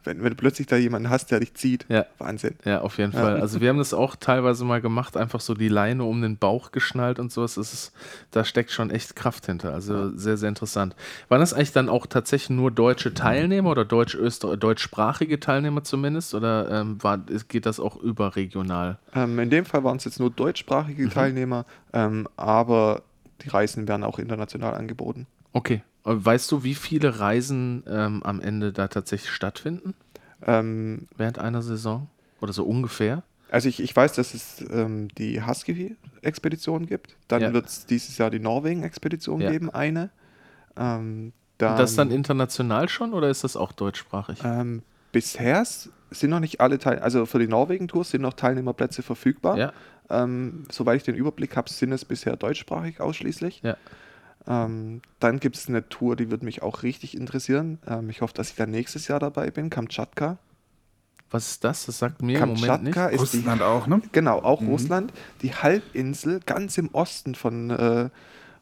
Wenn, 0.08 0.24
wenn 0.24 0.30
du 0.30 0.36
plötzlich 0.36 0.65
da 0.67 0.76
jemanden 0.78 1.10
hast, 1.10 1.30
der 1.32 1.39
dich 1.41 1.54
zieht, 1.54 1.86
Ja. 1.89 2.06
Wahnsinn. 2.17 2.56
Ja, 2.65 2.82
auf 2.82 2.98
jeden 2.98 3.12
Ja. 3.12 3.20
Fall. 3.22 3.39
Also 3.41 3.62
wir 3.62 3.70
haben 3.70 3.78
das 3.78 3.93
auch 3.93 4.15
teilweise 4.15 4.65
mal 4.65 4.82
gemacht, 4.82 5.17
einfach 5.17 5.41
so 5.41 5.54
die 5.54 5.67
Leine 5.67 6.04
um 6.06 6.22
den 6.22 6.38
Bauch 6.38 6.72
geschnallt 6.72 7.20
und 7.20 7.32
sowas. 7.32 7.56
Das 7.56 7.74
ist, 7.74 7.91
da 8.32 8.43
steckt 8.46 8.72
schon 8.72 8.89
echt 8.89 9.15
Kraft 9.15 9.46
hinter. 9.46 9.74
Also 9.74 10.15
sehr, 10.17 10.38
sehr 10.38 10.50
interessant. 10.50 10.96
Waren 11.30 11.41
das 11.41 11.54
eigentlich 11.54 11.74
dann 11.74 11.89
auch 11.89 12.06
tatsächlich 12.08 12.50
nur 12.50 12.72
deutsche 12.72 13.13
Teilnehmer 13.13 13.70
oder 13.72 13.86
deutsch 13.86 14.17
deutschsprachige 14.60 15.39
Teilnehmer 15.39 15.84
zumindest? 15.84 16.34
Oder 16.34 16.72
ähm, 16.72 17.04
war, 17.04 17.17
geht 17.48 17.65
das 17.65 17.80
auch 17.80 17.98
überregional? 17.98 18.98
Ähm, 19.13 19.38
in 19.39 19.50
dem 19.50 19.65
Fall 19.65 19.84
waren 19.84 19.98
es 19.98 20.06
jetzt 20.06 20.20
nur 20.20 20.30
deutschsprachige 20.30 21.04
Mhm. 21.06 21.10
Teilnehmer, 21.12 21.65
ähm, 21.93 22.28
aber 22.38 23.02
die 23.43 23.50
Reisen 23.50 23.88
werden 23.88 24.04
auch 24.04 24.20
international 24.20 24.74
angeboten. 24.76 25.28
Okay. 25.54 25.82
Weißt 26.10 26.50
du, 26.54 26.63
wie 26.63 26.76
viele 26.76 27.20
Reisen 27.20 27.84
ähm, 27.86 28.24
am 28.24 28.39
Ende 28.39 28.72
da 28.72 28.88
tatsächlich 28.88 29.30
stattfinden? 29.32 29.93
Ähm, 30.46 31.08
Während 31.17 31.38
einer 31.38 31.62
Saison? 31.62 32.08
Oder 32.39 32.54
so 32.54 32.63
ungefähr? 32.63 33.24
also 33.50 33.67
ich, 33.70 33.82
ich 33.82 33.93
weiß, 33.96 34.13
dass 34.13 34.34
es 34.34 34.63
ähm, 34.72 35.10
die 35.17 35.41
Husky-Expedition 35.46 36.86
gibt. 36.86 37.15
Dann 37.28 37.41
Ja. 37.41 37.54
wird 37.54 37.67
es 37.67 37.86
dieses 37.86 38.17
Jahr 38.17 38.30
die 38.30 38.39
Norwegen-Expedition 38.39 39.41
Ja. 39.41 39.52
geben, 39.52 39.70
eine. 39.70 40.10
Ähm, 40.78 41.34
dann, 41.58 41.78
das 41.78 41.96
dann 41.96 42.12
international 42.12 42.88
schon 42.88 43.13
oder 43.13 43.30
ist 43.30 43.43
das 43.43 43.58
auch 43.58 43.72
deutschsprachig? 43.74 44.39
ähm, 44.46 44.84
bisher 45.12 45.65
sind 45.65 46.30
noch 46.30 46.39
nicht 46.39 46.62
alle 46.62 46.78
Teil, 46.78 47.00
also 47.00 47.26
für 47.26 47.39
die 47.39 47.48
Norwegen-Tour 47.48 48.04
sind 48.06 48.22
noch 48.22 48.34
Teilnehmerplätze 48.34 49.02
verfügbar. 49.02 49.58
Ja. 49.58 49.74
Ähm, 50.10 50.63
soweit 50.72 50.98
ich 50.98 51.04
den 51.04 51.15
Überblick 51.15 51.58
habe, 51.58 51.70
sind 51.70 51.91
es 51.91 52.06
bisher 52.06 52.38
deutschsprachig 52.38 53.02
ausschließlich. 53.02 53.62
Ja. 53.63 53.76
Ähm, 54.47 55.01
dann 55.19 55.39
gibt 55.39 55.57
es 55.57 55.67
eine 55.67 55.88
Tour, 55.89 56.15
die 56.15 56.29
würde 56.31 56.45
mich 56.45 56.62
auch 56.63 56.83
richtig 56.83 57.15
interessieren. 57.17 57.79
Ähm, 57.88 58.10
ich 58.10 58.21
hoffe, 58.21 58.33
dass 58.33 58.49
ich 58.49 58.55
dann 58.55 58.71
nächstes 58.71 59.07
Jahr 59.07 59.19
dabei 59.19 59.51
bin. 59.51 59.69
Kamtschatka. 59.69 60.38
Was 61.29 61.49
ist 61.51 61.63
das? 61.65 61.86
Das 61.86 61.99
sagt 61.99 62.21
mir 62.21 62.39
im 62.39 62.49
Moment 62.49 62.83
nicht. 62.83 62.93
Kamtschatka 62.93 63.07
ist 63.23 63.33
die, 63.33 63.38
Russland 63.39 63.62
auch, 63.62 63.88
ne? 63.88 64.01
genau, 64.13 64.39
auch 64.39 64.62
Mhm. 64.62 64.69
Russland. 64.69 65.13
Die 65.41 65.53
Halbinsel 65.53 66.39
ganz 66.45 66.77
im 66.77 66.88
Osten 66.93 67.36
von, 67.36 67.69
äh, 67.69 68.10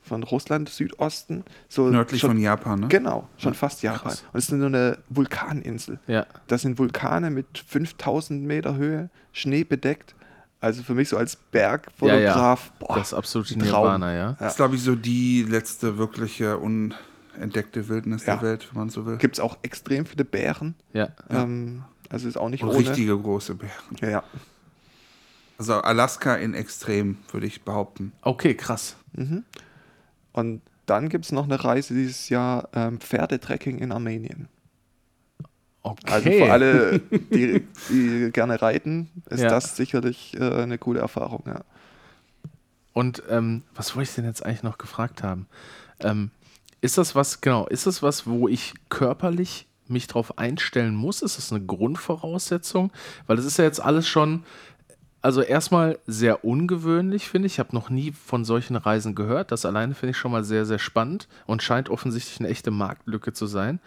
von 0.02 0.24
Russland, 0.24 0.70
Südosten. 0.70 1.44
So 1.70 1.88
Nördlich 1.90 2.22
schon, 2.22 2.32
von 2.32 2.40
Japan, 2.40 2.80
ne? 2.80 2.88
Genau, 2.88 3.28
schon 3.38 3.54
fast 3.54 3.84
Japan. 3.84 4.02
Krass. 4.12 4.24
Und 4.34 4.40
es 4.40 4.50
ist 4.50 4.60
so 4.60 4.66
eine 4.66 4.98
Vulkaninsel. 5.10 6.00
Ja. 6.08 6.26
Das 6.48 6.64
sind 6.64 6.80
Vulkane 6.80 7.30
mit 7.30 7.60
5000 7.68 8.44
Meter 8.44 8.76
Höhe, 8.76 9.10
Schnee 9.32 9.64
bedeckt. 9.64 10.16
Also 10.66 10.82
für 10.82 10.96
mich 10.96 11.10
so 11.10 11.18
als 11.18 11.36
Bergfotograf, 11.36 12.72
boah, 12.80 12.96
das 12.96 13.10
ist 13.10 13.14
absolut 13.14 13.52
ein 13.52 13.60
Nirvana, 13.60 14.16
ja. 14.16 14.36
Das 14.40 14.54
ist, 14.54 14.58
glaube 14.58 14.76
ich, 14.76 14.82
so 14.82 14.96
die 14.96 15.44
letzte 15.44 16.00
wirkliche 16.00 16.58
unentdeckte 16.58 17.88
Wildnis 17.88 18.26
Ja. 18.26 18.38
der 18.38 18.42
Welt, 18.50 18.68
wenn 18.72 18.80
man 18.80 18.90
so 18.90 19.06
will. 19.06 19.18
gibt 19.18 19.36
es 19.36 19.40
auch 19.40 19.58
extrem 19.62 20.08
viele 20.08 20.26
Bären. 20.26 20.74
Ja. 20.94 21.10
Ähm, 21.30 21.84
also 22.10 22.28
ist 22.28 22.36
auch 22.38 22.50
nicht 22.50 22.64
Und 22.64 22.70
ohne. 22.70 22.80
richtige 22.80 23.16
große 23.16 23.54
Bären. 23.54 23.74
Ja, 24.02 24.10
ja. 24.10 24.24
Also 25.60 25.76
Alaska 25.76 26.34
in 26.34 26.56
Extrem, 26.56 27.20
würde 27.32 27.46
ich 27.46 27.62
behaupten. 27.62 28.12
Okay, 28.24 28.56
krass. 28.56 28.96
Und 30.34 30.62
dann 30.88 31.10
gibt 31.10 31.26
es 31.26 31.32
noch 31.32 31.44
eine 31.46 31.64
Reise 31.64 31.94
dieses 31.94 32.30
Jahr, 32.30 32.70
ähm, 32.74 33.00
Pferdetrekking 33.00 33.78
in 33.78 33.92
Armenien. 33.92 34.48
Okay. 35.88 36.02
Also 36.12 36.30
für 36.30 36.52
alle, 36.52 37.00
die, 37.00 37.64
die 37.90 38.32
gerne 38.32 38.60
reiten, 38.62 39.10
ist 39.30 39.42
Ja. 39.42 39.50
das 39.50 39.76
sicherlich 39.76 40.36
äh, 40.40 40.44
eine 40.64 40.78
coole 40.80 41.00
Erfahrung. 41.00 41.44
Ja. 41.46 41.62
Und 42.94 43.22
ähm, 43.30 43.62
was 43.76 43.96
wollte 43.96 44.10
ich 44.10 44.16
denn 44.16 44.26
jetzt 44.26 44.44
eigentlich 44.46 44.64
noch 44.64 44.78
gefragt 44.80 45.22
haben? 45.22 45.46
Ähm, 46.00 46.32
ist 46.82 46.98
das 46.98 47.14
was, 47.14 47.42
genau, 47.42 47.68
ist 47.68 47.86
das 47.86 48.02
was, 48.02 48.26
wo 48.26 48.48
ich 48.48 48.74
körperlich 48.90 49.68
mich 49.88 50.08
drauf 50.08 50.40
einstellen 50.40 50.96
muss? 50.96 51.22
Ist 51.22 51.38
das 51.38 51.52
eine 51.52 51.64
Grundvoraussetzung? 51.64 52.92
Weil 53.28 53.36
das 53.36 53.46
ist 53.46 53.58
ja 53.58 53.66
jetzt 53.66 53.80
alles 53.80 54.08
schon, 54.08 54.44
also 55.22 55.42
erstmal 55.42 56.00
sehr 56.08 56.46
ungewöhnlich, 56.46 57.28
finde 57.30 57.48
ich. 57.48 57.54
Ich 57.54 57.60
habe 57.60 57.76
noch 57.76 57.90
nie 57.90 58.12
von 58.12 58.46
solchen 58.46 58.76
Reisen 58.76 59.14
gehört. 59.14 59.52
Das 59.52 59.66
alleine 59.66 59.94
finde 59.94 60.12
ich 60.12 60.18
schon 60.18 60.32
mal 60.32 60.44
sehr, 60.44 60.66
sehr 60.66 60.80
spannend 60.80 61.28
und 61.46 61.62
scheint 61.64 61.90
offensichtlich 61.90 62.40
eine 62.40 62.50
echte 62.50 62.72
Marktlücke 62.72 63.34
zu 63.34 63.46
sein. 63.46 63.80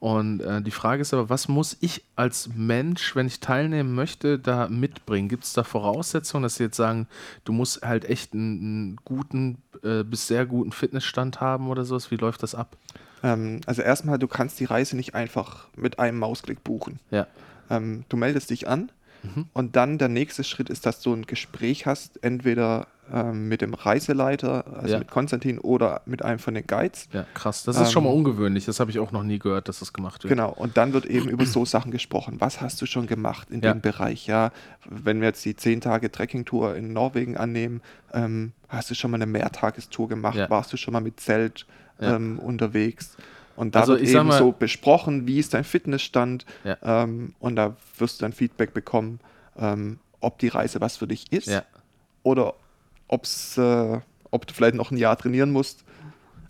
Und 0.00 0.40
äh, 0.40 0.62
die 0.62 0.70
Frage 0.70 1.02
ist 1.02 1.12
aber, 1.12 1.28
was 1.28 1.46
muss 1.46 1.76
ich 1.80 2.04
als 2.16 2.48
Mensch, 2.56 3.14
wenn 3.14 3.26
ich 3.26 3.40
teilnehmen 3.40 3.94
möchte, 3.94 4.38
da 4.38 4.66
mitbringen? 4.68 5.28
Gibt 5.28 5.44
es 5.44 5.52
da 5.52 5.62
Voraussetzungen, 5.62 6.42
dass 6.42 6.54
Sie 6.56 6.64
jetzt 6.64 6.76
sagen, 6.76 7.06
du 7.44 7.52
musst 7.52 7.82
halt 7.82 8.06
echt 8.06 8.32
einen, 8.32 8.58
einen 8.60 8.96
guten 9.04 9.58
äh, 9.84 10.02
bis 10.02 10.26
sehr 10.26 10.46
guten 10.46 10.72
Fitnessstand 10.72 11.42
haben 11.42 11.68
oder 11.68 11.84
sowas? 11.84 12.10
Wie 12.10 12.16
läuft 12.16 12.42
das 12.42 12.54
ab? 12.54 12.78
Ähm, 13.22 13.60
also 13.66 13.82
erstmal, 13.82 14.18
du 14.18 14.26
kannst 14.26 14.58
die 14.58 14.64
Reise 14.64 14.96
nicht 14.96 15.14
einfach 15.14 15.68
mit 15.76 15.98
einem 15.98 16.18
Mausklick 16.18 16.64
buchen. 16.64 16.98
Ja, 17.10 17.26
Ähm, 17.68 18.04
du 18.08 18.16
meldest 18.16 18.48
dich 18.50 18.68
an 18.68 18.90
Mhm. 19.22 19.48
und 19.52 19.76
dann 19.76 19.98
der 19.98 20.08
nächste 20.08 20.44
Schritt 20.44 20.70
ist, 20.70 20.86
dass 20.86 21.02
du 21.02 21.12
ein 21.12 21.26
Gespräch 21.26 21.84
hast, 21.84 22.24
entweder 22.24 22.86
ähm, 23.12 23.48
mit 23.48 23.60
dem 23.60 23.74
Reiseleiter, 23.74 24.64
also 24.76 24.92
Ja. 24.94 24.98
mit 24.98 25.10
Konstantin 25.10 25.58
oder 25.58 26.02
mit 26.06 26.22
einem 26.22 26.38
von 26.38 26.54
den 26.54 26.66
Guides. 26.66 27.08
ja, 27.12 27.24
krass. 27.34 27.64
Das 27.64 27.80
ist 27.80 27.92
schon 27.92 28.04
mal 28.04 28.10
Ähm, 28.10 28.16
ungewöhnlich. 28.18 28.64
Das 28.66 28.80
habe 28.80 28.90
ich 28.90 28.98
auch 28.98 29.12
noch 29.12 29.22
nie 29.22 29.38
gehört, 29.38 29.68
dass 29.68 29.80
das 29.80 29.92
gemacht 29.92 30.22
wird. 30.24 30.30
Genau, 30.30 30.50
und 30.50 30.76
dann 30.76 30.92
wird 30.92 31.06
eben 31.06 31.28
über 31.28 31.44
so 31.46 31.64
Sachen 31.64 31.90
gesprochen. 31.90 32.36
Was 32.40 32.60
hast 32.60 32.80
du 32.82 32.86
schon 32.86 33.06
gemacht 33.06 33.50
in 33.50 33.60
Ja. 33.62 33.72
dem 33.72 33.80
Bereich? 33.80 34.26
Ja, 34.26 34.52
wenn 34.88 35.20
wir 35.20 35.28
jetzt 35.28 35.44
die 35.44 35.56
10 35.56 35.80
Tage 35.80 36.10
Trekkingtour 36.12 36.76
in 36.76 36.92
Norwegen 36.92 37.36
annehmen, 37.36 37.80
ähm, 38.12 38.52
hast 38.68 38.90
du 38.90 38.94
schon 38.94 39.10
mal 39.10 39.16
eine 39.16 39.26
Mehrtagestour 39.26 40.08
gemacht? 40.08 40.36
Ja. 40.36 40.48
Warst 40.50 40.72
du 40.72 40.76
schon 40.76 40.92
mal 40.92 41.00
mit 41.00 41.20
Zelt 41.20 41.66
ähm, 42.00 42.38
unterwegs? 42.38 43.16
Und 43.56 43.74
da 43.74 43.80
Also 43.80 43.92
wird 43.98 44.08
eben 44.08 44.28
mal- 44.28 44.38
so 44.38 44.52
besprochen, 44.52 45.26
wie 45.26 45.38
ist 45.38 45.52
dein 45.52 45.64
Fitnessstand? 45.64 46.46
Ähm, 46.82 47.34
und 47.40 47.56
da 47.56 47.76
wirst 47.98 48.20
du 48.20 48.24
dann 48.24 48.32
Feedback 48.32 48.72
bekommen, 48.72 49.20
ähm, 49.58 49.98
ob 50.20 50.38
die 50.38 50.48
Reise 50.48 50.80
was 50.80 50.96
für 50.96 51.06
dich 51.06 51.30
ist 51.32 51.50
oder 52.22 52.54
ob's, 53.10 53.58
äh, 53.58 54.00
ob 54.30 54.46
du 54.46 54.54
vielleicht 54.54 54.74
noch 54.76 54.90
ein 54.90 54.96
Jahr 54.96 55.16
trainieren 55.16 55.50
musst. 55.50 55.84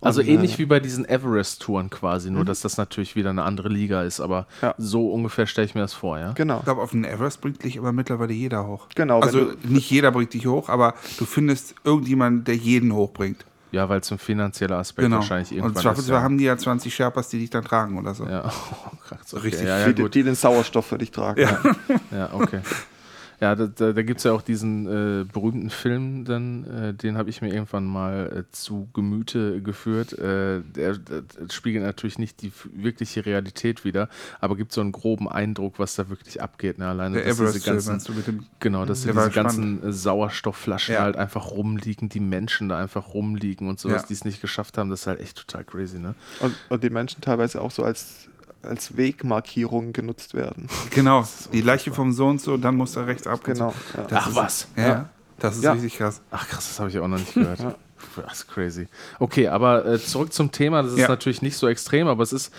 Also 0.03 0.21
Und, 0.23 0.29
ähnlich 0.29 0.55
äh, 0.55 0.59
wie 0.61 0.65
bei 0.67 0.81
diesen 0.81 1.07
Everest-Touren 1.07 1.91
quasi, 1.91 2.31
nur 2.31 2.45
dass 2.47 2.61
das 2.63 2.79
natürlich 2.79 3.17
wieder 3.17 3.29
eine 3.31 3.43
andere 3.43 3.69
Liga 3.69 4.03
ist, 4.03 4.21
aber 4.21 4.47
Ja. 4.63 4.75
so 4.79 5.11
ungefähr 5.13 5.47
stelle 5.47 5.67
ich 5.67 5.75
mir 5.75 5.83
das 5.83 5.93
vor, 5.93 6.19
ja? 6.19 6.33
Genau. 6.33 6.59
Ich 6.59 6.65
glaube, 6.65 6.81
auf 6.81 6.93
den 6.93 7.05
Everest 7.05 7.43
bringt 7.43 7.63
dich 7.65 7.79
aber 7.79 7.93
mittlerweile 7.93 8.33
jeder 8.33 8.67
hoch. 8.67 8.89
Genau, 8.95 9.21
Also 9.21 9.53
du- 9.53 9.69
nicht 9.69 9.91
jeder 9.91 10.11
bringt 10.11 10.33
dich 10.33 10.47
hoch, 10.47 10.71
aber 10.71 10.95
du 11.19 11.27
findest 11.27 11.75
irgendjemanden, 11.85 12.45
der 12.45 12.57
jeden 12.57 12.95
hochbringt. 12.95 13.45
Ja, 13.73 13.89
weil 13.91 14.01
es 14.01 14.11
ein 14.11 14.19
finanzieller 14.19 14.79
Aspekt 14.79 15.05
Genau. 15.05 15.17
wahrscheinlich 15.17 15.51
Und 15.53 15.59
irgendwann 15.59 15.77
ist. 15.77 15.83
Zweifelsfall 15.83 16.17
Ja. 16.17 16.23
haben 16.23 16.39
die 16.39 16.45
ja 16.45 16.57
20 16.57 16.95
Sherpas, 16.95 17.29
die 17.29 17.39
dich 17.39 17.51
dann 17.51 17.65
tragen 17.65 17.99
oder 17.99 18.15
so. 18.15 18.25
Ja, 18.27 18.45
oh, 18.85 18.97
krass, 19.07 19.35
okay. 19.35 19.43
Richtig 19.49 19.69
ja, 19.69 19.79
ja, 19.81 19.93
die, 19.93 20.03
gut. 20.03 20.15
die 20.15 20.23
den 20.23 20.35
Sauerstoff 20.35 20.87
für 20.87 20.99
dich 20.99 21.11
tragen. 21.11 21.43
Ja. 21.43 21.61
Ja, 22.11 22.31
okay. 22.33 22.61
Ja, 23.41 23.55
da, 23.57 23.67
da, 23.69 23.93
da 23.93 24.03
gibt 24.03 24.19
es 24.19 24.25
ja 24.25 24.33
auch 24.33 24.43
diesen 24.43 24.87
äh, 24.87 25.25
berühmten 25.25 25.71
Film, 25.71 26.27
dann, 26.27 26.65
äh, 26.65 26.93
den 26.95 27.17
habe 27.17 27.31
ich 27.31 27.41
mir 27.41 27.53
irgendwann 27.53 27.87
mal 27.87 28.45
äh, 28.47 28.51
zu 28.53 28.89
Gemüte 28.93 29.63
geführt. 29.63 30.13
Äh, 30.13 30.61
der, 30.61 30.99
der 30.99 31.23
spiegelt 31.51 31.83
natürlich 31.85 32.19
nicht 32.19 32.43
die 32.43 32.53
wirkliche 32.75 33.25
Realität 33.25 33.85
wider, 33.85 34.11
aber 34.41 34.57
gibt 34.57 34.73
so 34.73 34.83
einen 34.83 34.93
groben 34.93 35.27
Eindruck, 35.27 35.79
was 35.79 35.95
da 35.95 36.11
wirklich 36.11 36.43
abgeht. 36.43 36.79
Ne? 36.79 36.87
Alleine, 36.89 37.17
Der 37.17 37.25
dass 37.25 37.39
diese 37.39 37.49
Everest-Film, 37.49 37.77
ganzen, 37.87 38.13
du 38.13 38.19
mit 38.19 38.27
dem 38.27 38.45
Genau, 38.61 38.85
dass 38.85 39.03
diese 39.05 39.31
ganzen 39.31 39.83
äh, 39.85 39.93
Sauerstoffflaschen 39.93 40.95
Ja. 40.95 41.03
halt 41.03 41.17
einfach 41.17 41.51
rumliegen, 41.51 42.11
die 42.11 42.21
Menschen 42.21 42.69
da 42.69 42.79
einfach 42.79 43.15
rumliegen 43.15 43.69
und 43.69 43.81
sowas, 43.81 44.03
Ja. 44.03 44.09
die 44.09 44.15
es 44.15 44.25
nicht 44.27 44.43
geschafft 44.43 44.77
haben, 44.77 44.91
das 44.91 45.01
ist 45.01 45.07
halt 45.07 45.21
echt 45.21 45.39
total 45.39 45.65
crazy, 45.65 45.99
ne? 45.99 46.15
Und, 46.41 46.55
und 46.69 46.85
die 46.85 46.91
Menschen 46.91 47.23
teilweise 47.23 47.61
auch 47.63 47.71
so 47.71 47.85
als, 47.85 48.29
als 48.63 48.97
Wegmarkierungen 48.97 49.93
genutzt 49.93 50.35
werden. 50.35 50.69
Genau, 50.91 51.27
die 51.53 51.61
Leiche 51.63 51.93
vom 51.93 52.13
Sohn 52.13 52.31
und 52.33 52.41
so, 52.41 52.57
dann 52.57 52.77
muss 52.77 52.97
er 52.97 53.07
rechts 53.07 53.27
ab. 53.27 53.41
so. 53.45 53.53
Genau. 53.53 53.75
Ja. 53.97 54.03
Das 54.05 54.19
Ach 54.23 54.29
ist- 54.29 54.37
was. 54.37 54.69
Ja, 54.77 54.87
ja. 54.89 55.09
das 55.39 55.57
ist 55.57 55.65
Ja. 55.65 55.73
richtig 55.73 55.97
krass. 55.99 56.21
Ach 56.31 56.47
krass, 56.49 56.69
das 56.69 56.79
habe 56.81 56.91
ich 56.91 56.99
auch 56.99 57.09
noch 57.09 57.19
nicht 57.19 57.35
gehört. 57.35 57.61
Das 58.17 58.39
ist 58.39 58.49
crazy. 58.49 58.89
Okay, 59.19 59.49
aber 59.49 59.85
äh, 59.85 59.99
zurück 60.01 60.33
zum 60.33 60.51
Thema. 60.51 60.83
Das 60.83 60.93
ist 60.93 61.01
Ja. 61.01 61.09
natürlich 61.09 61.43
nicht 61.43 61.59
so 61.59 61.69
extrem, 61.69 62.09
aber 62.09 62.23
es 62.23 62.33
ist 62.33 62.51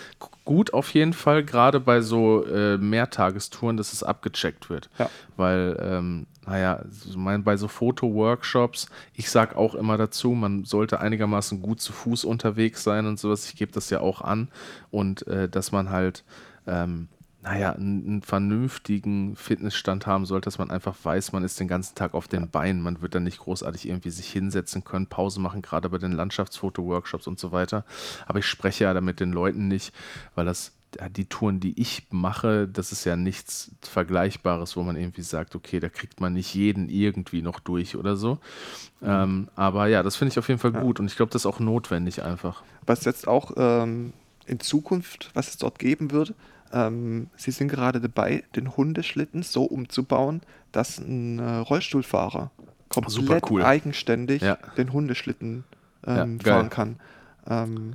gut 0.46 0.74
auf 0.74 0.94
jeden 0.94 1.14
Fall, 1.14 1.44
gerade 1.44 1.80
bei 1.80 2.02
so 2.02 2.46
äh, 2.46 2.78
Mehrtagestouren, 2.78 3.78
dass 3.78 3.94
es 3.94 4.04
abgecheckt 4.04 4.70
wird. 4.70 4.90
Ja. 4.98 5.10
Weil, 5.38 5.78
ähm, 5.82 6.28
naja, 6.46 6.84
so 6.90 7.18
mein, 7.18 7.44
bei 7.44 7.58
so 7.58 7.68
Foto-Workshops, 7.68 8.88
ich 9.14 9.30
sage 9.30 9.56
auch 9.56 9.76
immer 9.76 9.98
dazu, 9.98 10.32
man 10.32 10.66
sollte 10.66 11.00
einigermaßen 11.00 11.62
gut 11.62 11.82
zu 11.82 11.94
Fuß 11.94 12.26
unterwegs 12.26 12.84
sein 12.84 13.06
und 13.06 13.20
sowas. 13.20 13.48
Ich 13.48 13.56
gebe 13.56 13.72
das 13.72 13.90
ja 13.90 14.00
auch 14.00 14.22
an. 14.22 14.50
Und 14.90 15.28
äh, 15.28 15.48
dass 15.50 15.72
man 15.72 15.90
halt. 15.90 16.24
Ähm, 16.68 17.08
naja, 17.44 17.72
einen, 17.72 18.06
einen 18.06 18.22
vernünftigen 18.22 19.36
Fitnessstand 19.36 20.06
haben 20.06 20.26
sollte, 20.26 20.46
dass 20.46 20.60
man 20.60 20.70
einfach 20.70 20.96
weiß, 21.02 21.32
man 21.32 21.44
ist 21.44 21.60
den 21.60 21.68
ganzen 21.68 21.96
Tag 21.96 22.14
auf 22.14 22.28
den 22.28 22.50
Beinen. 22.50 22.82
Man 22.82 23.02
wird 23.02 23.16
dann 23.16 23.24
nicht 23.24 23.40
großartig 23.40 23.88
irgendwie 23.88 24.12
sich 24.12 24.28
hinsetzen 24.32 24.84
können, 24.84 25.08
Pause 25.08 25.40
machen, 25.40 25.62
gerade 25.62 25.90
bei 25.90 25.98
den 25.98 26.12
Landschaftsfoto-Workshops 26.12 27.28
und 27.28 27.40
so 27.40 27.52
weiter. 27.52 27.84
Aber 28.28 28.40
ich 28.40 28.46
spreche 28.46 28.84
ja 28.84 28.94
da 28.94 29.02
mit 29.02 29.20
den 29.20 29.32
Leuten 29.32 29.68
nicht, 29.68 29.94
weil 30.36 30.46
das 30.46 30.74
ja, 31.00 31.10
die 31.10 31.26
Touren, 31.26 31.60
die 31.60 31.80
ich 31.80 32.08
mache, 32.10 32.68
das 32.68 32.92
ist 32.92 33.06
ja 33.06 33.16
nichts 33.16 33.72
Vergleichbares, 33.82 34.76
wo 34.76 34.84
man 34.84 34.98
irgendwie 34.98 35.22
sagt, 35.22 35.56
okay, 35.56 35.80
da 35.80 35.90
kriegt 35.90 36.20
man 36.20 36.34
nicht 36.34 36.54
jeden 36.54 36.90
irgendwie 36.90 37.42
noch 37.42 37.60
durch 37.60 37.96
oder 37.96 38.18
so. 38.18 38.40
Ähm, 39.02 39.50
aber 39.56 39.88
ja, 39.88 40.04
das 40.04 40.16
finde 40.16 40.34
ich 40.34 40.40
auf 40.40 40.50
jeden 40.50 40.60
Fall 40.60 40.74
gut 40.74 41.00
und 41.00 41.08
ich 41.08 41.16
glaube, 41.16 41.32
das 41.32 41.44
ist 41.44 41.46
auch 41.46 41.60
notwendig 41.60 42.24
einfach. 42.24 42.64
Was 42.86 43.06
jetzt 43.06 43.28
auch 43.28 43.52
ähm, 43.56 44.14
in 44.46 44.60
Zukunft, 44.60 45.30
was 45.34 45.50
es 45.50 45.58
dort 45.58 45.80
geben 45.80 46.12
wird, 46.12 46.34
ähm, 46.74 47.28
sie 47.36 47.52
sind 47.52 47.68
gerade 47.68 48.00
dabei, 48.02 48.44
den 48.56 48.76
Hundeschlitten 48.78 49.44
so 49.44 49.64
umzubauen, 49.64 50.42
dass 50.72 50.98
ein 51.00 51.40
äh, 51.40 51.58
Rollstuhlfahrer 51.58 52.52
komplett 52.90 53.14
Super 53.14 53.42
cool. 53.50 53.64
eigenständig 53.64 54.42
Ja. 54.42 54.58
den 54.78 54.94
Hundeschlitten 54.94 55.64
Ja, 56.06 56.24
ähm, 56.24 56.40
geil. 56.40 56.54
fahren 56.54 56.70
kann. 56.70 57.00
Ähm, 57.48 57.94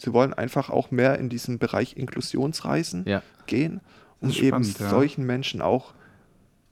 sie 0.00 0.12
wollen 0.12 0.32
einfach 0.34 0.70
auch 0.70 0.90
mehr 0.90 1.18
in 1.18 1.28
diesen 1.28 1.58
Bereich 1.58 1.96
Inklusionsreisen 1.96 3.04
Ja. 3.06 3.22
gehen, 3.46 3.80
um 4.20 4.28
Das 4.28 4.38
eben 4.38 4.46
spannend, 4.64 4.78
ja. 4.80 4.90
solchen 4.90 5.24
Menschen 5.26 5.60
auch 5.62 5.92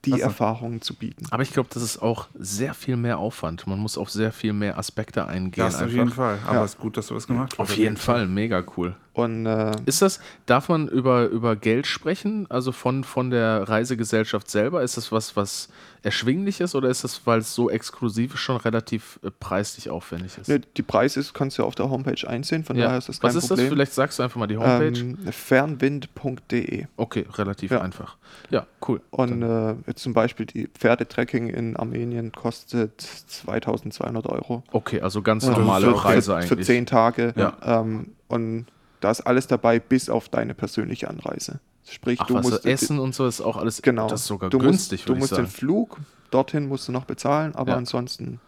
die. 0.05 0.21
Erfahrungen 0.21 0.83
zu 0.83 0.95
bieten. 0.95 1.27
Aber 1.31 1.43
ich 1.43 1.53
glaube, 1.53 1.69
das 1.73 1.83
ist 1.83 1.99
auch 2.01 2.29
sehr 2.39 2.75
viel 2.75 2.97
mehr 2.97 3.19
Aufwand. 3.19 3.67
Man 3.67 3.81
muss 3.81 3.99
auf 3.99 4.09
sehr 4.11 4.31
viel 4.31 4.53
mehr 4.53 4.79
Aspekte 4.79 5.27
eingehen. 5.27 5.65
Das 5.65 5.83
auf 5.83 5.91
jeden 5.91 6.11
Fall. 6.11 6.39
Aber 6.47 6.55
Ja. 6.59 6.65
es 6.65 6.75
ist 6.75 6.79
gut, 6.81 6.97
dass 6.97 7.09
du 7.09 7.17
was 7.17 7.27
gemacht 7.27 7.53
hast. 7.55 7.59
Auf 7.59 7.77
jeden 7.77 7.97
Fall, 7.97 8.29
mega 8.29 8.63
cool. 8.77 8.95
Und 9.17 9.47
äh, 9.47 9.73
Ist 9.87 10.03
das, 10.03 10.21
darf 10.45 10.69
man 10.69 10.89
über, 10.89 11.29
über 11.29 11.57
Geld 11.57 11.87
sprechen, 11.87 12.47
also 12.51 12.71
von, 12.71 13.03
von 13.03 13.31
der 13.31 13.67
Reisegesellschaft 13.67 14.51
selber? 14.51 14.83
Ist 14.83 14.99
das 14.99 15.11
was, 15.11 15.37
was 15.37 15.71
erschwinglich 16.03 16.61
ist 16.61 16.75
oder 16.75 16.91
ist 16.91 17.03
das, 17.03 17.27
weil 17.27 17.39
es 17.39 17.55
so 17.55 17.71
exklusiv 17.71 18.37
schon 18.37 18.59
relativ 18.59 19.19
äh, 19.23 19.31
preislich 19.31 19.89
aufwendig 19.89 20.37
ist? 20.37 20.49
ne, 20.49 20.61
die 20.61 20.83
Preise 20.83 21.25
kannst 21.33 21.57
du 21.57 21.65
auf 21.65 21.75
der 21.75 21.89
Homepage 21.89 22.29
einsehen, 22.29 22.63
von 22.63 22.77
ja. 22.77 22.85
daher 22.85 22.99
ist 22.99 23.09
das 23.09 23.19
kein 23.19 23.29
was 23.29 23.37
ist 23.37 23.49
Problem. 23.49 23.67
das? 23.69 23.73
Vielleicht 23.73 23.95
sagst 23.95 24.19
du 24.19 24.23
einfach 24.23 24.37
mal 24.39 24.49
die 24.49 24.59
Homepage. 24.59 25.01
Ähm, 25.01 25.17
fernwind.de. 25.31 26.85
okay, 26.99 27.27
relativ 27.33 27.71
ja. 27.71 27.81
einfach. 27.81 28.19
Ja, 28.51 28.67
cool. 28.87 29.01
Und 29.09 29.43
äh, 29.43 29.95
zum 29.95 30.13
Beispiel 30.13 30.45
die 30.45 30.69
Pferdetrekking 30.69 31.49
in 31.49 31.75
Armenien 31.77 32.33
kostet 32.33 33.01
2200 33.01 34.27
Euro. 34.27 34.63
okay, 34.73 35.01
also 35.01 35.23
ganz 35.23 35.49
Also 35.49 35.59
normale 35.59 35.87
für, 35.87 35.93
Preise 35.95 36.33
für, 36.33 36.37
eigentlich. 36.37 36.49
Für 36.49 36.61
zehn 36.61 36.85
Tage. 36.85 37.33
Ja. 37.35 37.57
Ähm, 37.63 38.13
und 38.29 38.67
da 39.07 39.13
ist 39.13 39.21
alles 39.21 39.47
dabei, 39.47 39.79
bis 39.79 40.09
auf 40.11 40.29
deine 40.29 40.53
persönliche 40.53 41.09
Anreise. 41.09 41.61
Sprich, 41.89 42.19
Ach, 42.21 42.27
du 42.27 42.35
musst 42.39 42.67
Essen 42.67 42.99
und 42.99 43.15
so 43.15 43.25
ist 43.25 43.41
auch 43.41 43.57
alles, 43.57 43.81
genau, 43.81 44.09
das 44.09 44.27
sogar 44.27 44.51
du 44.51 44.59
günstig, 44.59 45.03
musst, 45.03 45.09
du 45.09 45.15
musst 45.15 45.31
sagen. 45.31 45.45
den 45.45 45.49
Flug 45.49 46.01
dorthin 46.33 46.67
musst 46.67 46.89
du 46.89 46.93
noch 46.93 47.05
bezahlen, 47.05 47.55
aber 47.55 47.71
Ja. 47.71 47.77
ansonsten 47.79 48.41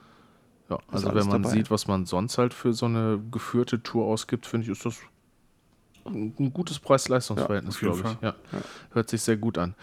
Ja, 0.69 0.79
also 0.91 1.15
wenn 1.15 1.29
man 1.29 1.43
dabei. 1.45 1.55
sieht, 1.55 1.71
was 1.71 1.87
man 1.87 2.07
sonst 2.07 2.39
halt 2.39 2.55
für 2.55 2.73
so 2.73 2.87
eine 2.87 3.21
geführte 3.31 3.85
Tour 3.85 4.07
ausgibt, 4.07 4.47
finde 4.47 4.65
ich, 4.67 4.73
ist 4.73 4.85
das 4.85 4.97
ein 6.09 6.53
gutes 6.53 6.79
Preis-Leistungs-Verhältnis, 6.79 7.81
Ja, 7.81 7.81
glaube 7.81 8.03
ich. 8.05 8.23
Ja. 8.23 8.35
Hört 8.93 9.11
sich 9.11 9.23
sehr 9.23 9.37
gut 9.37 9.59
an. 9.59 9.75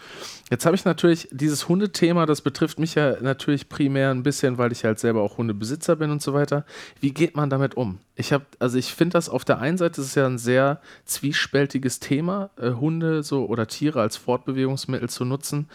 Jetzt 0.50 0.66
habe 0.66 0.76
ich 0.76 0.84
natürlich 0.84 1.28
dieses 1.32 1.68
Hundethema, 1.68 2.26
das 2.26 2.40
betrifft 2.40 2.78
mich 2.78 2.94
ja 2.94 3.20
natürlich 3.20 3.68
primär 3.68 4.10
ein 4.10 4.22
bisschen, 4.22 4.58
weil 4.58 4.72
ich 4.72 4.84
halt 4.84 4.98
selber 4.98 5.22
auch 5.22 5.38
Hundebesitzer 5.38 5.96
bin 5.96 6.10
und 6.10 6.22
so 6.22 6.34
weiter. 6.34 6.64
Wie 7.00 7.12
geht 7.12 7.36
man 7.36 7.50
damit 7.50 7.76
um? 7.76 7.98
Ich 8.14 8.32
habe, 8.32 8.46
also 8.58 8.78
ich 8.78 8.94
finde 8.94 9.14
das 9.14 9.28
auf 9.28 9.44
der 9.44 9.58
einen 9.58 9.78
Seite 9.78 10.00
ist 10.00 10.08
es 10.08 10.14
ja 10.14 10.26
ein 10.26 10.38
sehr 10.38 10.80
zwiespältiges 11.04 12.00
Thema, 12.00 12.50
äh, 12.56 12.70
Hunde 12.72 13.22
so 13.22 13.46
oder 13.46 13.66
Tiere 13.66 14.00
als 14.00 14.16
Fortbewegungsmittel 14.16 15.08
zu 15.08 15.24
nutzen. 15.24 15.68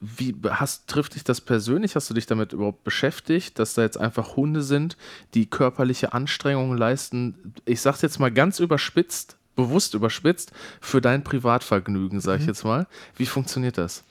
Wie 0.00 0.34
hast, 0.48 0.86
trifft 0.88 1.14
dich 1.14 1.24
das 1.24 1.40
persönlich? 1.40 1.96
Hast 1.96 2.10
du 2.10 2.14
dich 2.14 2.26
damit 2.26 2.52
überhaupt 2.52 2.84
beschäftigt, 2.84 3.58
dass 3.58 3.74
da 3.74 3.82
jetzt 3.82 3.98
einfach 3.98 4.36
Hunde 4.36 4.62
sind, 4.62 4.96
die 5.32 5.46
körperliche 5.46 6.12
Anstrengungen 6.12 6.76
leisten? 6.76 7.54
Ich 7.64 7.80
sage 7.80 7.98
jetzt 8.02 8.18
mal 8.18 8.30
ganz 8.30 8.60
überspitzt, 8.60 9.38
bewusst 9.56 9.94
überspitzt, 9.94 10.52
für 10.80 11.00
dein 11.00 11.22
Privatvergnügen, 11.24 12.20
sag 12.20 12.36
ich 12.36 12.42
Mhm. 12.42 12.48
jetzt 12.48 12.64
mal. 12.64 12.86
Wie 13.16 13.26
funktioniert 13.26 13.78
das? 13.78 14.04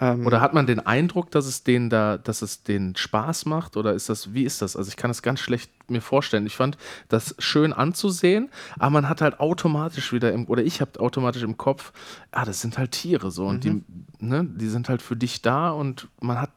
Ähm, 0.00 0.24
Oder 0.26 0.40
hat 0.40 0.54
man 0.54 0.66
den 0.66 0.78
Eindruck, 0.86 1.32
dass 1.32 1.46
es 1.46 1.64
denen 1.64 1.90
da, 1.90 2.18
dass 2.18 2.40
es 2.42 2.62
denen 2.62 2.94
Spaß 2.94 3.46
macht? 3.46 3.76
Oder 3.76 3.94
ist 3.94 4.08
das, 4.08 4.32
wie 4.32 4.44
ist 4.44 4.62
das? 4.62 4.76
Also 4.76 4.88
ich 4.90 4.96
kann 4.96 5.10
das 5.10 5.22
ganz 5.22 5.40
schlecht 5.40 5.72
mir 5.90 6.00
vorstellen. 6.00 6.46
Ich 6.46 6.54
fand 6.56 6.78
das 7.08 7.34
schön 7.40 7.72
anzusehen, 7.72 8.48
aber 8.78 8.90
man 8.90 9.08
hat 9.08 9.20
halt 9.22 9.40
automatisch 9.40 10.12
wieder 10.12 10.32
im, 10.32 10.46
oder 10.46 10.62
ich 10.62 10.80
habe 10.80 11.00
automatisch 11.00 11.42
im 11.42 11.56
Kopf, 11.56 11.92
ah, 12.30 12.44
das 12.44 12.60
sind 12.60 12.78
halt 12.78 12.92
Tiere 12.92 13.32
so 13.32 13.46
und 13.46 13.64
Mhm. 13.64 13.84
die, 14.20 14.24
ne, 14.24 14.44
die 14.44 14.68
sind 14.68 14.88
halt 14.88 15.02
für 15.02 15.16
dich 15.16 15.42
da 15.42 15.70
und 15.70 16.06
man 16.20 16.40
hat, 16.40 16.50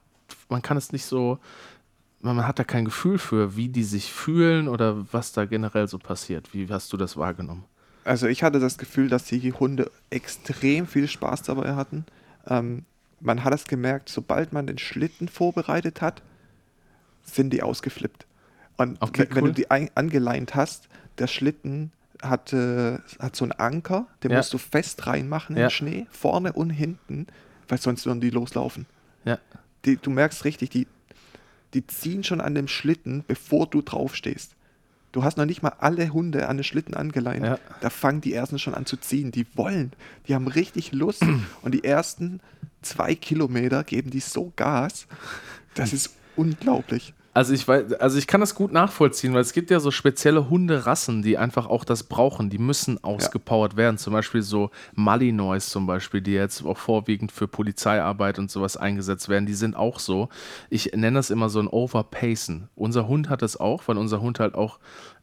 man 0.50 0.62
kann 0.62 0.78
es 0.78 0.92
nicht 0.92 1.06
so, 1.06 1.40
man 2.22 2.46
hat 2.48 2.60
da 2.60 2.64
kein 2.64 2.86
Gefühl 2.86 3.18
für, 3.18 3.56
wie 3.56 3.70
die 3.70 3.84
sich 3.84 4.12
fühlen 4.14 4.68
oder 4.68 5.12
was 5.12 5.32
da 5.32 5.46
generell 5.46 5.88
so 5.88 5.98
passiert. 5.98 6.54
Wie 6.54 6.68
hast 6.70 6.94
du 6.94 6.98
das 6.98 7.18
wahrgenommen? 7.18 7.64
Also 8.04 8.28
ich 8.28 8.44
hatte 8.44 8.60
das 8.60 8.78
Gefühl, 8.78 9.10
dass 9.10 9.26
die 9.26 9.54
Hunde 9.54 9.92
extrem 10.10 10.88
viel 10.88 11.08
Spaß 11.08 11.44
dabei 11.44 11.76
hatten. 11.76 12.06
Ähm, 12.48 12.86
man 13.20 13.44
hat 13.44 13.54
es 13.54 13.66
gemerkt, 13.66 14.10
sobald 14.10 14.52
man 14.54 14.66
den 14.68 14.80
Schlitten 14.80 15.28
vorbereitet 15.28 16.02
hat, 16.02 16.22
sind 17.24 17.52
die 17.52 17.62
ausgeflippt. 17.62 18.26
Und 18.78 18.98
Okay, 19.02 19.28
wenn, 19.30 19.44
cool. 19.44 19.50
du 19.50 19.54
die 19.56 19.70
ein, 19.70 19.92
angeleint 19.94 20.56
hast, 20.56 20.88
der 21.20 21.28
Schlitten 21.28 21.92
hat, 22.24 22.52
äh, 22.54 22.98
hat 23.20 23.36
so 23.36 23.46
einen 23.46 23.52
Anker, 23.52 24.08
den 24.24 24.32
Ja. 24.32 24.38
musst 24.38 24.54
du 24.54 24.58
fest 24.58 25.06
reinmachen 25.06 25.56
in 25.56 25.62
Ja. 25.62 25.68
den 25.68 25.72
Schnee, 25.72 26.08
vorne 26.10 26.54
und 26.54 26.72
hinten, 26.72 27.28
weil 27.68 27.80
sonst 27.80 28.06
würden 28.08 28.22
die 28.22 28.30
loslaufen. 28.32 28.88
Ja. 29.24 29.38
Die, 29.86 29.98
du 29.98 30.10
merkst 30.10 30.44
richtig, 30.46 30.70
die, 30.72 30.88
die 31.76 31.86
ziehen 31.86 32.24
schon 32.24 32.42
an 32.42 32.56
dem 32.56 32.68
Schlitten, 32.68 33.24
bevor 33.28 33.68
du 33.68 33.82
draufstehst. 33.84 34.56
Du 35.12 35.24
hast 35.24 35.38
noch 35.38 35.46
nicht 35.46 35.62
mal 35.62 35.74
alle 35.80 36.14
Hunde 36.14 36.48
an 36.48 36.58
den 36.58 36.64
Schlitten 36.64 36.94
angeleint. 36.94 37.44
Ja. 37.44 37.60
Da 37.82 37.90
fangen 37.90 38.22
die 38.22 38.34
ersten 38.34 38.60
schon 38.60 38.74
an 38.74 38.86
zu 38.86 38.98
ziehen. 38.98 39.32
Die 39.32 39.46
wollen, 39.56 39.92
die 40.28 40.36
haben 40.36 40.48
richtig 40.48 40.92
Lust. 40.94 41.24
und 41.62 41.74
die 41.74 41.84
ersten 41.84 42.40
zwei 42.82 43.16
Kilometer 43.16 43.84
geben 43.84 44.10
die 44.10 44.20
so 44.20 44.54
Gas. 44.56 45.08
Das 45.74 45.94
ist 45.94 46.12
unglaublich. 46.36 47.14
Also 47.34 47.54
ich 47.54 47.66
weiß, 47.66 47.94
also 47.94 48.18
ich 48.18 48.28
kann 48.28 48.42
das 48.42 48.56
gut 48.56 48.74
nachvollziehen, 48.74 49.34
weil 49.34 49.42
es 49.42 49.54
gibt 49.54 49.72
ja 49.72 49.80
so 49.80 49.90
spezielle 49.90 50.50
Hunderassen, 50.50 51.22
die 51.22 51.38
einfach 51.38 51.66
auch 51.66 51.86
das 51.86 52.04
brauchen. 52.04 52.50
Die 52.50 52.58
müssen 52.58 53.02
ausgepowert 53.04 53.78
werden. 53.78 53.98
Zum 53.98 54.12
Beispiel 54.12 54.42
so 54.42 54.70
Malinois 54.96 55.62
zum 55.62 55.88
Beispiel, 55.88 56.20
die 56.20 56.34
jetzt 56.34 56.66
auch 56.66 56.78
vorwiegend 56.78 57.32
für 57.32 57.48
Polizeiarbeit 57.48 58.38
und 58.38 58.52
sowas 58.52 58.76
eingesetzt 58.76 59.30
werden. 59.30 59.46
Die 59.46 59.54
sind 59.54 59.78
auch 59.78 60.00
so. 60.00 60.28
Ich 60.70 60.92
nenne 60.94 61.14
das 61.14 61.30
immer 61.30 61.48
so 61.48 61.62
ein 61.62 61.68
Overpacen. 61.68 62.68
Unser 62.76 63.08
Hund 63.08 63.30
hat 63.30 63.42
das 63.42 63.56
auch, 63.56 63.88
weil 63.88 63.98
unser 63.98 64.20
Hund 64.20 64.42
halt 64.42 64.56
auch 64.56 64.80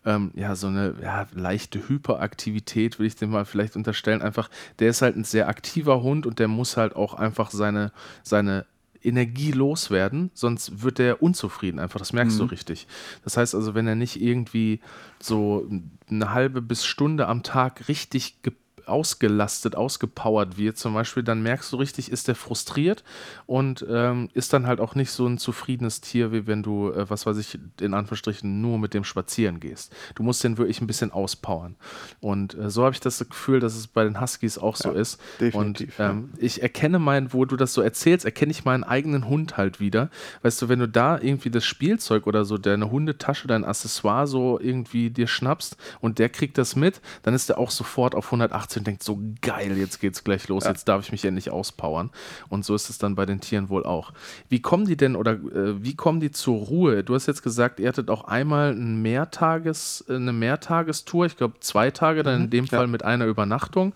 ähm, 0.07 0.31
ja 0.35 0.57
so 0.57 0.69
eine 0.69 0.95
ja, 1.03 1.27
leichte 1.35 1.91
Hyperaktivität, 1.91 2.99
will 2.99 3.07
ich 3.07 3.17
dem 3.17 3.31
mal 3.31 3.45
vielleicht 3.45 3.77
unterstellen. 3.77 4.23
Einfach, 4.23 4.49
der 4.79 4.89
ist 4.89 5.03
halt 5.03 5.17
ein 5.17 5.25
sehr 5.25 5.49
aktiver 5.49 6.03
Hund 6.03 6.25
und 6.27 6.39
der 6.39 6.49
muss 6.49 6.79
halt 6.79 6.97
auch 6.97 7.13
einfach 7.13 7.51
seine 7.51 7.93
seine 8.23 8.65
Energie 9.03 9.53
loswerden, 9.53 10.31
sonst 10.35 10.83
wird 10.83 10.99
er 11.01 11.23
unzufrieden 11.23 11.79
einfach. 11.79 11.99
Das 11.99 12.13
merkst 12.13 12.39
du 12.39 12.45
richtig. 12.45 12.87
Das 13.25 13.37
heißt 13.37 13.55
also, 13.55 13.75
wenn 13.75 13.87
er 13.87 13.95
nicht 13.95 14.21
irgendwie 14.21 14.81
so 15.21 15.69
eine 16.11 16.33
halbe 16.33 16.63
bis 16.63 16.85
Stunde 16.85 17.29
am 17.29 17.43
Tag 17.43 17.89
richtig 17.89 18.43
ge 18.43 18.53
ausgelastet, 18.89 19.77
ausgepowert 19.77 20.57
wird, 20.59 20.79
zum 20.79 20.95
Beispiel, 20.95 21.23
dann 21.23 21.43
merkst 21.43 21.73
du 21.73 21.77
richtig, 21.77 22.11
ist 22.11 22.29
er 22.29 22.35
frustriert 22.35 23.05
und 23.47 23.85
ähm, 23.89 24.29
ist 24.35 24.53
dann 24.53 24.67
halt 24.67 24.81
auch 24.81 24.95
nicht 24.95 25.11
so 25.11 25.27
ein 25.27 25.39
zufriedenes 25.39 26.01
Tier, 26.01 26.33
wie 26.33 26.47
wenn 26.47 26.63
du, 26.63 26.91
äh, 26.91 27.09
was 27.11 27.27
weiß 27.27 27.37
ich, 27.39 27.59
in 27.81 27.95
Anführungsstrichen 27.95 28.61
nur 28.61 28.79
mit 28.79 28.95
dem 28.95 29.05
spazieren 29.05 29.61
gehst. 29.61 29.95
Du 30.15 30.23
musst 30.23 30.43
den 30.45 30.59
wirklich 30.59 30.81
ein 30.81 30.87
bisschen 30.87 31.13
auspowern. 31.13 31.77
Und 32.21 32.57
äh, 32.59 32.71
so 32.71 32.85
habe 32.85 32.95
ich 32.95 33.01
das 33.01 33.19
Gefühl, 33.19 33.61
dass 33.61 33.77
es 33.77 33.87
bei 33.87 34.05
den 34.05 34.21
Huskies 34.21 34.59
auch 34.59 34.77
so 34.77 34.93
Ja, 34.93 35.01
ist. 35.01 35.21
definitiv, 35.41 35.99
Und 35.99 35.99
ja. 35.99 36.11
ähm, 36.11 36.31
ich 36.39 36.63
erkenne 36.63 36.99
meinen, 36.99 37.33
wo 37.33 37.45
du 37.45 37.57
das 37.57 37.75
so 37.75 37.83
erzählst, 37.83 38.25
erkenne 38.25 38.51
ich 38.53 38.65
meinen 38.65 38.85
eigenen 38.85 39.29
Hund 39.29 39.57
halt 39.57 39.81
wieder. 39.81 40.11
Weißt 40.43 40.61
du, 40.63 40.69
wenn 40.69 40.79
du 40.79 40.89
da 40.89 41.19
irgendwie 41.21 41.51
das 41.51 41.65
Spielzeug 41.65 42.27
oder 42.27 42.45
so, 42.45 42.59
deine 42.59 42.91
Hundetasche, 42.91 43.47
dein 43.49 43.65
Accessoire 43.65 44.27
so 44.27 44.59
irgendwie 44.61 45.11
dir 45.11 45.27
schnappst 45.27 45.77
und 46.01 46.19
der 46.19 46.29
kriegt 46.29 46.59
das 46.59 46.77
mit, 46.77 47.01
dann 47.23 47.35
ist 47.35 47.49
der 47.49 47.59
auch 47.59 47.71
sofort 47.71 48.15
auf 48.15 48.27
180 48.27 48.78
und 48.79 48.87
denkt 48.87 49.03
so, 49.03 49.19
geil, 49.43 49.77
jetzt 49.77 50.01
geht's 50.01 50.25
gleich 50.25 50.49
los, 50.49 50.65
Ja. 50.65 50.71
jetzt 50.71 50.89
darf 50.89 51.05
ich 51.05 51.13
mich 51.13 51.25
endlich 51.25 51.51
auspowern. 51.51 52.11
Und 52.49 52.65
so 52.65 52.75
ist 52.75 52.91
es 52.91 52.99
dann 52.99 53.15
bei 53.15 53.27
den 53.27 53.41
Tieren 53.41 53.69
wohl 53.69 53.85
auch. 53.85 54.13
Wie 54.49 54.61
kommen 54.63 54.87
die 54.87 54.97
denn 54.97 55.17
oder 55.17 55.33
äh, 55.33 55.83
wie 55.83 55.95
kommen 55.97 56.21
die 56.21 56.31
zur 56.31 56.57
Ruhe? 56.59 57.05
Du 57.05 57.15
hast 57.15 57.27
jetzt 57.27 57.43
gesagt, 57.43 57.81
ihr 57.81 57.89
hattet 57.89 58.11
auch 58.11 58.25
einmal 58.25 58.73
ein 58.73 59.03
Mehrtages, 59.03 60.05
äh, 60.09 60.15
eine 60.15 60.33
Mehrtagestour, 60.33 61.27
ich 61.27 61.37
glaube 61.37 61.55
zwei 61.61 61.91
Tage, 61.91 62.23
dann 62.23 62.45
in 62.45 62.51
dem 62.51 62.65
ja. 62.67 62.79
Fall 62.79 62.87
mit 62.87 63.05
einer 63.05 63.27
Übernachtung. 63.27 63.93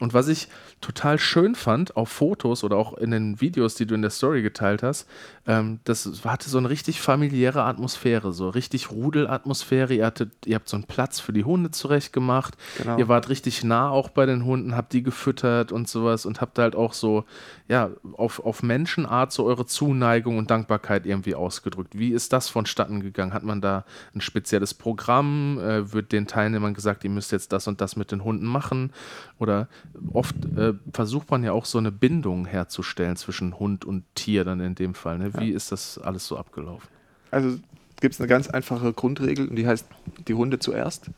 Und 0.00 0.14
was 0.14 0.28
ich 0.28 0.48
total 0.84 1.18
schön 1.18 1.54
fand 1.54 1.96
auf 1.96 2.10
Fotos 2.10 2.62
oder 2.62 2.76
auch 2.76 2.92
in 2.94 3.10
den 3.10 3.40
Videos, 3.40 3.74
die 3.74 3.86
du 3.86 3.94
in 3.94 4.02
der 4.02 4.10
Story 4.10 4.42
geteilt 4.42 4.82
hast, 4.82 5.08
ähm, 5.46 5.80
das 5.84 6.24
hatte 6.24 6.50
so 6.50 6.58
eine 6.58 6.68
richtig 6.68 7.00
familiäre 7.00 7.62
Atmosphäre, 7.62 8.32
so 8.32 8.50
richtig 8.50 8.90
Rudelatmosphäre. 8.90 9.94
Ihr, 9.94 10.06
hattet, 10.06 10.30
ihr 10.44 10.56
habt 10.56 10.68
so 10.68 10.76
einen 10.76 10.84
Platz 10.84 11.20
für 11.20 11.32
die 11.32 11.44
Hunde 11.44 11.70
zurecht 11.70 12.12
gemacht. 12.12 12.56
Genau. 12.78 12.98
Ihr 12.98 13.08
wart 13.08 13.30
richtig 13.30 13.64
nah 13.64 13.88
auch 13.88 14.10
bei 14.10 14.26
den 14.26 14.44
Hunden, 14.44 14.76
habt 14.76 14.92
die 14.92 15.02
gefüttert 15.02 15.72
und 15.72 15.88
sowas 15.88 16.26
und 16.26 16.40
habt 16.42 16.58
halt 16.58 16.76
auch 16.76 16.92
so, 16.92 17.24
ja, 17.66 17.90
auf, 18.12 18.40
auf 18.40 18.62
Menschenart 18.62 19.32
so 19.32 19.44
eure 19.44 19.64
Zuneigung 19.64 20.36
und 20.36 20.50
Dankbarkeit 20.50 21.06
irgendwie 21.06 21.34
ausgedrückt. 21.34 21.98
Wie 21.98 22.10
ist 22.10 22.32
das 22.34 22.50
vonstatten 22.50 23.00
gegangen? 23.00 23.32
Hat 23.32 23.42
man 23.42 23.62
da 23.62 23.84
ein 24.14 24.20
spezielles 24.20 24.74
Programm? 24.74 25.58
Äh, 25.58 25.92
wird 25.92 26.12
den 26.12 26.26
Teilnehmern 26.26 26.74
gesagt, 26.74 27.04
ihr 27.04 27.10
müsst 27.10 27.32
jetzt 27.32 27.52
das 27.52 27.66
und 27.68 27.80
das 27.80 27.96
mit 27.96 28.12
den 28.12 28.22
Hunden 28.22 28.46
machen? 28.46 28.92
Oder 29.38 29.68
oft 30.12 30.36
äh, 30.56 30.73
versucht 30.92 31.30
man 31.30 31.42
ja 31.44 31.52
auch 31.52 31.64
so 31.64 31.78
eine 31.78 31.92
Bindung 31.92 32.46
herzustellen 32.46 33.16
zwischen 33.16 33.58
Hund 33.58 33.84
und 33.84 34.04
Tier 34.14 34.44
dann 34.44 34.60
in 34.60 34.74
dem 34.74 34.94
Fall. 34.94 35.18
Ne? 35.18 35.32
Wie 35.34 35.50
ist 35.50 35.72
das 35.72 35.98
alles 35.98 36.26
so 36.26 36.36
abgelaufen? 36.36 36.88
Also 37.30 37.58
gibt 38.00 38.14
es 38.14 38.20
eine 38.20 38.28
ganz 38.28 38.48
einfache 38.48 38.92
Grundregel 38.92 39.48
und 39.48 39.56
die 39.56 39.66
heißt, 39.66 39.86
die 40.28 40.34
Hunde 40.34 40.58
zuerst. 40.58 41.10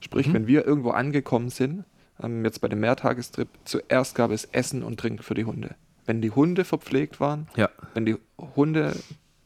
Sprich, 0.00 0.32
wenn 0.32 0.46
wir 0.46 0.66
irgendwo 0.66 0.90
angekommen 0.90 1.48
sind, 1.50 1.84
ähm, 2.22 2.44
jetzt 2.44 2.60
bei 2.60 2.68
dem 2.68 2.80
Mehrtagestrip, 2.80 3.48
zuerst 3.64 4.14
gab 4.14 4.30
es 4.30 4.44
Essen 4.46 4.82
und 4.82 4.98
Trinken 4.98 5.22
für 5.22 5.34
die 5.34 5.44
Hunde. 5.44 5.74
Wenn 6.06 6.20
die 6.20 6.30
Hunde 6.30 6.64
verpflegt 6.64 7.20
waren, 7.20 7.46
Ja, 7.56 7.68
wenn 7.94 8.04
die 8.06 8.16
Hunde 8.56 8.96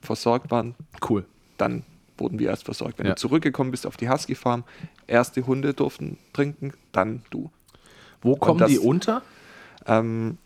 versorgt 0.01 0.51
waren, 0.51 0.75
cool. 1.09 1.27
dann 1.59 1.83
wurden 2.19 2.39
wir 2.39 2.49
erst 2.49 2.65
versorgt. 2.65 2.99
Wenn 2.99 3.07
Ja. 3.07 3.13
du 3.13 3.21
zurückgekommen 3.21 3.71
bist 3.71 3.87
auf 3.87 3.99
die 3.99 4.09
Husky-Farm, 4.09 4.65
erst 5.07 5.37
die 5.37 5.43
Hunde 5.43 5.75
durften 5.75 6.17
trinken, 6.33 6.73
dann 6.93 7.23
du. 7.31 7.51
Wo 8.23 8.37
kommen 8.37 8.59
das- 8.59 8.71
die 8.71 8.79
unter? 8.79 9.21
Ähm, 9.87 10.39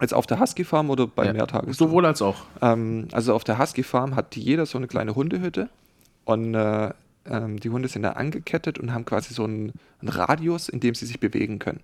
jetzt 0.00 0.14
auf 0.14 0.26
der 0.26 0.40
Husky-Farm 0.40 0.90
oder 0.90 1.06
bei 1.06 1.26
Ja, 1.26 1.32
Mehrtages? 1.32 1.76
Sowohl 1.76 2.04
als 2.06 2.20
auch. 2.22 2.36
Ähm, 2.60 3.08
also 3.12 3.34
auf 3.34 3.44
der 3.44 3.58
Husky-Farm 3.58 4.16
hat 4.16 4.36
jeder 4.36 4.66
so 4.66 4.78
eine 4.78 4.86
kleine 4.86 5.14
Hundehütte 5.14 5.68
und 6.24 6.54
äh, 6.54 6.90
ähm, 7.26 7.60
die 7.60 7.70
Hunde 7.70 7.88
sind 7.88 8.02
da 8.02 8.12
angekettet 8.12 8.78
und 8.78 8.92
haben 8.92 9.04
quasi 9.04 9.32
so 9.34 9.44
einen, 9.44 9.72
einen 10.00 10.08
Radius, 10.08 10.68
in 10.68 10.80
dem 10.80 10.94
sie 10.94 11.06
sich 11.06 11.20
bewegen 11.20 11.58
können. 11.58 11.80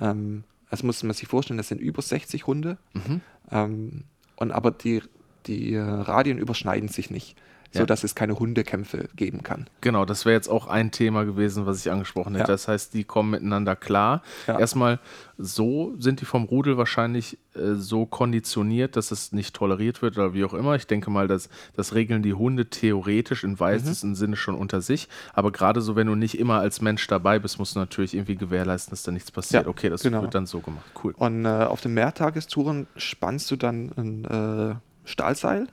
Ähm, 0.00 0.44
also 0.70 0.84
muss 0.86 1.02
man 1.02 1.14
sich 1.14 1.28
vorstellen, 1.28 1.56
das 1.58 1.68
sind 1.68 1.80
über 1.80 2.02
60 2.02 2.46
Hunde, 2.46 2.76
Mhm. 2.92 3.20
ähm, 3.50 4.04
und 4.36 4.52
aber 4.52 4.70
die, 4.70 5.02
die 5.46 5.72
äh, 5.74 5.80
Radien 5.80 6.38
überschneiden 6.38 6.88
sich 6.88 7.10
nicht, 7.10 7.36
Ja. 7.76 7.82
sodass 7.82 8.04
es 8.04 8.14
keine 8.14 8.38
Hundekämpfe 8.38 9.08
geben 9.16 9.42
kann. 9.42 9.66
Genau, 9.80 10.04
das 10.04 10.24
wäre 10.24 10.34
jetzt 10.34 10.48
auch 10.48 10.66
ein 10.66 10.90
Thema 10.90 11.24
gewesen, 11.24 11.66
was 11.66 11.80
ich 11.80 11.90
angesprochen 11.90 12.34
hätte. 12.34 12.48
Ja. 12.48 12.54
Das 12.54 12.68
heißt, 12.68 12.94
die 12.94 13.04
kommen 13.04 13.30
miteinander 13.30 13.76
klar. 13.76 14.22
Ja. 14.46 14.58
Erstmal, 14.58 14.98
so 15.38 15.94
sind 15.98 16.20
die 16.20 16.24
vom 16.24 16.44
Rudel 16.44 16.76
wahrscheinlich 16.78 17.38
äh, 17.54 17.74
so 17.74 18.06
konditioniert, 18.06 18.96
dass 18.96 19.10
es 19.10 19.32
nicht 19.32 19.54
toleriert 19.54 20.02
wird 20.02 20.16
oder 20.16 20.34
wie 20.34 20.44
auch 20.44 20.54
immer. 20.54 20.74
Ich 20.76 20.86
denke 20.86 21.10
mal, 21.10 21.28
dass, 21.28 21.48
das 21.74 21.94
regeln 21.94 22.22
die 22.22 22.34
Hunde 22.34 22.66
theoretisch 22.66 23.44
im 23.44 23.60
weitesten 23.60 24.14
Sinne 24.14 24.36
schon 24.36 24.54
unter 24.54 24.80
sich. 24.80 25.08
Aber 25.32 25.52
gerade 25.52 25.80
so, 25.80 25.96
wenn 25.96 26.06
du 26.06 26.14
nicht 26.14 26.38
immer 26.38 26.60
als 26.60 26.80
Mensch 26.80 27.06
dabei 27.06 27.38
bist, 27.38 27.58
musst 27.58 27.74
du 27.74 27.78
natürlich 27.78 28.14
irgendwie 28.14 28.36
gewährleisten, 28.36 28.90
dass 28.90 29.02
da 29.02 29.12
nichts 29.12 29.30
passiert. 29.30 29.64
Ja, 29.64 29.68
okay, 29.70 29.88
das 29.90 30.02
genau. 30.02 30.22
wird 30.22 30.34
dann 30.34 30.46
so 30.46 30.60
gemacht. 30.60 30.84
Cool. 31.02 31.14
Und 31.16 31.44
äh, 31.44 31.48
auf 31.48 31.80
den 31.80 31.94
Mehrtagestouren 31.94 32.86
spannst 32.96 33.50
du 33.50 33.56
dann 33.56 33.92
ein 33.96 34.24
äh, 34.24 34.74
Stahlseil 35.04 35.68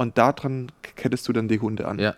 und 0.00 0.16
daran 0.16 0.72
kettest 0.96 1.28
du 1.28 1.32
dann 1.34 1.46
die 1.46 1.60
Hunde 1.60 1.86
an. 1.86 1.98
Ja, 1.98 2.14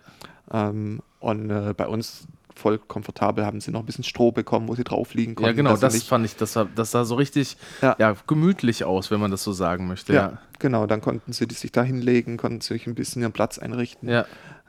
Ähm, 0.52 1.00
und 1.18 1.50
äh, 1.50 1.74
bei 1.76 1.88
uns 1.88 2.28
voll 2.54 2.78
komfortabel 2.78 3.44
haben 3.44 3.60
sie 3.60 3.72
noch 3.72 3.80
ein 3.80 3.86
bisschen 3.86 4.04
Stroh 4.04 4.30
bekommen, 4.30 4.68
wo 4.68 4.74
sie 4.76 4.84
drauf 4.84 5.14
liegen 5.14 5.34
konnten. 5.34 5.48
ja 5.50 5.52
genau, 5.56 5.76
das 5.76 6.02
fand 6.04 6.24
ich, 6.26 6.36
das 6.36 6.52
sah, 6.52 6.68
das 6.76 6.92
sah 6.92 7.04
so 7.04 7.16
richtig 7.16 7.56
Ja. 7.80 7.96
ja. 7.98 8.14
gemütlich 8.26 8.84
aus, 8.84 9.10
wenn 9.10 9.18
man 9.18 9.30
das 9.32 9.42
so 9.42 9.52
sagen 9.52 9.88
möchte. 9.88 10.12
ja, 10.12 10.20
Ja, 10.20 10.38
genau, 10.60 10.86
dann 10.86 11.00
konnten 11.00 11.32
sie 11.32 11.46
sich 11.50 11.72
da 11.72 11.82
hinlegen, 11.82 12.36
konnten 12.36 12.60
sich 12.60 12.86
ein 12.86 12.94
bisschen 12.94 13.22
ihren 13.22 13.32
Platz 13.32 13.58
einrichten. 13.58 14.08
ja. 14.08 14.26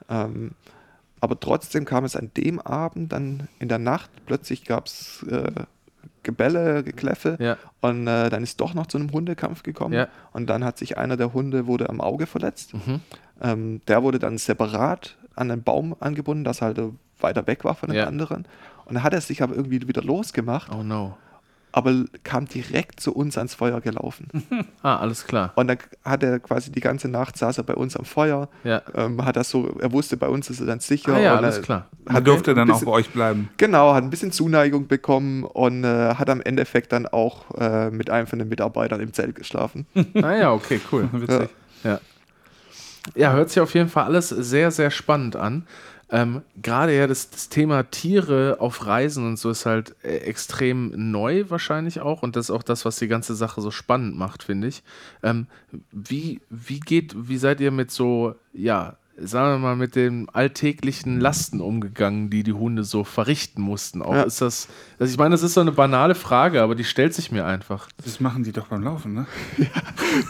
Ähm, 0.10 0.52
aber 1.20 1.40
trotzdem 1.40 1.86
kam 1.86 2.04
es 2.04 2.16
an 2.18 2.32
dem 2.36 2.60
Abend 2.60 3.14
dann 3.14 3.48
in 3.60 3.70
der 3.70 3.80
Nacht, 3.80 4.10
plötzlich 4.26 4.66
gab 4.66 4.88
es 4.88 5.24
äh, 5.30 5.52
Gebälle, 6.24 6.84
Gekläffe 6.84 7.38
Ja. 7.40 7.58
und 7.82 8.08
äh, 8.08 8.30
dann 8.30 8.44
ist 8.44 8.60
doch 8.62 8.74
noch 8.74 8.88
zu 8.88 8.98
einem 8.98 9.12
Hundekampf 9.12 9.64
gekommen 9.64 9.94
Ja. 9.94 10.08
und 10.32 10.50
dann 10.50 10.64
hat 10.64 10.78
sich 10.78 10.98
einer 10.98 11.18
der 11.18 11.34
Hunde 11.34 11.68
wurde 11.68 11.90
am 11.90 12.02
Auge 12.02 12.26
verletzt. 12.26 12.74
Mhm. 12.74 13.00
Ähm, 13.42 13.82
der 13.88 14.04
wurde 14.04 14.20
dann 14.20 14.38
separat 14.38 15.16
an 15.36 15.52
einen 15.52 15.64
Baum 15.64 15.96
angebunden, 16.00 16.44
das 16.44 16.62
halt 16.62 16.80
weiter 17.20 17.46
weg 17.48 17.64
war 17.64 17.76
von 17.76 17.90
dem 17.90 17.98
Ja. 17.98 18.08
anderen 18.08 18.46
Und 18.86 18.96
dann 18.96 19.04
hat 19.04 19.14
er 19.14 19.22
sich 19.22 19.42
aber 19.42 19.56
irgendwie 19.56 19.88
wieder 19.88 20.02
losgemacht, 20.04 20.72
Oh 20.74 20.84
no. 20.84 21.18
Aber 21.74 22.06
kam 22.24 22.46
direkt 22.46 23.02
zu 23.02 23.14
uns 23.14 23.38
ans 23.38 23.54
Feuer 23.56 23.82
gelaufen. 23.82 24.28
Ah, 24.84 24.98
alles 24.98 25.26
klar. 25.26 25.54
Und 25.56 25.68
dann 25.70 25.78
hat 26.04 26.24
er 26.24 26.40
quasi 26.40 26.70
die 26.72 26.82
ganze 26.82 27.08
Nacht 27.08 27.38
saß 27.38 27.58
er 27.58 27.64
bei 27.64 27.74
uns 27.74 27.96
am 27.96 28.04
Feuer, 28.04 28.50
Ja. 28.66 28.82
ähm, 28.96 29.24
hat 29.24 29.38
das 29.38 29.50
so, 29.50 29.68
er 29.80 29.92
wusste, 29.94 30.18
bei 30.18 30.28
uns 30.28 30.50
ist 30.50 30.60
er 30.60 30.66
dann 30.66 30.82
sicher. 30.82 31.14
Ah 31.16 31.20
ja, 31.20 31.32
und 31.34 31.38
alles 31.38 31.58
er 31.58 31.64
klar. 31.64 31.88
Er 32.06 32.14
Hat 32.16 32.28
durfte 32.28 32.54
dann 32.54 32.70
auch 32.70 32.74
bisschen- 32.74 32.86
bei 32.88 32.92
euch 32.92 33.10
bleiben. 33.12 33.50
Genau, 33.58 33.94
hat 33.94 34.04
ein 34.04 34.10
bisschen 34.10 34.32
Zuneigung 34.34 34.88
bekommen 34.88 35.44
und 35.46 35.84
äh, 35.86 36.16
hat 36.16 36.30
am 36.30 36.42
Endeffekt 36.42 36.92
dann 36.92 37.08
auch 37.08 37.56
äh, 37.58 37.90
mit 37.92 38.10
einem 38.10 38.28
von 38.28 38.40
den 38.40 38.50
Mitarbeitern 38.50 39.00
im 39.00 39.14
Zelt 39.14 39.36
geschlafen. 39.36 39.86
Ah 40.22 40.36
ja, 40.36 40.52
okay, 40.54 40.80
cool. 40.92 41.08
Witzig. 41.14 41.50
Ja. 41.86 42.00
Ja, 43.16 43.34
hört 43.34 43.50
sich 43.50 43.60
auf 43.62 43.74
jeden 43.74 43.90
Fall 43.90 44.06
alles 44.06 44.30
sehr, 44.30 44.72
sehr 44.72 44.90
spannend 44.92 45.36
an. 45.36 45.66
Ähm, 46.14 46.44
Gerade 46.62 46.96
ja 46.96 47.08
das, 47.08 47.32
das 47.32 47.50
Thema 47.50 47.82
Tiere 47.90 48.58
auf 48.60 48.86
Reisen 48.86 49.26
und 49.26 49.40
so 49.40 49.50
ist 49.50 49.66
halt 49.66 49.96
äh, 50.04 50.18
extrem 50.18 50.92
neu 51.12 51.46
wahrscheinlich 51.50 52.02
auch 52.02 52.22
und 52.22 52.36
das 52.36 52.46
ist 52.46 52.52
auch 52.52 52.62
das, 52.62 52.86
was 52.86 52.98
die 52.98 53.08
ganze 53.08 53.34
Sache 53.34 53.62
so 53.62 53.72
spannend 53.72 54.16
macht, 54.16 54.44
finde 54.44 54.68
ich. 54.68 54.84
Ähm, 55.24 55.48
wie, 55.92 56.40
wie 56.52 56.80
geht, 56.80 57.16
wie 57.28 57.38
seid 57.38 57.60
ihr 57.62 57.72
mit 57.72 57.90
so, 57.90 58.36
ja, 58.54 58.98
sagen 59.18 59.56
wir 59.56 59.58
mal, 59.60 59.76
mit 59.76 59.96
den 59.96 60.28
alltäglichen 60.30 61.20
Lasten 61.20 61.62
umgegangen, 61.62 62.30
die 62.30 62.44
die 62.44 62.54
Hunde 62.54 62.84
so 62.84 63.04
verrichten 63.04 63.62
mussten? 63.62 64.02
Auch 64.04 64.14
Ja. 64.14 64.22
ist 64.24 64.40
das, 64.42 64.68
also 65.00 65.12
ich 65.12 65.18
meine, 65.18 65.34
das 65.34 65.42
ist 65.44 65.56
so 65.56 65.62
eine 65.62 65.72
banale 65.72 66.14
Frage, 66.16 66.62
aber 66.62 66.76
die 66.76 66.84
stellt 66.84 67.14
sich 67.14 67.32
mir 67.32 67.46
einfach. 67.46 67.90
Das 68.04 68.20
machen 68.20 68.44
die 68.44 68.52
doch 68.52 68.68
beim 68.68 68.84
Laufen, 68.84 69.14
ne? 69.14 69.26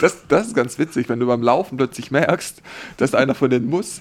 Das, 0.00 0.26
das 0.28 0.46
ist 0.46 0.56
ganz 0.56 0.78
witzig, 0.78 1.10
wenn 1.10 1.20
du 1.20 1.26
beim 1.26 1.42
Laufen 1.42 1.76
plötzlich 1.76 2.10
merkst, 2.10 2.62
dass 2.96 3.14
einer 3.14 3.34
von 3.34 3.50
denen 3.50 3.68
muss, 3.68 4.00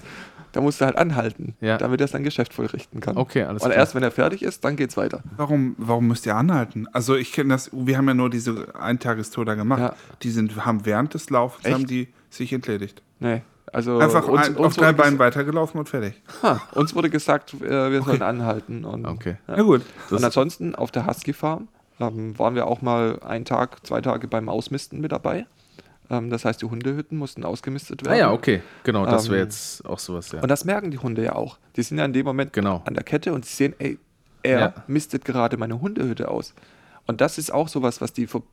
da 0.53 0.61
musst 0.61 0.79
du 0.79 0.85
halt 0.85 0.95
anhalten, 0.97 1.55
Ja. 1.59 1.77
damit 1.77 1.99
er 1.99 2.07
sein 2.07 2.23
Geschäft 2.23 2.53
vollrichten 2.53 3.01
kann. 3.01 3.17
Okay, 3.17 3.43
alles 3.43 3.61
Und 3.63 3.69
klar. 3.69 3.79
erst 3.79 3.93
wenn 3.95 4.03
er 4.03 4.11
fertig 4.11 4.41
ist, 4.43 4.63
dann 4.63 4.77
geht's 4.77 4.95
weiter. 4.95 5.21
Warum, 5.35 5.75
warum 5.77 6.07
müsst 6.07 6.25
ihr 6.25 6.35
anhalten? 6.35 6.87
Also 6.93 7.15
ich 7.15 7.33
kenne 7.33 7.49
das, 7.53 7.69
wir 7.73 7.97
haben 7.97 8.07
ja 8.07 8.13
nur 8.13 8.29
diese 8.29 8.73
Eintagestour 8.79 9.43
da 9.45 9.55
gemacht. 9.55 9.81
Ja. 9.81 9.93
Die 10.21 10.29
sind, 10.31 10.65
haben 10.65 10.85
während 10.85 11.13
des 11.13 11.29
Laufens 11.29 11.65
Echt? 11.65 11.73
haben 11.73 11.85
die 11.87 12.07
sich 12.29 12.53
entledigt. 12.53 13.01
Nee, 13.19 13.41
also 13.71 13.97
Einfach 13.99 14.27
uns, 14.27 14.47
ein, 14.47 14.55
uns, 14.55 14.65
auf 14.67 14.75
drei 14.75 14.93
Beinen 14.93 15.19
weitergelaufen 15.19 15.79
und 15.79 15.89
fertig. 15.89 16.21
ha, 16.43 16.61
uns 16.73 16.95
wurde 16.95 17.09
gesagt, 17.09 17.53
äh, 17.55 17.91
wir 17.91 18.01
sollen 18.03 18.21
anhalten. 18.21 18.85
Und, 18.85 19.05
Okay. 19.05 19.37
Ja. 19.47 19.55
Na 19.57 19.63
gut. 19.63 19.81
und 20.11 20.23
ansonsten 20.23 20.75
auf 20.75 20.91
der 20.91 21.07
Husky 21.07 21.33
Farm 21.33 21.67
ähm, 21.99 22.37
waren 22.37 22.55
wir 22.55 22.67
auch 22.67 22.81
mal 22.81 23.19
einen 23.25 23.45
Tag, 23.45 23.85
zwei 23.85 24.01
Tage 24.01 24.27
beim 24.27 24.49
Ausmisten 24.49 25.01
mit 25.01 25.11
dabei. 25.11 25.45
Ähm, 26.09 26.29
das 26.29 26.45
heißt, 26.45 26.61
die 26.61 26.65
Hundehütten 26.65 27.17
mussten 27.17 27.43
ausgemistet 27.43 28.03
werden. 28.03 28.13
Ah 28.15 28.17
ja, 28.17 28.31
okay, 28.31 28.61
genau, 28.83 29.05
das 29.05 29.29
wäre 29.29 29.41
Ähm, 29.41 29.45
jetzt 29.47 29.85
auch 29.85 29.99
sowas, 29.99 30.31
ja. 30.31 30.41
Und 30.41 30.49
das 30.49 30.65
merken 30.65 30.91
die 30.91 30.97
Hunde 30.99 31.23
ja 31.23 31.35
auch. 31.35 31.57
Die 31.75 31.83
sind 31.83 31.97
ja 31.97 32.05
in 32.05 32.13
dem 32.13 32.25
Moment 32.25 32.53
Genau. 32.53 32.81
an 32.85 32.93
der 32.93 33.03
Kette 33.03 33.33
und 33.33 33.45
sie 33.45 33.53
sehen, 33.55 33.73
ey, 33.79 33.97
er 34.43 34.59
Ja. 34.59 34.73
mistet 34.87 35.23
gerade 35.25 35.55
meine 35.57 35.79
Hundehütte 35.79 36.27
aus. 36.29 36.53
Und 37.07 37.21
das 37.21 37.37
ist 37.37 37.53
auch 37.53 37.67
sowas, 37.69 38.01
was 38.01 38.11
die, 38.13 38.27
Ver- 38.27 38.43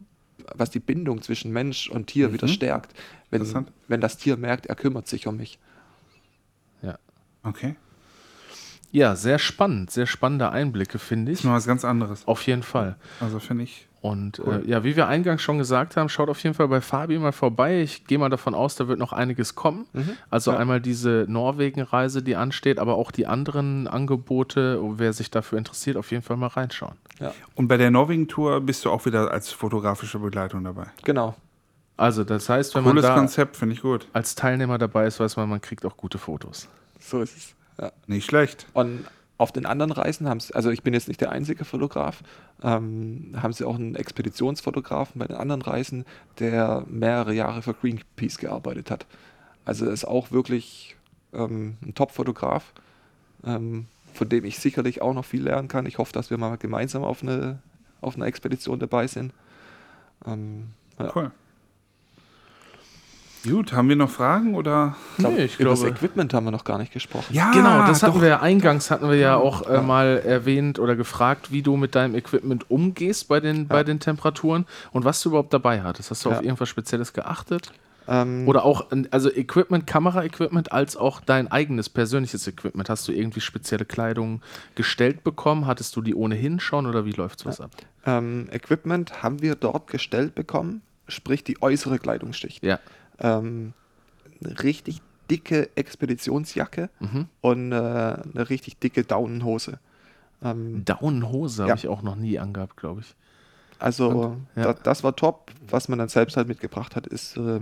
was 0.54 0.70
die 0.70 0.80
Bindung 0.80 1.22
zwischen 1.22 1.52
Mensch 1.52 1.88
und 1.90 2.06
Tier 2.06 2.32
wieder 2.32 2.46
stärkt. 2.48 2.94
Wenn, 3.30 3.66
wenn 3.88 4.00
das 4.00 4.16
Tier 4.16 4.36
merkt, 4.36 4.66
er 4.66 4.74
kümmert 4.76 5.06
sich 5.08 5.26
um 5.26 5.36
mich. 5.36 5.58
ja. 6.82 6.98
Okay. 7.42 7.74
Ja, 8.92 9.14
sehr 9.16 9.38
spannend, 9.38 9.90
sehr 9.90 10.06
spannende 10.06 10.50
Einblicke, 10.50 10.98
finde 10.98 11.32
ich. 11.32 11.38
Ist 11.40 11.44
noch 11.44 11.52
was 11.52 11.66
ganz 11.66 11.84
anderes. 11.84 12.26
Auf 12.26 12.42
jeden 12.46 12.62
Fall. 12.62 12.96
Also 13.20 13.38
finde 13.38 13.64
ich. 13.64 13.86
Und 14.02 14.38
äh, 14.38 14.62
ja, 14.66 14.82
wie 14.82 14.96
wir 14.96 15.08
eingangs 15.08 15.42
schon 15.42 15.58
gesagt 15.58 15.96
haben, 15.96 16.08
schaut 16.08 16.30
auf 16.30 16.42
jeden 16.42 16.54
Fall 16.54 16.68
bei 16.68 16.80
Fabi 16.80 17.18
mal 17.18 17.32
vorbei. 17.32 17.82
Ich 17.82 18.06
gehe 18.06 18.18
mal 18.18 18.30
davon 18.30 18.54
aus, 18.54 18.74
da 18.74 18.88
wird 18.88 18.98
noch 18.98 19.12
einiges 19.12 19.54
kommen. 19.54 19.84
Also 20.30 20.52
Ja. 20.52 20.56
einmal 20.56 20.80
diese 20.80 21.26
Norwegen-Reise, 21.28 22.22
die 22.22 22.34
ansteht, 22.34 22.78
aber 22.78 22.94
auch 22.94 23.10
die 23.10 23.26
anderen 23.26 23.86
Angebote, 23.88 24.80
wer 24.98 25.12
sich 25.12 25.30
dafür 25.30 25.58
interessiert, 25.58 25.98
auf 25.98 26.10
jeden 26.12 26.22
Fall 26.22 26.38
mal 26.38 26.46
reinschauen. 26.46 26.94
Ja, 27.18 27.34
Und 27.56 27.68
bei 27.68 27.76
der 27.76 27.90
Norwegen-Tour 27.90 28.62
bist 28.62 28.86
du 28.86 28.90
auch 28.90 29.04
wieder 29.04 29.30
als 29.30 29.52
fotografische 29.52 30.18
Begleitung 30.18 30.64
dabei. 30.64 30.86
genau. 31.04 31.34
Also 31.98 32.24
das 32.24 32.48
heißt, 32.48 32.74
wenn 32.74 32.82
man 32.82 32.92
Cooles 32.94 33.04
da 33.04 33.14
Konzept, 33.14 33.58
finde 33.58 33.74
ich 33.74 33.82
gut. 33.82 34.08
als 34.14 34.34
Teilnehmer 34.34 34.78
dabei 34.78 35.06
ist, 35.06 35.20
weiß 35.20 35.36
man, 35.36 35.50
man 35.50 35.60
kriegt 35.60 35.84
auch 35.84 35.98
gute 35.98 36.16
Fotos. 36.16 36.66
So 36.98 37.20
ist 37.20 37.36
es. 37.36 37.54
Ja. 37.80 37.92
Nicht 38.06 38.26
schlecht. 38.26 38.66
Und 38.72 39.04
auf 39.38 39.52
den 39.52 39.64
anderen 39.64 39.92
Reisen 39.92 40.28
haben 40.28 40.38
sie, 40.38 40.54
also 40.54 40.70
ich 40.70 40.82
bin 40.82 40.92
jetzt 40.92 41.08
nicht 41.08 41.20
der 41.22 41.32
einzige 41.32 41.64
Fotograf, 41.64 42.22
ähm, 42.62 43.34
haben 43.40 43.54
sie 43.54 43.64
auch 43.64 43.76
einen 43.76 43.94
Expeditionsfotografen 43.94 45.18
bei 45.18 45.26
den 45.26 45.36
anderen 45.36 45.62
Reisen, 45.62 46.04
der 46.38 46.84
mehrere 46.86 47.32
Jahre 47.32 47.62
für 47.62 47.72
Greenpeace 47.72 48.36
gearbeitet 48.36 48.90
hat. 48.90 49.06
Also 49.64 49.86
er 49.86 49.92
ist 49.92 50.04
auch 50.04 50.30
wirklich 50.30 50.96
ähm, 51.32 51.78
ein 51.82 51.94
Top-Fotograf, 51.94 52.74
ähm, 53.46 53.86
von 54.12 54.28
dem 54.28 54.44
ich 54.44 54.58
sicherlich 54.58 55.00
auch 55.00 55.14
noch 55.14 55.24
viel 55.24 55.42
lernen 55.42 55.68
kann. 55.68 55.86
Ich 55.86 55.96
hoffe, 55.96 56.12
dass 56.12 56.28
wir 56.28 56.36
mal 56.36 56.58
gemeinsam 56.58 57.02
auf, 57.02 57.22
eine, 57.22 57.60
auf 58.02 58.16
einer 58.16 58.26
Expedition 58.26 58.78
dabei 58.78 59.06
sind. 59.06 59.32
Ähm, 60.26 60.68
ja. 60.98 61.12
Cool. 61.14 61.30
Gut, 63.48 63.72
haben 63.72 63.88
wir 63.88 63.96
noch 63.96 64.10
Fragen 64.10 64.54
oder? 64.54 64.96
glaub, 65.16 65.32
Nee, 65.32 65.44
ich 65.44 65.58
über 65.58 65.70
das 65.70 65.80
glaube- 65.80 65.94
Equipment 65.96 66.34
haben 66.34 66.44
wir 66.44 66.50
noch 66.50 66.64
gar 66.64 66.76
nicht 66.78 66.92
gesprochen. 66.92 67.32
Ja, 67.32 67.50
Genau, 67.52 67.86
das 67.86 68.02
hatten 68.02 68.14
doch. 68.16 68.20
wir 68.22 68.28
ja 68.28 68.40
eingangs 68.40 68.90
hatten 68.90 69.08
wir 69.08 69.16
ja 69.16 69.36
auch 69.36 69.66
äh, 69.66 69.80
mal 69.80 70.18
erwähnt 70.24 70.78
oder 70.78 70.94
gefragt, 70.94 71.50
wie 71.50 71.62
du 71.62 71.76
mit 71.78 71.94
deinem 71.94 72.14
Equipment 72.14 72.70
umgehst 72.70 73.28
bei 73.28 73.40
den, 73.40 73.66
bei 73.66 73.82
den 73.82 73.98
Temperaturen 73.98 74.66
und 74.92 75.04
was 75.06 75.22
du 75.22 75.30
überhaupt 75.30 75.54
dabei 75.54 75.82
hattest. 75.82 76.10
Hast 76.10 76.24
du 76.24 76.30
Ja. 76.30 76.36
auf 76.36 76.42
irgendwas 76.42 76.68
Spezielles 76.68 77.12
geachtet? 77.14 77.72
Ähm, 78.08 78.46
Oder 78.48 78.64
auch, 78.64 78.86
also 79.12 79.30
Equipment, 79.32 79.86
Kamera-Equipment, 79.86 80.72
als 80.72 80.96
auch 80.96 81.20
dein 81.20 81.50
eigenes 81.52 81.88
persönliches 81.88 82.46
Equipment. 82.48 82.88
Hast 82.90 83.06
du 83.06 83.12
irgendwie 83.12 83.40
spezielle 83.40 83.84
Kleidung 83.84 84.42
gestellt 84.74 85.22
bekommen? 85.22 85.66
Hattest 85.66 85.94
du 85.96 86.02
die 86.02 86.14
ohnehin 86.14 86.58
schon 86.60 86.86
oder 86.86 87.04
wie 87.04 87.12
läuft 87.12 87.38
sowas 87.40 87.60
ab? 87.60 87.70
ähm, 88.06 88.48
Equipment 88.50 89.22
haben 89.22 89.40
wir 89.42 89.54
dort 89.54 89.86
gestellt 89.86 90.34
bekommen, 90.34 90.82
sprich 91.08 91.44
die 91.44 91.62
äußere 91.62 91.98
Kleidungsschicht. 91.98 92.64
Ja. 92.64 92.80
Ähm, 93.20 93.72
eine 94.44 94.62
richtig 94.62 95.00
dicke 95.30 95.68
Expeditionsjacke 95.76 96.90
Mhm. 97.00 97.26
und 97.40 97.72
äh, 97.72 97.76
eine 97.76 98.50
richtig 98.50 98.78
dicke 98.78 99.04
Daunenhose. 99.04 99.78
Ähm, 100.42 100.84
Daunenhose 100.84 101.62
habe 101.62 101.70
Ja. 101.70 101.74
ich 101.76 101.88
auch 101.88 102.02
noch 102.02 102.16
nie 102.16 102.38
angehabt, 102.38 102.76
glaube 102.76 103.02
ich. 103.02 103.14
also 103.78 104.36
Ja. 104.56 104.62
da, 104.64 104.72
das 104.74 105.04
war 105.04 105.14
top. 105.16 105.52
Was 105.68 105.88
man 105.88 105.98
dann 105.98 106.08
selbst 106.08 106.36
halt 106.36 106.48
mitgebracht 106.48 106.96
hat, 106.96 107.06
ist 107.06 107.36
äh, 107.36 107.60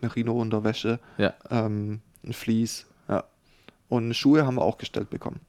Merino-Unterwäsche, 0.00 0.98
Ja. 1.18 1.34
ähm, 1.50 2.00
ein 2.24 2.32
Vlies, 2.32 2.86
ja. 3.08 3.24
Und 3.88 4.14
Schuhe 4.14 4.46
haben 4.46 4.56
wir 4.56 4.62
auch 4.62 4.78
gestellt 4.78 5.10
bekommen. 5.10 5.40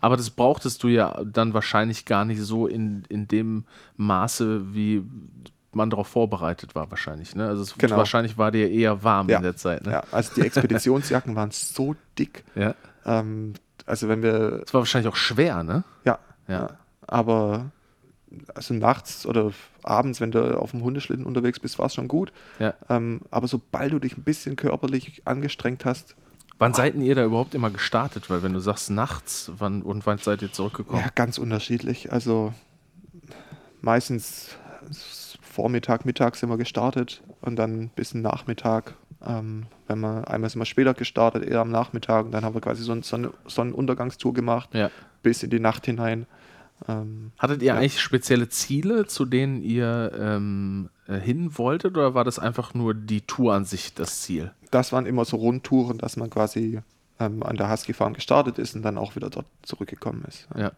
Aber 0.00 0.16
das 0.16 0.30
brauchtest 0.30 0.82
du 0.82 0.88
ja 0.88 1.22
dann 1.24 1.54
wahrscheinlich 1.54 2.04
gar 2.04 2.24
nicht 2.24 2.40
so 2.40 2.66
in, 2.66 3.04
in 3.08 3.28
dem 3.28 3.64
Maße, 3.96 4.74
wie 4.74 5.02
man 5.74 5.90
darauf 5.90 6.08
vorbereitet 6.08 6.74
war, 6.74 6.90
wahrscheinlich. 6.90 7.34
Ne? 7.34 7.46
Also 7.48 7.62
es, 7.62 7.74
Genau. 7.76 7.96
wahrscheinlich 7.96 8.36
war 8.38 8.50
dir 8.50 8.70
eher 8.70 9.02
warm 9.04 9.28
Ja. 9.28 9.36
in 9.38 9.42
der 9.42 9.56
Zeit. 9.56 9.84
Ne? 9.86 9.92
Ja, 9.92 10.02
also 10.10 10.34
die 10.34 10.42
Expeditionsjacken 10.42 11.34
waren 11.36 11.50
so 11.50 11.94
dick. 12.18 12.44
Ja. 12.54 12.74
Ähm, 13.06 13.54
also 13.86 14.08
wenn 14.08 14.22
wir, 14.22 14.62
Es 14.66 14.72
war 14.74 14.80
wahrscheinlich 14.80 15.12
auch 15.12 15.16
schwer, 15.16 15.62
ne? 15.62 15.84
ja, 16.04 16.18
Ja. 16.48 16.70
aber 17.06 17.70
also 18.54 18.74
nachts 18.74 19.26
oder 19.26 19.52
abends, 19.84 20.20
wenn 20.20 20.32
du 20.32 20.58
auf 20.58 20.72
dem 20.72 20.82
Hundeschlitten 20.82 21.24
unterwegs 21.24 21.60
bist, 21.60 21.78
war 21.78 21.86
es 21.86 21.94
schon 21.94 22.08
gut. 22.08 22.32
Ja. 22.58 22.74
Ähm, 22.88 23.20
aber 23.30 23.46
sobald 23.46 23.92
du 23.92 23.98
dich 24.00 24.16
ein 24.16 24.24
bisschen 24.24 24.56
körperlich 24.56 25.22
angestrengt 25.24 25.84
hast, 25.84 26.16
Wann 26.56 26.72
seid 26.72 26.94
denn 26.94 27.02
ihr 27.02 27.16
da 27.16 27.24
überhaupt 27.24 27.56
immer 27.56 27.68
gestartet? 27.70 28.30
Weil 28.30 28.44
wenn 28.44 28.52
du 28.52 28.60
sagst 28.60 28.88
nachts, 28.88 29.50
wann 29.58 29.82
und 29.82 30.06
wann 30.06 30.18
seid 30.18 30.40
ihr 30.40 30.52
zurückgekommen? 30.52 31.00
ja, 31.02 31.08
ganz 31.12 31.36
unterschiedlich. 31.36 32.12
Also 32.12 32.54
meistens 33.80 34.50
Vormittag, 35.54 36.04
Mittag 36.04 36.36
sind 36.36 36.50
wir 36.50 36.56
gestartet 36.58 37.22
und 37.40 37.56
dann 37.56 37.82
ein 37.84 37.88
bisschen 37.94 38.22
Nachmittag. 38.22 38.94
Ähm, 39.26 39.66
wenn 39.86 40.00
wir 40.00 40.28
einmal 40.28 40.50
sind 40.50 40.60
wir 40.60 40.66
später 40.66 40.92
gestartet, 40.94 41.44
eher 41.44 41.60
am 41.60 41.70
Nachmittag 41.70 42.26
und 42.26 42.32
dann 42.32 42.44
haben 42.44 42.54
wir 42.54 42.60
quasi 42.60 42.82
so 42.82 42.92
eine 42.92 43.02
Sonne 43.02 43.30
Sonnenuntergangstour 43.46 44.34
gemacht, 44.34 44.70
Ja. 44.74 44.90
bis 45.22 45.42
in 45.42 45.50
die 45.50 45.60
Nacht 45.60 45.86
hinein. 45.86 46.26
Ähm, 46.88 47.30
Hattet 47.38 47.62
ihr 47.62 47.68
Ja. 47.68 47.76
eigentlich 47.76 48.00
spezielle 48.00 48.48
Ziele, 48.48 49.06
zu 49.06 49.24
denen 49.24 49.62
ihr 49.62 50.12
ähm, 50.18 50.90
äh, 51.06 51.18
hin 51.18 51.56
wolltet, 51.56 51.96
oder 51.96 52.14
war 52.14 52.24
das 52.24 52.38
einfach 52.38 52.74
nur 52.74 52.92
die 52.94 53.20
Tour 53.22 53.54
an 53.54 53.64
sich 53.64 53.94
das 53.94 54.22
Ziel? 54.22 54.52
das 54.70 54.92
waren 54.92 55.06
immer 55.06 55.24
so 55.24 55.36
Rundtouren, 55.36 55.98
dass 55.98 56.16
man 56.16 56.28
quasi 56.30 56.80
ähm, 57.20 57.44
an 57.44 57.56
der 57.56 57.70
Husky 57.70 57.92
Farm 57.92 58.12
gestartet 58.12 58.58
ist 58.58 58.74
und 58.74 58.82
dann 58.82 58.98
auch 58.98 59.14
wieder 59.14 59.30
dort 59.30 59.46
zurückgekommen 59.62 60.24
ist. 60.26 60.48
Ja. 60.56 60.72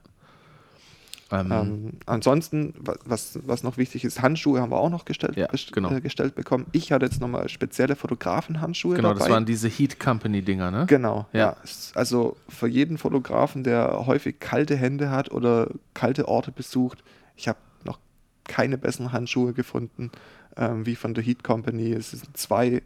Ähm, 1.32 1.50
Ähm, 1.52 1.92
ansonsten, 2.06 2.72
wa- 2.78 2.94
was, 3.04 3.38
was 3.44 3.64
noch 3.64 3.78
wichtig 3.78 4.04
ist, 4.04 4.22
Handschuhe 4.22 4.60
haben 4.60 4.70
wir 4.70 4.78
auch 4.78 4.90
noch 4.90 5.04
gestellt, 5.04 5.36
Ja, 5.36 5.48
genau. 5.72 5.90
äh, 5.90 6.00
gestellt 6.00 6.36
bekommen. 6.36 6.66
Ich 6.70 6.92
hatte 6.92 7.04
jetzt 7.04 7.20
nochmal 7.20 7.48
spezielle 7.48 7.96
Fotografenhandschuhe 7.96 8.94
genau, 8.94 9.08
dabei. 9.08 9.18
das 9.20 9.30
waren 9.30 9.44
diese 9.44 9.68
Heat 9.68 9.98
Company-Dinger, 9.98 10.70
ne? 10.70 10.86
Genau, 10.86 11.26
Ja. 11.32 11.38
ja. 11.40 11.56
Also 11.94 12.36
für 12.48 12.68
jeden 12.68 12.96
Fotografen, 12.96 13.64
der 13.64 14.06
häufig 14.06 14.38
kalte 14.38 14.76
Hände 14.76 15.10
hat 15.10 15.32
oder 15.32 15.68
kalte 15.94 16.28
Orte 16.28 16.52
besucht, 16.52 17.02
ich 17.34 17.48
habe 17.48 17.58
noch 17.84 17.98
keine 18.44 18.78
besseren 18.78 19.10
Handschuhe 19.10 19.52
gefunden 19.52 20.12
ähm, 20.56 20.86
wie 20.86 20.94
von 20.94 21.12
der 21.12 21.24
Heat 21.24 21.42
Company. 21.42 21.92
Es 21.92 22.12
ist 22.14 22.24
ein 22.28 22.34
zwei, 22.34 22.82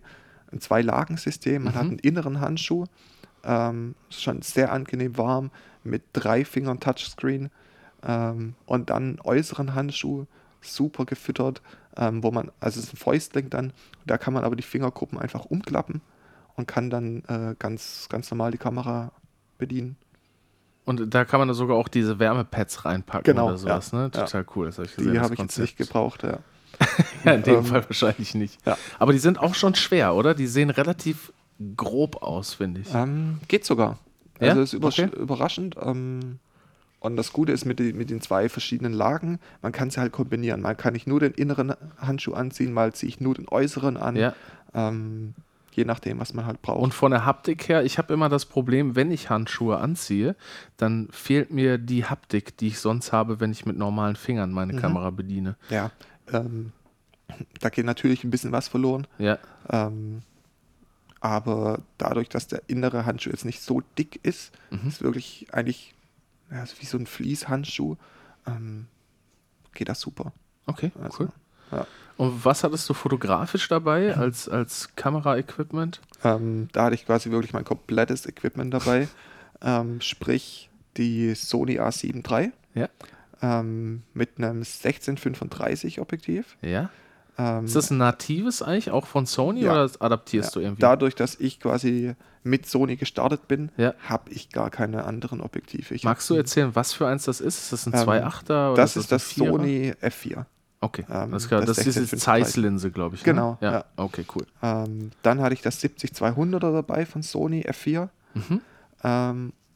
ein 0.51 0.61
Zwei-Lagen-System. 0.61 1.65
Man 1.65 1.75
hat 1.75 1.85
Mhm. 1.85 1.91
einen 1.91 1.99
inneren 1.99 2.41
Handschuh, 2.41 2.87
ähm, 3.45 3.95
ist 4.09 4.23
schon 4.23 4.41
sehr 4.43 4.73
angenehm 4.73 5.19
warm, 5.19 5.51
mit 5.85 6.03
drei 6.15 6.45
Fingern 6.47 6.81
Touchscreen. 6.81 7.51
Ähm, 8.07 8.55
und 8.67 8.91
dann 8.91 9.19
äußeren 9.23 9.75
Handschuh, 9.75 10.27
super 10.61 11.05
gefüttert, 11.07 11.63
ähm, 11.97 12.23
wo 12.23 12.31
man, 12.31 12.51
also 12.61 12.79
es 12.81 12.87
ist 12.87 12.95
ein 12.95 12.97
Fäustling 12.99 13.51
dann, 13.51 13.73
da 14.07 14.19
kann 14.19 14.35
man 14.35 14.45
aber 14.45 14.57
die 14.57 14.63
Fingergruppen 14.63 15.19
einfach 15.19 15.45
umklappen 15.47 16.01
und 16.57 16.67
kann 16.69 16.91
dann 16.91 17.23
äh, 17.29 17.55
ganz, 17.59 18.09
ganz 18.11 18.31
normal 18.31 18.51
die 18.53 18.59
Kamera 18.59 19.13
bedienen. 19.59 19.97
Und 20.85 21.15
da 21.15 21.25
kann 21.25 21.39
man 21.41 21.49
da 21.49 21.55
sogar 21.55 21.77
auch 21.77 21.89
diese 21.89 22.19
Wärmepads 22.19 22.85
reinpacken 22.85 23.25
Genau, 23.25 23.49
oder 23.49 23.59
sowas, 23.59 23.93
ja, 23.93 23.99
ne? 23.99 24.11
Total 24.11 24.45
cool. 24.57 24.67
Das 24.67 24.79
habe 24.79 24.87
ich 24.87 24.97
gesehen. 24.97 25.13
Die 25.13 25.21
habe 25.21 25.35
ich 25.35 25.41
jetzt 25.41 25.59
nicht 25.59 25.77
gebraucht, 25.77 26.23
ja. 26.23 26.39
Ja, 27.25 27.33
in 27.35 27.43
dem 27.43 27.57
Ähm, 27.57 27.65
Fall 27.67 27.85
wahrscheinlich 27.85 28.35
nicht. 28.35 28.59
ja. 28.67 28.77
Aber 28.99 29.13
die 29.13 29.19
sind 29.19 29.39
auch 29.39 29.55
schon 29.55 29.75
schwer, 29.75 30.15
oder? 30.15 30.35
Die 30.35 30.47
sehen 30.47 30.71
relativ 30.71 31.33
grob 31.77 32.23
aus, 32.23 32.55
finde 32.55 32.81
ich. 32.81 32.93
Ähm, 32.95 33.39
geht 33.49 33.65
sogar. 33.67 33.99
Ja? 34.41 34.49
Also 34.51 34.63
ist 34.63 34.73
überrasch 34.73 34.99
Okay. 35.01 35.17
überraschend. 35.17 35.77
Ähm, 35.81 36.39
und 37.01 37.17
das 37.17 37.33
Gute 37.33 37.53
ist 37.53 37.65
mit, 37.65 37.79
den- 37.79 37.97
mit 37.97 38.11
den 38.11 38.21
zwei 38.21 38.49
verschiedenen 38.49 38.93
Lagen, 38.93 39.39
man 39.63 39.73
kann 39.73 39.91
sie 39.91 40.01
halt 40.01 40.13
kombinieren. 40.13 40.61
Man 40.61 40.77
kann 40.77 40.93
nicht 40.93 41.07
nur 41.07 41.19
den 41.21 41.33
inneren 41.33 41.75
Handschuh 41.99 42.35
anziehen, 42.35 42.73
mal 42.73 42.93
ziehe 42.93 43.09
ich 43.09 43.21
nur 43.21 43.35
den 43.35 43.49
äußeren 43.49 43.97
an. 43.97 44.17
Ja. 44.17 44.35
Ähm, 44.75 45.35
je 45.73 45.85
nachdem, 45.85 46.19
was 46.19 46.35
man 46.35 46.47
halt 46.47 46.61
braucht. 46.63 46.83
Und 46.83 46.93
von 46.95 47.11
der 47.13 47.25
Haptik 47.25 47.69
her, 47.69 47.85
ich 47.85 47.97
habe 47.99 48.13
immer 48.13 48.29
das 48.29 48.45
Problem, 48.45 48.97
wenn 48.97 49.11
ich 49.13 49.31
Handschuhe 49.31 49.79
anziehe, 49.79 50.35
dann 50.77 51.09
fehlt 51.13 51.51
mir 51.53 51.79
die 51.79 52.05
Haptik, 52.05 52.57
die 52.59 52.67
ich 52.69 52.81
sonst 52.81 53.13
habe, 53.13 53.39
wenn 53.41 53.53
ich 53.53 53.67
mit 53.67 53.79
normalen 53.79 54.17
Fingern 54.17 54.51
meine 54.53 54.73
Mhm. 54.73 54.79
Kamera 54.79 55.11
bediene. 55.11 55.57
ja, 55.71 55.91
ähm, 56.33 56.73
da 57.61 57.69
geht 57.71 57.85
natürlich 57.87 58.25
ein 58.25 58.31
bisschen 58.31 58.51
was 58.53 58.67
verloren. 58.69 59.07
Ja, 59.19 59.39
Ähm, 59.71 60.23
aber 61.21 61.81
dadurch, 61.99 62.29
dass 62.29 62.47
der 62.49 62.63
innere 62.67 63.05
Handschuh 63.07 63.31
jetzt 63.31 63.45
nicht 63.45 63.61
so 63.63 63.83
dick 63.99 64.19
ist, 64.25 64.53
Mhm. 64.71 64.89
ist 64.89 65.03
wirklich 65.03 65.47
eigentlich 65.53 65.95
ja, 66.51 66.63
ist 66.63 66.81
wie 66.81 66.87
so 66.87 66.99
ein 66.99 67.07
Fließhandschuh, 67.07 67.97
ähm, 68.47 68.87
geht 69.75 69.89
das 69.89 70.01
super. 70.01 70.33
okay, 70.67 70.91
Also, 71.03 71.25
cool. 71.25 71.29
ja. 71.73 71.87
Und 72.17 72.45
was 72.45 72.65
hattest 72.65 72.87
du 72.89 72.93
fotografisch 72.95 73.69
dabei 73.69 74.15
als, 74.15 74.49
als 74.49 74.95
Kamera-Equipment? 74.97 76.01
Ähm, 76.23 76.69
da 76.73 76.85
hatte 76.85 76.95
ich 76.95 77.07
quasi 77.07 77.31
wirklich 77.31 77.53
mein 77.55 77.65
komplettes 77.65 78.27
Equipment 78.27 78.75
dabei. 78.75 79.09
ähm, 79.63 80.01
sprich 80.03 80.69
die 80.97 81.35
Sony 81.35 81.81
A7 81.81 82.29
III 82.31 82.53
Ja. 82.75 82.89
ähm, 83.41 84.03
mit 84.13 84.37
einem 84.39 84.59
1635 84.59 86.01
Objektiv. 86.01 86.57
Ja. 86.61 86.91
Ähm, 87.39 87.65
Ist 87.65 87.77
das 87.77 87.91
ein 87.91 87.99
natives 87.99 88.63
eigentlich 88.63 88.91
auch 88.91 89.07
von 89.07 89.27
Sony 89.27 89.61
Ja. 89.63 89.73
oder 89.73 89.83
das 89.83 90.01
adaptierst 90.01 90.55
ja, 90.55 90.61
du 90.61 90.67
irgendwie? 90.67 90.81
dadurch, 90.81 91.15
dass 91.15 91.35
ich 91.37 91.61
quasi 91.61 92.15
mit 92.43 92.67
Sony 92.67 92.97
gestartet 92.97 93.49
bin, 93.49 93.71
Ja. 93.77 93.95
habe 94.09 94.31
ich 94.33 94.51
gar 94.51 94.71
keine 94.71 95.05
anderen 95.05 95.41
Objektive. 95.41 95.95
Ich 95.95 96.05
Magst 96.05 96.29
du 96.31 96.35
erzählen, 96.35 96.71
was 96.75 96.93
für 96.93 97.07
eins 97.07 97.25
das 97.25 97.41
ist? 97.41 97.59
Ist 97.65 97.73
das 97.73 97.87
ein 97.87 97.93
Ähm, 97.95 98.01
2.8er? 98.09 98.73
oder 98.73 98.75
Das 98.83 98.97
ist 98.97 99.13
das 99.13 99.25
Vierer? 99.25 99.53
Sony 99.53 99.93
F4. 100.01 100.45
Okay, 100.83 101.05
ähm, 101.11 101.31
das, 101.33 101.47
das 101.49 101.67
das 101.67 101.79
ist 101.79 101.87
diese 101.87 102.01
1635. 102.01 102.19
Zeiss-Linse, 102.23 102.91
glaube 102.91 103.15
ich. 103.17 103.23
Genau, 103.23 103.53
Ne? 103.61 103.67
Ja. 103.67 103.73
ja. 103.73 103.85
Okay, 103.97 104.25
cool. 104.35 104.47
Ähm, 104.63 105.11
dann 105.23 105.41
hatte 105.43 105.53
ich 105.53 105.61
das 105.61 105.83
70-200er 105.83 106.73
dabei 106.73 107.05
von 107.05 107.23
Sony 107.23 107.63
F4. 107.69 108.09
Mhm. 108.35 108.61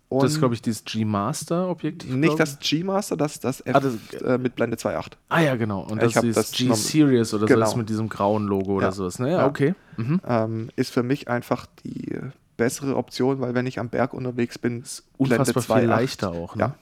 Und 0.08 0.22
Das 0.22 0.32
ist, 0.32 0.38
glaube 0.38 0.54
ich, 0.54 0.62
dieses 0.62 0.84
G-Master-Objektiv. 0.84 2.14
nicht 2.14 2.38
das. 2.38 2.58
G-Master, 2.60 3.16
das 3.16 3.32
ist 3.34 3.44
das 3.44 3.60
F 3.62 3.74
Ah, 3.74 3.80
das- 3.80 4.20
äh, 4.22 4.38
mit 4.38 4.54
Blende 4.54 4.76
2.8. 4.76 5.16
Ah 5.28 5.40
ja, 5.40 5.56
genau. 5.56 5.80
Und 5.80 6.02
Ich 6.02 6.12
das 6.14 6.22
ist 6.24 6.36
das 6.36 6.52
G-Series 6.52 7.34
oder 7.34 7.42
so 7.42 7.46
Genau. 7.54 7.66
ist 7.66 7.76
mit 7.76 7.88
diesem 7.88 8.08
grauen 8.08 8.44
Logo 8.46 8.74
oder 8.74 8.86
Ja. 8.86 8.92
sowas. 8.92 9.18
Ne? 9.18 9.32
Ja, 9.32 9.46
okay. 9.46 9.74
Mhm. 9.96 10.20
Ähm, 10.26 10.70
ist 10.76 10.92
für 10.92 11.02
mich 11.02 11.28
einfach 11.28 11.66
die 11.84 12.16
bessere 12.56 12.96
Option, 12.96 13.40
weil 13.40 13.54
wenn 13.54 13.66
ich 13.66 13.80
am 13.80 13.88
Berg 13.88 14.14
unterwegs 14.14 14.58
bin, 14.58 14.82
Ist 14.82 15.04
unfassbar 15.16 15.62
viel 15.62 15.74
2.8. 15.74 15.86
leichter 15.86 16.30
auch. 16.30 16.54
Ne? 16.54 16.60
Ja, 16.62 16.68
das 16.68 16.76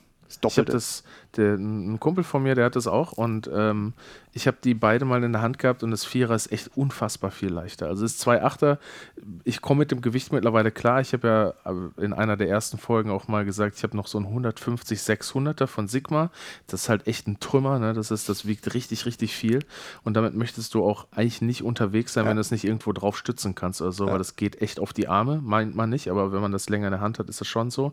Ich 0.45 0.59
habe 0.59 0.71
das, 0.71 1.05
der, 1.37 1.55
ein 1.55 1.99
Kumpel 2.01 2.25
von 2.25 2.43
mir, 2.43 2.55
der 2.55 2.67
hat 2.67 2.77
das 2.77 2.87
auch 2.87 3.13
und 3.13 3.51
ähm, 3.53 3.93
ich 4.35 4.47
habe 4.47 4.57
die 4.65 4.73
beide 4.75 5.05
mal 5.05 5.23
in 5.25 5.33
der 5.33 5.43
Hand 5.43 5.59
gehabt 5.59 5.83
und 5.83 5.91
das 5.91 6.05
Vierer 6.05 6.35
ist 6.35 6.51
echt 6.53 6.71
unfassbar 6.77 7.31
viel 7.31 7.51
leichter. 7.53 7.87
Also 7.87 8.03
das 8.03 8.19
2.8er, 8.27 8.79
ich 9.45 9.61
komme 9.61 9.81
mit 9.81 9.91
dem 9.91 10.01
Gewicht 10.01 10.33
mittlerweile 10.33 10.71
klar. 10.71 11.01
Ich 11.01 11.13
habe 11.13 11.29
ja 11.67 11.71
äh, 11.71 12.05
in 12.05 12.13
einer 12.15 12.37
der 12.37 12.49
ersten 12.49 12.79
Folgen 12.79 13.11
auch 13.11 13.29
mal 13.29 13.45
gesagt, 13.45 13.77
ich 13.77 13.83
habe 13.83 13.97
noch 13.97 14.07
so 14.07 14.19
ein 14.19 14.25
150 14.25 14.99
600er 14.99 15.67
von 15.67 15.87
Sigma. 15.89 16.31
Das 16.67 16.83
ist 16.83 16.89
halt 16.89 17.07
echt 17.07 17.27
ein 17.29 17.41
Trümmer, 17.41 17.79
ne? 17.79 17.93
das, 17.93 18.11
ist, 18.11 18.29
das 18.29 18.47
wiegt 18.47 18.73
richtig, 18.75 19.05
richtig 19.05 19.35
viel 19.35 19.61
und 20.03 20.15
damit 20.15 20.35
möchtest 20.35 20.73
du 20.75 20.85
auch 20.85 21.07
eigentlich 21.11 21.43
nicht 21.43 21.63
unterwegs 21.63 22.15
sein, 22.15 22.25
Ja. 22.25 22.31
wenn 22.31 22.37
du 22.37 22.41
es 22.41 22.51
nicht 22.51 22.65
irgendwo 22.65 22.93
drauf 22.93 23.19
stützen 23.19 23.55
kannst 23.55 23.83
oder 23.83 23.93
so, 23.93 24.07
Ja. 24.07 24.13
weil 24.13 24.19
das 24.19 24.37
geht 24.37 24.63
echt 24.63 24.81
auf 24.81 24.93
die 24.95 25.09
Arme, 25.09 25.41
meint 25.43 25.75
man 25.75 25.91
nicht, 25.91 26.11
aber 26.11 26.33
wenn 26.33 26.41
man 26.41 26.53
das 26.53 26.69
länger 26.71 26.87
in 26.87 26.93
der 26.93 27.01
Hand 27.01 27.19
hat, 27.19 27.29
ist 27.29 27.41
das 27.41 27.49
schon 27.49 27.71
so. 27.71 27.93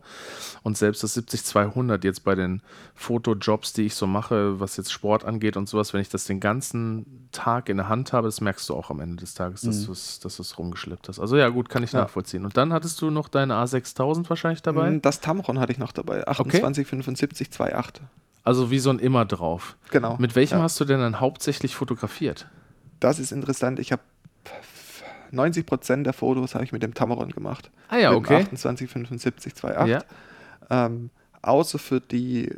Und 0.62 0.78
selbst 0.78 1.02
das 1.02 1.16
70-200 1.16 2.02
jetzt 2.04 2.24
bei 2.24 2.29
den 2.34 2.62
Fotojobs, 2.94 3.72
die 3.72 3.82
ich 3.86 3.94
so 3.94 4.06
mache, 4.06 4.60
was 4.60 4.76
jetzt 4.76 4.92
Sport 4.92 5.24
angeht 5.24 5.56
und 5.56 5.68
sowas, 5.68 5.92
wenn 5.92 6.00
ich 6.00 6.08
das 6.08 6.24
den 6.24 6.40
ganzen 6.40 7.28
Tag 7.32 7.68
in 7.68 7.76
der 7.78 7.88
Hand 7.88 8.12
habe, 8.12 8.28
das 8.28 8.40
merkst 8.40 8.68
du 8.68 8.74
auch 8.74 8.90
am 8.90 9.00
Ende 9.00 9.16
des 9.16 9.34
Tages, 9.34 9.62
dass 9.62 9.84
du 9.86 9.92
es 9.92 10.20
dass 10.20 10.36
du's 10.36 10.58
rumgeschleppt 10.58 11.08
hast. 11.08 11.18
Also 11.20 11.36
ja, 11.36 11.48
gut, 11.48 11.68
kann 11.68 11.82
ich 11.82 11.92
Mhm. 11.92 11.98
Ja. 11.98 12.02
nachvollziehen. 12.04 12.44
Und 12.44 12.56
dann 12.56 12.72
hattest 12.72 13.00
du 13.02 13.10
noch 13.10 13.28
deine 13.28 13.54
A6000 13.54 14.28
wahrscheinlich 14.28 14.62
dabei? 14.62 14.90
Mm, 14.90 15.00
Das 15.02 15.20
Tamron 15.20 15.58
hatte 15.58 15.72
ich 15.72 15.78
noch 15.78 15.92
dabei. 15.92 16.26
28, 16.26 16.86
75, 16.86 17.48
2.8. 17.50 18.00
Also 18.44 18.70
wie 18.70 18.78
so 18.78 18.90
ein 18.90 18.98
immer 18.98 19.24
drauf. 19.26 19.76
Genau. 19.90 20.16
Mit 20.18 20.34
welchem 20.36 20.58
Ja. 20.58 20.64
hast 20.64 20.80
du 20.80 20.84
denn 20.84 21.00
dann 21.00 21.20
hauptsächlich 21.20 21.74
fotografiert? 21.76 22.46
Das 23.00 23.18
ist 23.18 23.32
interessant. 23.32 23.78
Ich 23.78 23.92
habe 23.92 24.02
90% 25.32 26.02
der 26.04 26.12
Fotos 26.12 26.54
habe 26.54 26.64
ich 26.64 26.72
mit 26.72 26.82
dem 26.82 26.92
Tamron 26.94 27.30
gemacht. 27.30 27.70
Ah 27.88 27.98
ja, 27.98 28.10
mit 28.10 28.18
okay. 28.20 28.36
Dem 28.38 28.42
28, 28.46 28.90
75, 28.90 29.52
2.8. 29.54 29.86
Ja. 29.86 30.02
Ähm, 30.70 31.10
außer 31.42 31.78
für 31.78 32.00
die 32.00 32.54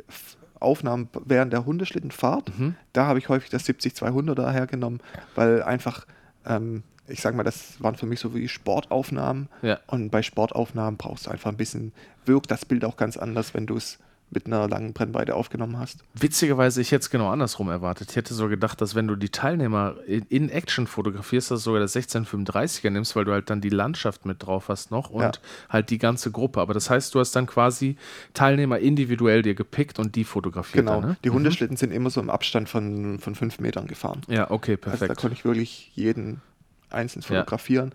Aufnahmen 0.59 1.09
während 1.25 1.51
der 1.53 1.65
Hundeschlittenfahrt, 1.65 2.57
Mhm. 2.57 2.75
da 2.93 3.05
habe 3.05 3.19
ich 3.19 3.29
häufig 3.29 3.49
das 3.49 3.65
70-200er 3.67 4.49
hergenommen, 4.51 5.01
weil 5.35 5.61
einfach, 5.63 6.05
ähm, 6.45 6.83
ich 7.07 7.19
sage 7.21 7.35
mal, 7.35 7.43
das 7.43 7.81
waren 7.83 7.95
für 7.95 8.05
mich 8.05 8.21
so 8.21 8.33
wie 8.33 8.47
Sportaufnahmen. 8.47 9.49
Ja. 9.61 9.79
Und 9.87 10.09
bei 10.09 10.21
Sportaufnahmen 10.21 10.97
brauchst 10.97 11.25
du 11.27 11.31
einfach 11.31 11.51
ein 11.51 11.57
bisschen, 11.57 11.91
wirkt 12.25 12.49
das 12.49 12.63
Bild 12.65 12.85
auch 12.85 12.95
ganz 12.95 13.17
anders, 13.17 13.53
wenn 13.53 13.65
du 13.65 13.75
es 13.75 13.99
mit 14.33 14.47
einer 14.47 14.67
langen 14.67 14.93
Brennweite 14.93 15.35
aufgenommen 15.35 15.77
hast. 15.79 16.03
Witzigerweise, 16.13 16.81
ich 16.81 16.91
hätte 16.91 17.01
es 17.03 17.09
genau 17.09 17.29
andersrum 17.29 17.69
erwartet. 17.69 18.09
Ich 18.11 18.15
hätte 18.15 18.33
so 18.33 18.47
gedacht, 18.47 18.81
dass 18.81 18.95
wenn 18.95 19.07
du 19.07 19.15
die 19.15 19.29
Teilnehmer 19.29 19.95
in, 20.07 20.25
in 20.29 20.49
Action 20.49 20.87
fotografierst, 20.87 21.51
dass 21.51 21.59
du 21.61 21.63
sogar 21.65 21.79
das 21.81 21.95
1635er 21.95 22.89
nimmst, 22.89 23.15
weil 23.15 23.25
du 23.25 23.31
halt 23.31 23.49
dann 23.49 23.61
die 23.61 23.69
Landschaft 23.69 24.25
mit 24.25 24.43
drauf 24.45 24.69
hast 24.69 24.91
noch 24.91 25.09
und 25.09 25.21
Ja. 25.21 25.31
halt 25.69 25.89
die 25.89 25.97
ganze 25.97 26.31
Gruppe. 26.31 26.61
Aber 26.61 26.73
das 26.73 26.89
heißt, 26.89 27.13
du 27.15 27.19
hast 27.19 27.31
dann 27.35 27.45
quasi 27.47 27.97
Teilnehmer 28.33 28.79
individuell 28.79 29.41
dir 29.41 29.55
gepickt 29.55 29.99
und 29.99 30.15
die 30.15 30.23
fotografiert. 30.23 30.85
Genau. 30.85 31.01
Dann, 31.01 31.09
ne? 31.11 31.17
Die 31.23 31.29
Hundeschlitten 31.29 31.77
sind 31.77 31.91
immer 31.91 32.09
so 32.09 32.19
im 32.21 32.29
Abstand 32.29 32.69
von, 32.69 33.19
von 33.19 33.35
fünf 33.35 33.59
Metern 33.59 33.87
gefahren. 33.87 34.21
Ja, 34.27 34.49
okay, 34.51 34.73
Also 34.73 34.83
da 34.85 34.89
perfekt. 34.97 35.17
konnte 35.19 35.33
ich 35.35 35.45
wirklich 35.45 35.91
jeden 35.95 36.41
einzeln 36.89 37.21
Ja. 37.21 37.27
fotografieren. 37.27 37.93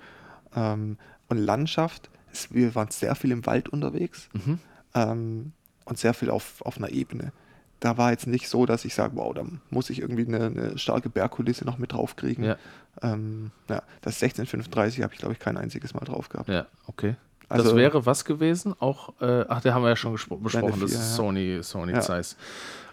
Ähm, 0.55 0.97
und 1.29 1.39
Landschaft, 1.39 2.09
wir 2.51 2.75
waren 2.75 2.91
sehr 2.91 3.15
viel 3.15 3.33
im 3.33 3.45
Wald 3.47 3.69
unterwegs 3.69 4.29
Mhm. 4.33 4.59
ähm, 4.95 5.53
und 5.89 5.99
sehr 5.99 6.15
viel 6.15 6.31
auf, 6.31 6.61
auf 6.63 6.77
einer 6.79 6.91
Ebene. 6.91 7.33
Da 7.81 7.97
war 7.97 8.11
jetzt 8.11 8.27
nicht 8.27 8.49
so, 8.49 8.67
dass 8.67 8.85
ich 8.85 8.95
sage, 8.95 9.13
wow, 9.17 9.33
da 9.35 9.45
muss 9.71 9.89
ich 9.91 10.01
irgendwie 10.01 10.27
eine, 10.27 10.47
eine 10.47 10.79
starke 10.79 11.09
Bergkulisse 11.09 11.65
noch 11.65 11.79
mit 11.79 11.93
draufkriegen. 11.93 12.45
Ja. 12.45 12.57
Ähm, 13.03 13.53
ja, 13.69 13.83
das 14.03 14.21
1635 14.23 15.03
habe 15.03 15.13
ich, 15.15 15.21
glaube 15.21 15.35
ich, 15.35 15.39
kein 15.39 15.57
einziges 15.57 15.95
Mal 15.95 16.05
drauf 16.05 16.29
gehabt. 16.29 16.49
ja, 16.49 16.67
okay. 16.89 17.15
das 17.49 17.61
Also- 17.61 17.77
wäre 17.77 18.05
was 18.05 18.25
gewesen? 18.25 18.75
Auch, 18.81 19.15
äh, 19.21 19.45
ach, 19.49 19.61
der 19.61 19.75
haben 19.75 19.83
wir 19.83 19.91
ja 19.91 19.97
schon 19.97 20.13
besprochen. 20.15 20.41
Das 20.41 20.61
vier, 20.79 20.85
ist 20.87 20.95
ja. 20.95 21.01
Sony, 21.03 21.59
Sony 21.63 21.93
Ja. 21.93 22.01
Zeiss. 22.01 22.37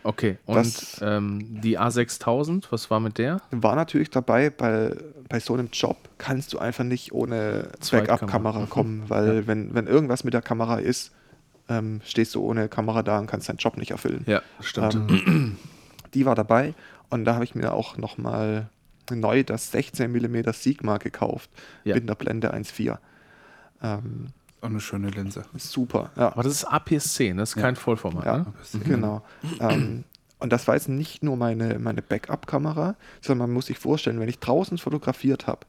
Okay, 0.04 0.38
und 0.46 0.58
Das- 0.58 1.00
ähm, 1.02 1.62
die 1.62 1.80
A6000, 1.80 2.68
was 2.70 2.92
war 2.92 3.00
mit 3.00 3.18
der? 3.18 3.42
War 3.50 3.76
natürlich 3.76 4.12
dabei, 4.12 4.52
bei, 4.52 4.96
bei 5.28 5.40
so 5.40 5.56
einem 5.56 5.70
Job 5.74 5.98
kannst 6.20 6.54
du 6.54 6.60
einfach 6.60 6.84
nicht 6.84 7.12
ohne. 7.12 7.70
Backup-Kamera 7.90 8.60
Mhm. 8.60 8.70
kommen, 8.70 9.04
weil 9.08 9.36
Ja. 9.38 9.48
wenn, 9.48 9.74
wenn 9.74 9.88
irgendwas 9.88 10.24
mit 10.24 10.36
der 10.36 10.44
Kamera 10.44 10.78
ist, 10.78 11.12
ähm, 11.70 12.02
stehst 12.04 12.36
du 12.36 12.42
ohne 12.44 12.70
Kamera 12.70 13.02
da 13.04 13.20
und 13.20 13.28
kannst 13.28 13.50
deinen 13.50 13.58
Job 13.58 13.78
nicht 13.78 13.92
erfüllen. 13.92 14.24
Ja, 14.28 14.42
stimmt. 14.62 14.96
Ähm, 14.96 15.58
die 16.14 16.26
war 16.26 16.36
dabei 16.36 16.74
und 17.10 17.26
da 17.26 17.34
habe 17.36 17.44
ich 17.44 17.56
mir 17.56 17.74
auch 17.74 17.98
nochmal 17.98 18.70
neu 19.12 19.44
das 19.44 19.72
16 19.72 20.12
mm 20.12 20.52
Sigma 20.54 20.98
gekauft 20.98 21.50
Ja. 21.84 21.96
mit 21.96 22.04
einer 22.04 22.16
Blende 22.16 22.54
1.4. 22.54 22.98
Ähm, 23.84 24.28
Auch 24.62 24.70
eine 24.70 24.80
schöne 24.80 25.10
Linse. 25.10 25.44
super, 25.58 26.12
ja. 26.16 26.28
Aber 26.32 26.44
das 26.44 26.54
ist 26.54 26.66
APS-C, 26.66 27.34
das 27.34 27.50
ist 27.52 27.56
Ja. 27.56 27.62
kein 27.62 27.76
Vollformat. 27.76 28.26
Ja, 28.26 28.38
Ne? 28.40 28.46
genau. 28.84 29.22
ähm, 29.60 30.04
und 30.40 30.52
das 30.52 30.68
war 30.68 30.76
jetzt 30.76 30.90
nicht 30.90 31.24
nur 31.24 31.38
meine, 31.38 31.80
meine 31.80 32.02
Backup-Kamera, 32.02 32.96
sondern 33.22 33.48
man 33.50 33.54
muss 33.54 33.68
sich 33.68 33.78
vorstellen, 33.78 34.20
wenn 34.20 34.30
ich 34.30 34.40
draußen 34.40 34.78
fotografiert 34.78 35.48
habe, 35.48 35.62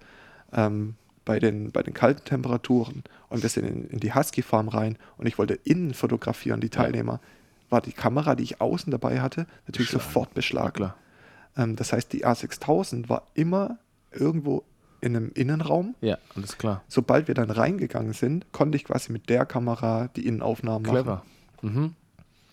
ähm, 0.52 0.94
bei, 1.26 1.38
den, 1.38 1.72
bei 1.72 1.82
den 1.82 1.92
kalten 1.92 2.24
Temperaturen 2.24 3.02
und 3.28 3.42
wir 3.42 3.50
sind 3.50 3.66
in, 3.66 3.84
in 3.88 4.00
die 4.00 4.14
Husky-Farm 4.14 4.68
rein 4.68 4.96
und 5.18 5.26
ich 5.26 5.36
wollte 5.36 5.58
innen 5.64 5.92
fotografieren, 5.92 6.62
die 6.62 6.70
Teilnehmer, 6.70 7.20
war 7.68 7.82
die 7.82 7.92
Kamera, 7.92 8.34
die 8.34 8.44
ich 8.44 8.60
außen 8.62 8.90
dabei 8.90 9.20
hatte, 9.20 9.46
natürlich 9.66 9.90
Beschlagen. 9.90 10.04
sofort 10.04 10.34
beschlagen. 10.34 10.92
Ähm, 11.56 11.76
das 11.76 11.92
heißt, 11.92 12.12
die 12.12 12.24
A6000 12.24 13.10
war 13.10 13.26
immer 13.34 13.78
irgendwo 14.12 14.62
in 15.00 15.16
einem 15.16 15.32
Innenraum. 15.34 15.94
Ja, 16.00 16.16
alles 16.34 16.56
klar. 16.56 16.82
Sobald 16.88 17.28
wir 17.28 17.34
dann 17.34 17.50
reingegangen 17.50 18.12
sind, 18.12 18.50
konnte 18.52 18.76
ich 18.76 18.84
quasi 18.84 19.12
mit 19.12 19.28
der 19.28 19.44
Kamera 19.44 20.08
die 20.16 20.26
Innenaufnahmen 20.26 20.82
machen. 20.82 20.94
Clever. 20.94 21.22
Mhm. 21.62 21.94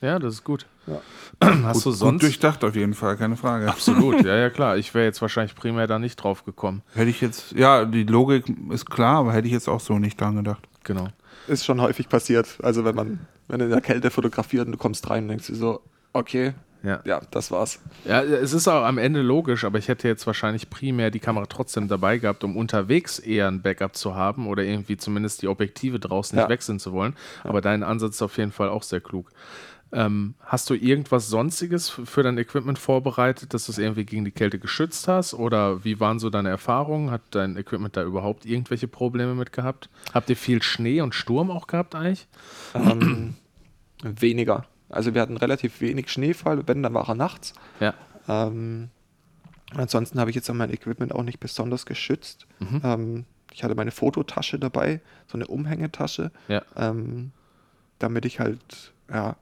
Ja, 0.02 0.20
das 0.20 0.34
ist 0.34 0.44
gut. 0.44 0.66
Hast 1.42 1.74
gut, 1.78 1.86
du 1.86 1.92
sonst. 1.92 2.14
Gut 2.14 2.22
durchdacht 2.24 2.64
auf 2.64 2.76
jeden 2.76 2.94
Fall, 2.94 3.18
keine 3.18 3.36
Frage. 3.38 3.68
Absolut, 3.70 4.24
ja, 4.24 4.36
ja, 4.36 4.50
klar. 4.50 4.78
Ich 4.78 4.94
wäre 4.94 5.06
jetzt 5.06 5.22
wahrscheinlich 5.22 5.56
primär 5.56 5.88
da 5.88 6.00
nicht 6.00 6.16
drauf 6.18 6.46
gekommen. 6.46 6.82
Hätte 6.94 7.10
ich 7.10 7.22
jetzt, 7.22 7.52
ja, 7.54 7.86
die 7.86 8.04
Logik 8.04 8.46
ist 8.72 8.90
klar, 8.90 9.18
aber 9.20 9.34
hätte 9.34 9.48
ich 9.48 9.54
jetzt 9.54 9.68
auch 9.68 9.80
so 9.80 9.98
nicht 10.00 10.20
dran 10.20 10.36
gedacht. 10.36 10.68
Genau. 10.84 11.08
Ist 11.48 11.66
schon 11.66 11.82
häufig 11.82 12.08
passiert. 12.10 12.58
Also 12.62 12.86
wenn 12.86 12.96
man, 12.96 13.20
wenn 13.48 13.60
du 13.60 13.66
in 13.66 13.72
der 13.72 13.82
Kälte 13.82 14.10
fotografiert 14.12 14.66
und 14.68 14.74
du 14.74 14.78
kommst 14.78 15.10
rein 15.10 15.24
und 15.24 15.30
denkst 15.30 15.48
du 15.48 15.56
so, 15.56 15.82
okay, 16.14 16.54
Ja. 16.84 17.02
ja, 17.06 17.22
das 17.32 17.52
war's. 17.52 17.80
Ja, 18.06 18.22
es 18.22 18.54
ist 18.54 18.68
auch 18.68 18.84
am 18.84 18.98
Ende 18.98 19.22
logisch, 19.22 19.64
aber 19.66 19.78
ich 19.80 19.88
hätte 19.88 20.08
jetzt 20.08 20.28
wahrscheinlich 20.28 20.70
primär 20.70 21.12
die 21.12 21.20
Kamera 21.20 21.46
trotzdem 21.48 21.88
dabei 21.88 22.18
gehabt, 22.20 22.44
um 22.44 22.56
unterwegs 22.56 23.20
eher 23.20 23.48
ein 23.48 23.62
Backup 23.62 23.96
zu 23.96 24.16
haben 24.16 24.48
oder 24.48 24.64
irgendwie 24.64 24.96
zumindest 24.98 25.42
die 25.42 25.48
Objektive 25.48 26.00
draußen 26.00 26.36
nicht 26.38 26.44
Ja. 26.46 26.50
wechseln 26.50 26.80
zu 26.80 26.94
wollen. 26.94 27.16
Aber 27.44 27.60
dein 27.62 27.84
Ansatz 27.84 28.16
ist 28.16 28.22
auf 28.22 28.38
jeden 28.38 28.52
Fall 28.52 28.70
auch 28.70 28.84
sehr 28.84 29.02
klug. 29.02 29.30
Ähm, 29.94 30.34
hast 30.42 30.70
du 30.70 30.74
irgendwas 30.74 31.28
Sonstiges 31.30 31.90
für 31.90 32.24
dein 32.24 32.38
Equipment 32.40 32.80
vorbereitet, 32.80 33.54
dass 33.54 33.68
du 33.68 33.72
es 33.72 33.78
irgendwie 33.78 34.06
gegen 34.06 34.26
die 34.26 34.32
Kälte 34.32 34.58
geschützt 34.58 35.08
hast? 35.08 35.34
Oder 35.36 35.84
wie 35.86 36.00
waren 36.00 36.18
so 36.20 36.30
deine 36.32 36.50
Erfahrungen? 36.50 37.12
Hat 37.12 37.22
dein 37.32 37.56
Equipment 37.58 37.96
da 37.96 38.04
überhaupt 38.04 38.46
irgendwelche 38.46 38.88
Probleme 38.88 39.36
mit 39.36 39.54
gehabt? 39.54 39.90
Habt 40.14 40.30
ihr 40.32 40.36
viel 40.36 40.64
Schnee 40.64 41.02
und 41.02 41.14
Sturm 41.14 41.52
auch 41.52 41.68
gehabt 41.68 41.94
eigentlich? 41.94 42.28
Ähm, 42.74 43.36
weniger. 44.04 44.66
Also 44.90 45.14
wir 45.14 45.22
hatten 45.22 45.38
relativ 45.38 45.80
wenig 45.80 46.10
Schneefall, 46.12 46.68
wenn, 46.68 46.82
dann 46.84 46.94
war 46.94 47.08
er 47.08 47.16
nachts. 47.16 47.54
Ja. 47.80 47.94
Ähm, 48.28 48.90
ansonsten 49.76 50.20
habe 50.20 50.30
ich 50.32 50.36
jetzt 50.36 50.52
mein 50.54 50.72
Equipment 50.72 51.14
auch 51.14 51.24
nicht 51.24 51.40
besonders 51.40 51.86
geschützt. 51.86 52.48
Mhm. 52.60 52.82
Ähm, 52.84 53.26
ich 53.52 53.64
hatte 53.64 53.76
meine 53.76 53.92
Fototasche 53.92 54.58
dabei, 54.58 55.02
so 55.28 55.38
eine 55.38 55.46
Umhängetasche, 55.48 56.32
Ja. 56.48 56.64
ähm, 56.76 57.32
damit 58.00 58.26
ich 58.26 58.40
halt, 58.40 58.94
ja, 59.12 59.36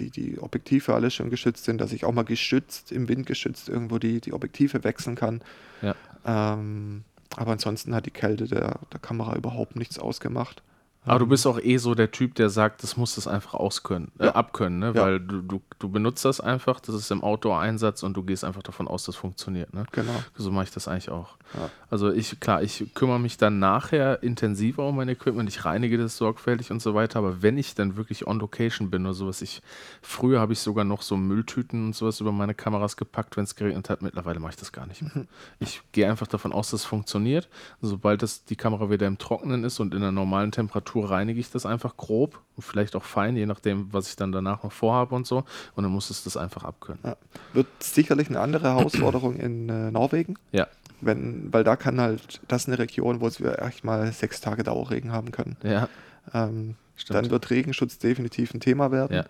die, 0.00 0.10
die 0.10 0.38
Objektive 0.38 0.94
alle 0.94 1.10
schon 1.10 1.30
geschützt 1.30 1.64
sind, 1.64 1.80
dass 1.80 1.92
ich 1.92 2.04
auch 2.04 2.12
mal 2.12 2.24
geschützt, 2.24 2.92
im 2.92 3.08
Wind 3.08 3.26
geschützt 3.26 3.68
irgendwo 3.68 3.98
die, 3.98 4.20
die 4.20 4.32
Objektive 4.32 4.82
wechseln 4.84 5.14
kann. 5.14 5.42
Ja. 5.82 5.94
Ähm, 6.24 7.04
aber 7.36 7.52
ansonsten 7.52 7.94
hat 7.94 8.06
die 8.06 8.10
Kälte 8.10 8.46
der, 8.46 8.80
der 8.92 9.00
Kamera 9.00 9.36
überhaupt 9.36 9.76
nichts 9.76 9.98
ausgemacht. 9.98 10.62
Aber 11.06 11.18
du 11.18 11.26
bist 11.26 11.46
auch 11.46 11.58
eh 11.58 11.78
so 11.78 11.94
der 11.94 12.10
Typ, 12.10 12.34
der 12.34 12.50
sagt, 12.50 12.82
das 12.82 12.98
muss 12.98 13.16
es 13.16 13.26
einfach 13.26 13.54
auskönnen, 13.54 14.12
äh, 14.18 14.26
Ja. 14.26 14.34
abkönnen, 14.34 14.78
ne? 14.80 14.92
Ja. 14.94 15.02
weil 15.02 15.18
du, 15.18 15.40
du, 15.40 15.62
du 15.78 15.88
benutzt 15.88 16.24
das 16.26 16.40
einfach, 16.40 16.78
das 16.78 16.94
ist 16.94 17.10
im 17.10 17.22
Outdoor-Einsatz 17.24 18.02
und 18.02 18.14
du 18.18 18.22
gehst 18.22 18.44
einfach 18.44 18.62
davon 18.62 18.86
aus, 18.86 19.04
das 19.04 19.16
funktioniert. 19.16 19.72
Ne? 19.72 19.84
Genau. 19.92 20.12
So 20.36 20.50
mache 20.52 20.64
ich 20.64 20.70
das 20.72 20.88
eigentlich 20.88 21.08
auch. 21.10 21.36
Ja. 21.54 21.70
Also 21.88 22.12
ich, 22.12 22.38
klar, 22.38 22.62
ich 22.62 22.92
kümmere 22.94 23.18
mich 23.18 23.38
dann 23.38 23.58
nachher 23.58 24.22
intensiver 24.22 24.86
um 24.86 24.96
mein 24.96 25.08
Equipment, 25.08 25.48
ich 25.48 25.64
reinige 25.64 25.96
das 25.96 26.18
sorgfältig 26.18 26.70
und 26.70 26.82
so 26.82 26.94
weiter, 26.94 27.18
aber 27.20 27.40
wenn 27.40 27.56
ich 27.56 27.74
dann 27.74 27.96
wirklich 27.96 28.26
on 28.26 28.38
Location 28.38 28.90
bin 28.90 29.06
oder 29.06 29.14
sowas, 29.14 29.40
ich, 29.40 29.62
früher 30.02 30.38
habe 30.38 30.52
ich 30.52 30.58
sogar 30.60 30.84
noch 30.84 31.00
so 31.00 31.16
Mülltüten 31.16 31.86
und 31.86 31.96
sowas 31.96 32.20
über 32.20 32.30
meine 32.30 32.54
Kameras 32.54 32.98
gepackt, 32.98 33.38
wenn 33.38 33.44
es 33.44 33.56
geregnet 33.56 33.88
hat, 33.88 34.02
mittlerweile 34.02 34.38
mache 34.38 34.50
ich 34.50 34.56
das 34.58 34.70
gar 34.70 34.86
nicht 34.86 35.00
mehr. 35.02 35.24
Ich 35.60 35.80
gehe 35.92 36.08
einfach 36.10 36.26
davon 36.26 36.52
aus, 36.52 36.70
dass 36.70 36.80
es 36.80 36.86
funktioniert. 36.86 37.48
Sobald 37.80 38.22
das, 38.22 38.44
die 38.44 38.56
Kamera 38.56 38.90
wieder 38.90 39.06
im 39.06 39.16
Trockenen 39.16 39.64
ist 39.64 39.80
und 39.80 39.94
in 39.94 40.02
einer 40.02 40.12
normalen 40.12 40.52
Temperatur 40.52 40.89
reinige 40.98 41.38
ich 41.38 41.50
das 41.52 41.64
einfach 41.64 41.96
grob, 41.96 42.40
und 42.56 42.64
vielleicht 42.64 42.96
auch 42.96 43.04
fein, 43.04 43.36
je 43.36 43.46
nachdem, 43.46 43.92
was 43.92 44.08
ich 44.08 44.16
dann 44.16 44.32
danach 44.32 44.64
noch 44.64 44.72
vorhabe 44.72 45.14
und 45.14 45.26
so. 45.26 45.44
Und 45.76 45.84
dann 45.84 45.92
muss 45.92 46.10
es 46.10 46.24
das 46.24 46.36
einfach 46.36 46.64
abkönnen. 46.64 47.00
Ja. 47.04 47.16
Wird 47.52 47.68
sicherlich 47.78 48.28
eine 48.28 48.40
andere 48.40 48.74
Herausforderung 48.74 49.36
in 49.36 49.68
äh, 49.68 49.92
Norwegen, 49.92 50.34
Ja, 50.50 50.66
wenn, 51.00 51.52
weil 51.52 51.64
da 51.64 51.76
kann 51.76 52.00
halt, 52.00 52.40
das 52.48 52.62
ist 52.62 52.68
eine 52.68 52.78
Region, 52.78 53.20
wo 53.20 53.30
wir 53.38 53.62
echt 53.62 53.84
mal 53.84 54.10
sechs 54.12 54.40
Tage 54.40 54.64
Dauerregen 54.64 55.12
haben 55.12 55.30
können. 55.30 55.56
ja, 55.62 55.88
Ähm, 56.34 56.74
dann 57.08 57.30
wird 57.30 57.48
Regenschutz 57.48 57.96
definitiv 57.98 58.52
ein 58.52 58.60
Thema 58.60 58.90
werden. 58.92 59.16
Ja. 59.16 59.24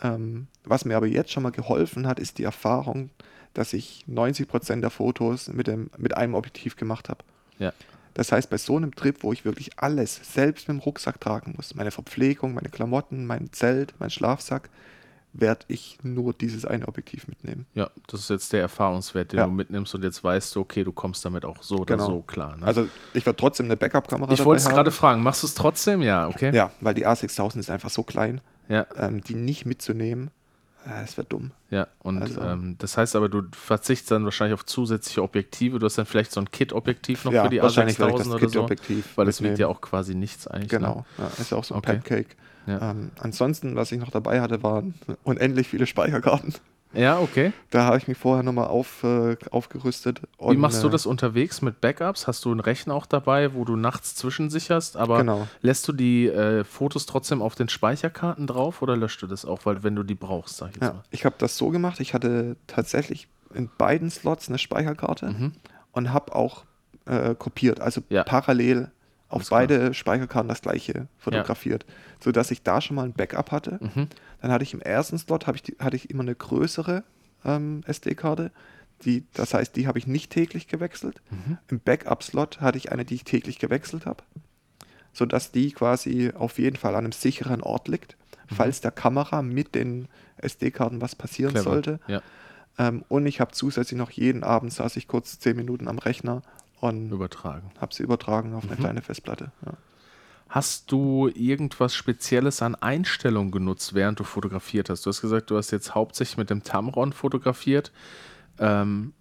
Ähm, 0.00 0.46
was 0.64 0.84
mir 0.84 0.96
aber 0.96 1.06
jetzt 1.06 1.32
schon 1.32 1.42
mal 1.42 1.50
geholfen 1.50 2.06
hat, 2.06 2.20
ist 2.20 2.38
die 2.38 2.44
Erfahrung, 2.44 3.10
dass 3.54 3.72
ich 3.72 4.04
90% 4.08 4.80
der 4.80 4.90
Fotos 4.90 5.48
mit, 5.48 5.66
dem, 5.66 5.90
mit 5.96 6.16
einem 6.16 6.34
Objektiv 6.34 6.76
gemacht 6.76 7.08
habe. 7.08 7.24
ja. 7.58 7.72
Das 8.18 8.32
heißt, 8.32 8.50
bei 8.50 8.58
so 8.58 8.76
einem 8.76 8.96
Trip, 8.96 9.22
wo 9.22 9.32
ich 9.32 9.44
wirklich 9.44 9.78
alles 9.78 10.20
selbst 10.34 10.66
mit 10.66 10.76
dem 10.76 10.80
Rucksack 10.80 11.20
tragen 11.20 11.54
muss, 11.56 11.76
meine 11.76 11.92
Verpflegung, 11.92 12.52
meine 12.52 12.68
Klamotten, 12.68 13.24
mein 13.26 13.52
Zelt, 13.52 13.94
mein 14.00 14.10
Schlafsack, 14.10 14.70
werde 15.32 15.66
ich 15.68 15.98
nur 16.02 16.32
dieses 16.32 16.64
eine 16.64 16.88
Objektiv 16.88 17.28
mitnehmen. 17.28 17.66
Ja, 17.74 17.90
das 18.08 18.20
ist 18.22 18.30
jetzt 18.30 18.52
der 18.52 18.62
Erfahrungswert, 18.62 19.30
den 19.30 19.38
Ja. 19.38 19.44
du 19.46 19.52
mitnimmst 19.52 19.94
und 19.94 20.02
jetzt 20.02 20.24
weißt 20.24 20.56
du, 20.56 20.60
okay, 20.62 20.82
du 20.82 20.90
kommst 20.90 21.24
damit 21.24 21.44
auch 21.44 21.62
so 21.62 21.76
oder 21.76 21.94
Genau. 21.94 22.06
so 22.06 22.22
klar. 22.22 22.56
Ne? 22.56 22.66
Also 22.66 22.88
ich 23.14 23.24
werde 23.24 23.36
trotzdem 23.36 23.66
eine 23.66 23.76
Backup-Kamera 23.76 24.32
ich 24.32 24.44
wollte 24.44 24.62
es 24.64 24.68
gerade 24.68 24.90
fragen, 24.90 25.22
machst 25.22 25.44
du 25.44 25.46
es 25.46 25.54
trotzdem? 25.54 26.02
Ja, 26.02 26.26
okay. 26.26 26.52
Ja, 26.52 26.72
weil 26.80 26.94
die 26.94 27.06
A6000 27.06 27.60
ist 27.60 27.70
einfach 27.70 27.90
so 27.90 28.02
klein, 28.02 28.40
Ja, 28.68 28.84
ähm, 28.96 29.22
die 29.22 29.34
nicht 29.36 29.64
mitzunehmen, 29.64 30.32
das 30.86 31.16
wäre 31.16 31.26
dumm. 31.26 31.50
ja. 31.70 31.86
Und 32.00 32.22
Also- 32.22 32.40
ähm, 32.40 32.76
das 32.78 32.96
heißt 32.96 33.14
aber, 33.16 33.28
du 33.28 33.42
verzichtest 33.52 34.10
dann 34.10 34.24
wahrscheinlich 34.24 34.54
auf 34.54 34.64
zusätzliche 34.64 35.22
Objektive. 35.22 35.78
Du 35.78 35.86
hast 35.86 35.98
dann 35.98 36.06
vielleicht 36.06 36.32
so 36.32 36.40
ein 36.40 36.50
Kit-Objektiv 36.50 37.24
noch 37.24 37.32
ja, 37.32 37.44
für 37.44 37.50
die 37.50 37.60
wahrscheinlich 37.62 37.98
werde 37.98 38.12
ich 38.12 38.16
A6000 38.16 38.18
das 38.18 38.28
oder 38.28 38.38
so. 38.40 38.46
Kit-Objektiv 38.46 39.16
Weil 39.16 39.26
das 39.26 39.42
wiegt 39.42 39.58
ja 39.58 39.66
auch 39.68 39.80
quasi 39.80 40.14
nichts 40.14 40.46
eigentlich. 40.46 40.72
Ne? 40.72 40.78
Genau, 40.78 41.04
ja, 41.18 41.26
ist 41.38 41.50
ja 41.50 41.56
auch 41.58 41.64
so 41.64 41.74
ein 41.74 41.78
Okay. 41.78 41.92
Pancake. 41.94 42.36
Ja. 42.66 42.90
Ähm, 42.90 43.10
ansonsten, 43.20 43.76
was 43.76 43.92
ich 43.92 43.98
noch 43.98 44.10
dabei 44.10 44.40
hatte, 44.40 44.62
waren 44.62 44.94
unendlich 45.24 45.68
viele 45.68 45.86
Speicherkarten. 45.86 46.54
Ja, 46.94 47.20
okay. 47.20 47.52
Da 47.70 47.84
habe 47.84 47.98
ich 47.98 48.08
mich 48.08 48.16
vorher 48.16 48.42
nochmal 48.42 48.66
auf, 48.68 49.04
äh, 49.04 49.36
aufgerüstet. 49.50 50.20
Wie 50.22 50.26
und, 50.44 50.58
machst 50.58 50.82
du 50.82 50.88
äh, 50.88 50.90
das 50.90 51.04
unterwegs 51.06 51.60
mit 51.60 51.80
Backups? 51.80 52.26
Hast 52.26 52.44
du 52.44 52.50
einen 52.50 52.60
Rechner 52.60 52.94
auch 52.94 53.06
dabei, 53.06 53.52
wo 53.54 53.64
du 53.64 53.76
nachts 53.76 54.14
zwischensicherst? 54.14 54.96
Aber 54.96 55.18
Genau. 55.18 55.48
lässt 55.60 55.86
du 55.86 55.92
die 55.92 56.28
äh, 56.28 56.64
Fotos 56.64 57.04
trotzdem 57.06 57.42
auf 57.42 57.54
den 57.54 57.68
Speicherkarten 57.68 58.46
drauf 58.46 58.80
oder 58.80 58.96
löscht 58.96 59.20
du 59.22 59.26
das 59.26 59.44
auch, 59.44 59.66
weil 59.66 59.82
wenn 59.82 59.94
du 59.96 60.02
die 60.02 60.14
brauchst, 60.14 60.56
sag 60.56 60.70
ich 60.70 60.76
jetzt 60.76 60.84
Ja, 60.84 60.92
mal. 60.94 61.02
ich 61.10 61.24
habe 61.24 61.34
das 61.38 61.56
so 61.58 61.68
gemacht, 61.68 62.00
ich 62.00 62.14
hatte 62.14 62.56
tatsächlich 62.66 63.28
in 63.54 63.68
beiden 63.78 64.10
Slots 64.10 64.48
eine 64.48 64.58
Speicherkarte 64.58 65.26
Mhm. 65.26 65.52
und 65.92 66.12
habe 66.12 66.34
auch 66.34 66.64
äh, 67.06 67.34
kopiert, 67.34 67.80
also 67.80 68.02
Ja. 68.10 68.22
parallel 68.24 68.90
auf 69.30 69.48
beide 69.50 69.92
Speicherkarten 69.94 70.48
das 70.48 70.62
gleiche 70.62 71.06
fotografiert, 71.18 71.84
sodass 72.22 72.50
ich 72.50 72.62
da 72.62 72.80
schon 72.80 72.96
mal 72.96 73.04
ein 73.04 73.12
Backup 73.12 73.50
hatte. 73.50 73.78
Mhm. 73.80 74.08
Dann 74.40 74.50
hatte 74.52 74.62
ich 74.64 74.72
im 74.74 74.80
ersten 74.80 75.18
Slot 75.18 75.46
ich 75.54 75.62
die, 75.62 75.76
hatte 75.78 75.96
ich 75.96 76.10
immer 76.10 76.22
eine 76.22 76.34
größere 76.34 77.02
ähm, 77.44 77.82
SD-Karte. 77.86 78.50
Die, 79.04 79.24
das 79.34 79.54
heißt, 79.54 79.76
die 79.76 79.86
habe 79.86 79.98
ich 79.98 80.06
nicht 80.06 80.30
täglich 80.32 80.66
gewechselt. 80.68 81.20
Mhm. 81.30 81.58
Im 81.68 81.80
Backup-Slot 81.80 82.60
hatte 82.60 82.78
ich 82.78 82.90
eine, 82.92 83.04
die 83.04 83.14
ich 83.16 83.24
täglich 83.24 83.58
gewechselt 83.58 84.06
habe, 84.06 84.24
sodass 85.12 85.52
die 85.52 85.72
quasi 85.72 86.32
auf 86.34 86.58
jeden 86.58 86.76
Fall 86.76 86.94
an 86.94 87.04
einem 87.04 87.12
sicheren 87.12 87.62
Ort 87.62 87.88
liegt, 87.88 88.16
falls 88.48 88.80
der 88.80 88.90
Kamera 88.90 89.42
mit 89.42 89.74
den 89.74 90.08
SD-Karten 90.38 91.00
was 91.00 91.14
passieren 91.14 91.52
Clever. 91.52 91.64
sollte. 91.70 92.00
Ja, 92.08 92.22
Ähm, 92.78 93.04
und 93.08 93.26
ich 93.26 93.40
habe 93.40 93.50
zusätzlich 93.52 93.98
noch 93.98 94.10
jeden 94.12 94.44
Abend 94.44 94.72
saß 94.72 94.96
ich 94.96 95.08
kurz 95.08 95.38
zehn 95.40 95.56
Minuten 95.56 95.88
am 95.88 95.98
Rechner 95.98 96.42
und 96.80 97.10
habe 97.80 97.92
sie 97.94 98.04
übertragen 98.04 98.54
auf 98.54 98.62
eine 98.64 98.74
Mhm. 98.76 98.78
kleine 98.80 99.02
Festplatte. 99.02 99.50
Ja. 99.66 99.72
Hast 100.48 100.90
du 100.90 101.28
irgendwas 101.34 101.94
Spezielles 101.94 102.62
an 102.62 102.74
Einstellungen 102.74 103.50
genutzt, 103.50 103.92
während 103.92 104.18
du 104.18 104.24
fotografiert 104.24 104.88
hast? 104.88 105.04
Du 105.04 105.10
hast 105.10 105.20
gesagt, 105.20 105.50
du 105.50 105.56
hast 105.56 105.70
jetzt 105.70 105.94
hauptsächlich 105.94 106.38
mit 106.38 106.48
dem 106.48 106.62
Tamron 106.62 107.12
fotografiert. 107.12 107.92
Ähm, 108.58 109.12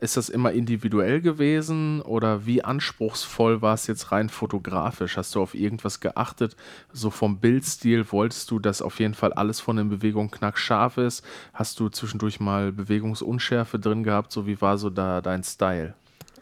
ist 0.00 0.16
das 0.16 0.28
immer 0.28 0.52
individuell 0.52 1.20
gewesen 1.20 2.00
oder 2.02 2.46
wie 2.46 2.62
anspruchsvoll 2.62 3.62
war 3.62 3.74
es 3.74 3.88
jetzt 3.88 4.12
rein 4.12 4.28
fotografisch? 4.28 5.16
Hast 5.16 5.34
du 5.34 5.42
auf 5.42 5.54
irgendwas 5.54 5.98
geachtet? 5.98 6.56
So 6.92 7.10
vom 7.10 7.40
Bildstil 7.40 8.10
wolltest 8.12 8.50
du, 8.52 8.60
dass 8.60 8.80
auf 8.80 9.00
jeden 9.00 9.14
Fall 9.14 9.32
alles 9.32 9.58
von 9.58 9.76
den 9.76 9.88
Bewegungen 9.88 10.30
knackscharf 10.30 10.98
ist? 10.98 11.24
Hast 11.52 11.80
du 11.80 11.88
zwischendurch 11.88 12.38
mal 12.38 12.70
Bewegungsunschärfe 12.70 13.80
drin 13.80 14.04
gehabt? 14.04 14.30
So 14.30 14.46
wie 14.46 14.60
war 14.60 14.78
so 14.78 14.90
da 14.90 15.20
dein 15.20 15.42
Style? 15.42 15.94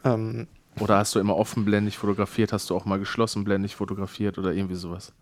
Ähm, 0.03 0.47
Oder 0.79 0.97
hast 0.97 1.15
du 1.15 1.19
immer 1.19 1.35
offenblendig 1.37 1.97
fotografiert? 1.97 2.53
Hast 2.53 2.69
du 2.69 2.75
auch 2.75 2.85
mal 2.85 2.99
geschlossenblendig 2.99 3.75
fotografiert 3.75 4.37
oder 4.37 4.53
irgendwie 4.53 4.75
sowas? 4.75 5.13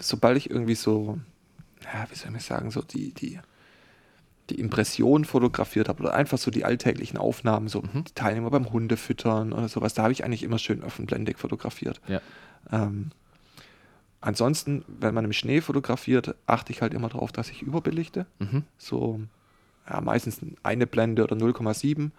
sobald 0.00 0.36
ich 0.36 0.50
irgendwie 0.50 0.74
so, 0.74 1.18
ja, 1.84 2.06
wie 2.10 2.16
soll 2.16 2.34
ich 2.36 2.42
sagen, 2.42 2.70
so 2.70 2.82
die, 2.82 3.12
die, 3.12 3.38
die 4.50 4.58
Impression 4.58 5.24
fotografiert 5.24 5.88
habe 5.88 6.02
oder 6.02 6.14
einfach 6.14 6.38
so 6.38 6.50
die 6.50 6.64
alltäglichen 6.64 7.16
Aufnahmen, 7.16 7.68
so 7.68 7.82
Mhm. 7.82 8.04
die 8.04 8.12
Teilnehmer 8.12 8.50
beim 8.50 8.72
Hundefüttern 8.72 9.52
oder 9.52 9.68
sowas, 9.68 9.94
da 9.94 10.02
habe 10.02 10.12
ich 10.12 10.24
eigentlich 10.24 10.42
immer 10.42 10.58
schön 10.58 10.82
offenblendig 10.82 11.38
fotografiert. 11.38 12.00
Ja. 12.08 12.20
Ähm, 12.72 13.10
ansonsten, 14.20 14.84
wenn 14.88 15.14
man 15.14 15.24
im 15.24 15.32
Schnee 15.32 15.60
fotografiert, 15.60 16.34
achte 16.46 16.72
ich 16.72 16.82
halt 16.82 16.92
immer 16.92 17.08
darauf, 17.08 17.32
dass 17.32 17.50
ich 17.50 17.62
überbelichte. 17.62 18.26
Mhm. 18.38 18.64
So 18.78 19.20
ja, 19.88 20.00
meistens 20.00 20.40
eine 20.62 20.86
Blende 20.86 21.22
oder 21.22 21.36
0,7. 21.36 22.10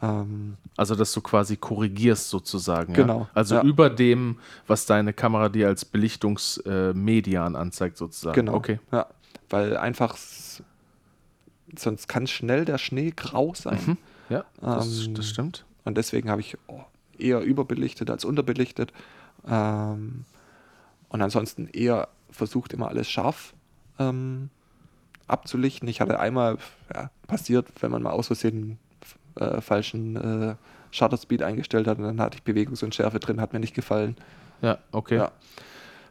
Ähm, 0.00 0.56
Also, 0.76 0.94
dass 0.94 1.12
du 1.12 1.20
quasi 1.20 1.56
korrigierst 1.56 2.30
sozusagen. 2.30 2.94
Genau, 2.94 3.20
Ja? 3.20 3.28
Also 3.34 3.56
ja. 3.56 3.62
über 3.62 3.90
dem, 3.90 4.38
was 4.66 4.86
deine 4.86 5.12
Kamera 5.12 5.48
dir 5.48 5.66
als 5.68 5.84
Belichtungsmedian 5.84 7.56
anzeigt 7.56 7.96
sozusagen. 7.96 8.34
genau. 8.34 8.54
Okay. 8.54 8.78
Ja, 8.92 9.06
weil 9.50 9.76
einfach 9.76 10.16
sonst 11.76 12.08
kann 12.08 12.26
schnell 12.26 12.64
der 12.64 12.78
Schnee 12.78 13.12
grau 13.14 13.54
sein. 13.54 13.80
Mhm. 13.86 13.96
Ja, 14.28 14.44
das, 14.60 15.06
Ähm, 15.06 15.14
das 15.14 15.28
stimmt. 15.28 15.64
Und 15.84 15.96
deswegen 15.96 16.30
habe 16.30 16.40
ich 16.40 16.56
oh, 16.66 16.80
eher 17.18 17.40
überbelichtet 17.40 18.10
als 18.10 18.24
unterbelichtet. 18.24 18.92
Ähm, 19.46 20.24
und 21.08 21.22
ansonsten 21.22 21.68
eher 21.68 22.08
versucht, 22.30 22.72
immer 22.72 22.88
alles 22.88 23.08
scharf 23.08 23.54
ähm, 23.98 24.50
abzulichten. 25.26 25.88
Ich 25.88 26.00
hatte 26.00 26.20
einmal 26.20 26.58
ja, 26.94 27.10
passiert, 27.26 27.68
wenn 27.80 27.90
man 27.90 28.02
mal 28.02 28.10
aus 28.10 28.26
Versehen 28.26 28.78
äh, 29.40 29.60
falschen 29.60 30.16
äh, 30.16 30.54
Shutter 30.90 31.16
Speed 31.16 31.42
eingestellt 31.42 31.86
hat 31.86 31.98
und 31.98 32.04
dann 32.04 32.20
hatte 32.20 32.36
ich 32.38 32.42
Bewegungsunschärfe 32.42 33.20
drin, 33.20 33.40
hat 33.40 33.52
mir 33.52 33.60
nicht 33.60 33.74
gefallen. 33.74 34.16
Ja, 34.62 34.78
okay. 34.92 35.16
Ja. 35.16 35.32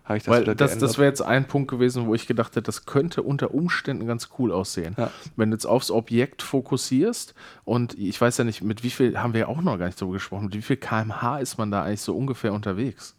Habe 0.06 0.18
ich 0.20 0.24
das 0.24 0.34
Weil 0.34 0.42
wieder 0.44 0.56
das, 0.56 0.72
geändert. 0.72 0.90
das 0.90 0.98
wäre 0.98 1.10
jetzt 1.10 1.22
ein 1.22 1.46
Punkt 1.48 1.70
gewesen, 1.70 2.06
wo 2.08 2.14
ich 2.14 2.28
gedacht 2.28 2.52
hätte, 2.52 2.62
das 2.62 2.86
könnte 2.86 3.24
unter 3.24 3.54
Umständen 3.54 4.08
ganz 4.08 4.30
cool 4.40 4.54
aussehen. 4.54 4.96
Ja. 4.98 5.12
Wenn 5.36 5.52
du 5.52 5.56
jetzt 5.56 5.66
aufs 5.66 5.92
Objekt 5.92 6.42
fokussierst 6.42 7.34
und 7.66 7.94
ich 8.00 8.20
weiß 8.22 8.38
ja 8.38 8.46
nicht, 8.46 8.62
mit 8.64 8.84
wie 8.84 8.90
viel, 8.90 9.18
haben 9.20 9.34
wir 9.34 9.42
ja 9.42 9.48
auch 9.48 9.62
noch 9.62 9.78
gar 9.78 9.88
nicht 9.88 10.00
darüber 10.02 10.14
gesprochen, 10.14 10.46
mit 10.46 10.56
wie 10.56 10.62
viel 10.62 10.78
kmh 10.78 11.40
ist 11.40 11.58
man 11.58 11.72
da 11.72 11.84
eigentlich 11.84 12.02
so 12.02 12.16
ungefähr 12.16 12.54
unterwegs? 12.54 13.16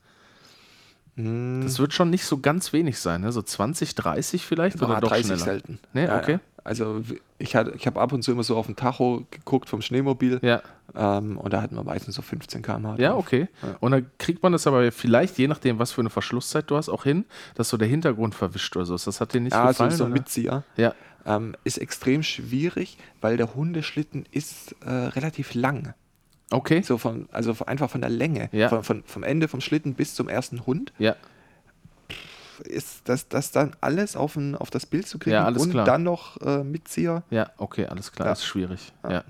Hm, 1.16 1.61
Das 1.62 1.78
wird 1.78 1.92
schon 1.92 2.09
nicht 2.11 2.24
so 2.24 2.38
ganz 2.38 2.72
wenig 2.72 2.98
sein, 2.98 3.20
ne? 3.20 3.32
so 3.32 3.42
20, 3.42 3.94
30 3.94 4.46
vielleicht 4.46 4.80
oder 4.80 4.96
ah, 4.96 5.00
doch 5.00 5.11
30 5.11 5.26
schneller? 5.26 5.40
selten. 5.44 5.80
Nee, 5.92 6.06
Ja, 6.06 6.18
okay. 6.18 6.38
Ja. 6.59 6.64
Also 6.64 7.02
ich, 7.38 7.54
hatte- 7.56 7.72
ich 7.76 7.86
habe 7.86 8.00
ab 8.00 8.12
und 8.12 8.22
zu 8.22 8.32
immer 8.32 8.42
so 8.42 8.56
auf 8.56 8.66
den 8.66 8.76
Tacho 8.76 9.24
geguckt 9.30 9.68
vom 9.68 9.80
Schneemobil 9.82 10.38
Ja, 10.42 10.61
ähm, 10.94 11.38
und 11.38 11.52
da 11.52 11.62
hatten 11.62 11.76
wir 11.76 11.84
meistens 11.84 12.14
so 12.16 12.22
15 12.22 12.62
km/h. 12.62 12.96
ja, 12.98 13.11
drauf. 13.11 13.20
okay. 13.26 13.48
Und 13.80 13.92
dann 13.92 14.06
kriegt 14.18 14.42
man 14.42 14.52
das 14.52 14.66
aber 14.66 14.90
vielleicht, 14.92 15.38
je 15.38 15.48
nachdem, 15.48 15.78
was 15.78 15.92
für 15.92 16.00
eine 16.02 16.11
Verschlusszeit 16.11 16.70
du 16.70 16.76
hast, 16.76 16.88
auch 16.88 17.04
hin, 17.04 17.24
dass 17.54 17.68
so 17.68 17.76
der 17.76 17.88
Hintergrund 17.88 18.34
verwischt 18.34 18.76
oder 18.76 18.86
so 18.86 18.94
ist. 18.94 19.06
Das 19.06 19.20
hat 19.20 19.32
dir 19.34 19.40
nicht 19.40 19.52
Ja, 19.54 19.68
gefallen? 19.68 19.90
so 19.92 20.04
oder? 20.04 20.12
Mitzieher. 20.12 20.64
ja, 20.76 20.94
Ähm, 21.26 21.54
ist 21.64 21.78
extrem 21.78 22.22
schwierig, 22.22 22.96
weil 23.20 23.36
der 23.36 23.54
Hundeschlitten 23.54 24.24
ist 24.30 24.74
äh, 24.84 24.90
relativ 24.90 25.54
lang. 25.54 25.94
okay. 26.50 26.80
So 26.82 26.96
von, 26.98 27.28
also 27.32 27.54
einfach 27.66 27.90
von 27.90 28.00
der 28.00 28.11
Länge. 28.11 28.48
Ja. 28.52 28.68
Von, 28.70 28.82
von, 28.82 29.02
vom 29.06 29.22
Ende 29.22 29.48
vom 29.48 29.61
Schlitten 29.61 29.94
bis 29.94 30.14
zum 30.14 30.28
ersten 30.28 30.64
Hund 30.66 30.92
Ja, 30.98 31.16
ist 32.61 33.09
das, 33.09 33.28
das 33.28 33.50
dann 33.52 33.76
alles 33.80 34.16
auf, 34.16 34.36
ein, 34.36 34.54
auf 34.54 34.70
das 34.70 34.86
Bild 34.86 35.06
zu 35.06 35.18
kriegen 35.18 35.34
Ja, 35.34 35.48
und 35.48 35.70
klar. 35.70 35.84
dann 35.84 36.02
noch 36.02 36.40
äh, 36.40 36.62
Mitzieher. 36.64 37.22
ja, 37.30 37.50
okay, 37.59 37.86
alles 37.86 38.12
klar, 38.12 38.26
Ja. 38.28 38.32
ist 38.32 38.44
schwierig. 38.44 38.92
Ja. 39.04 39.11
ja. 39.11 39.24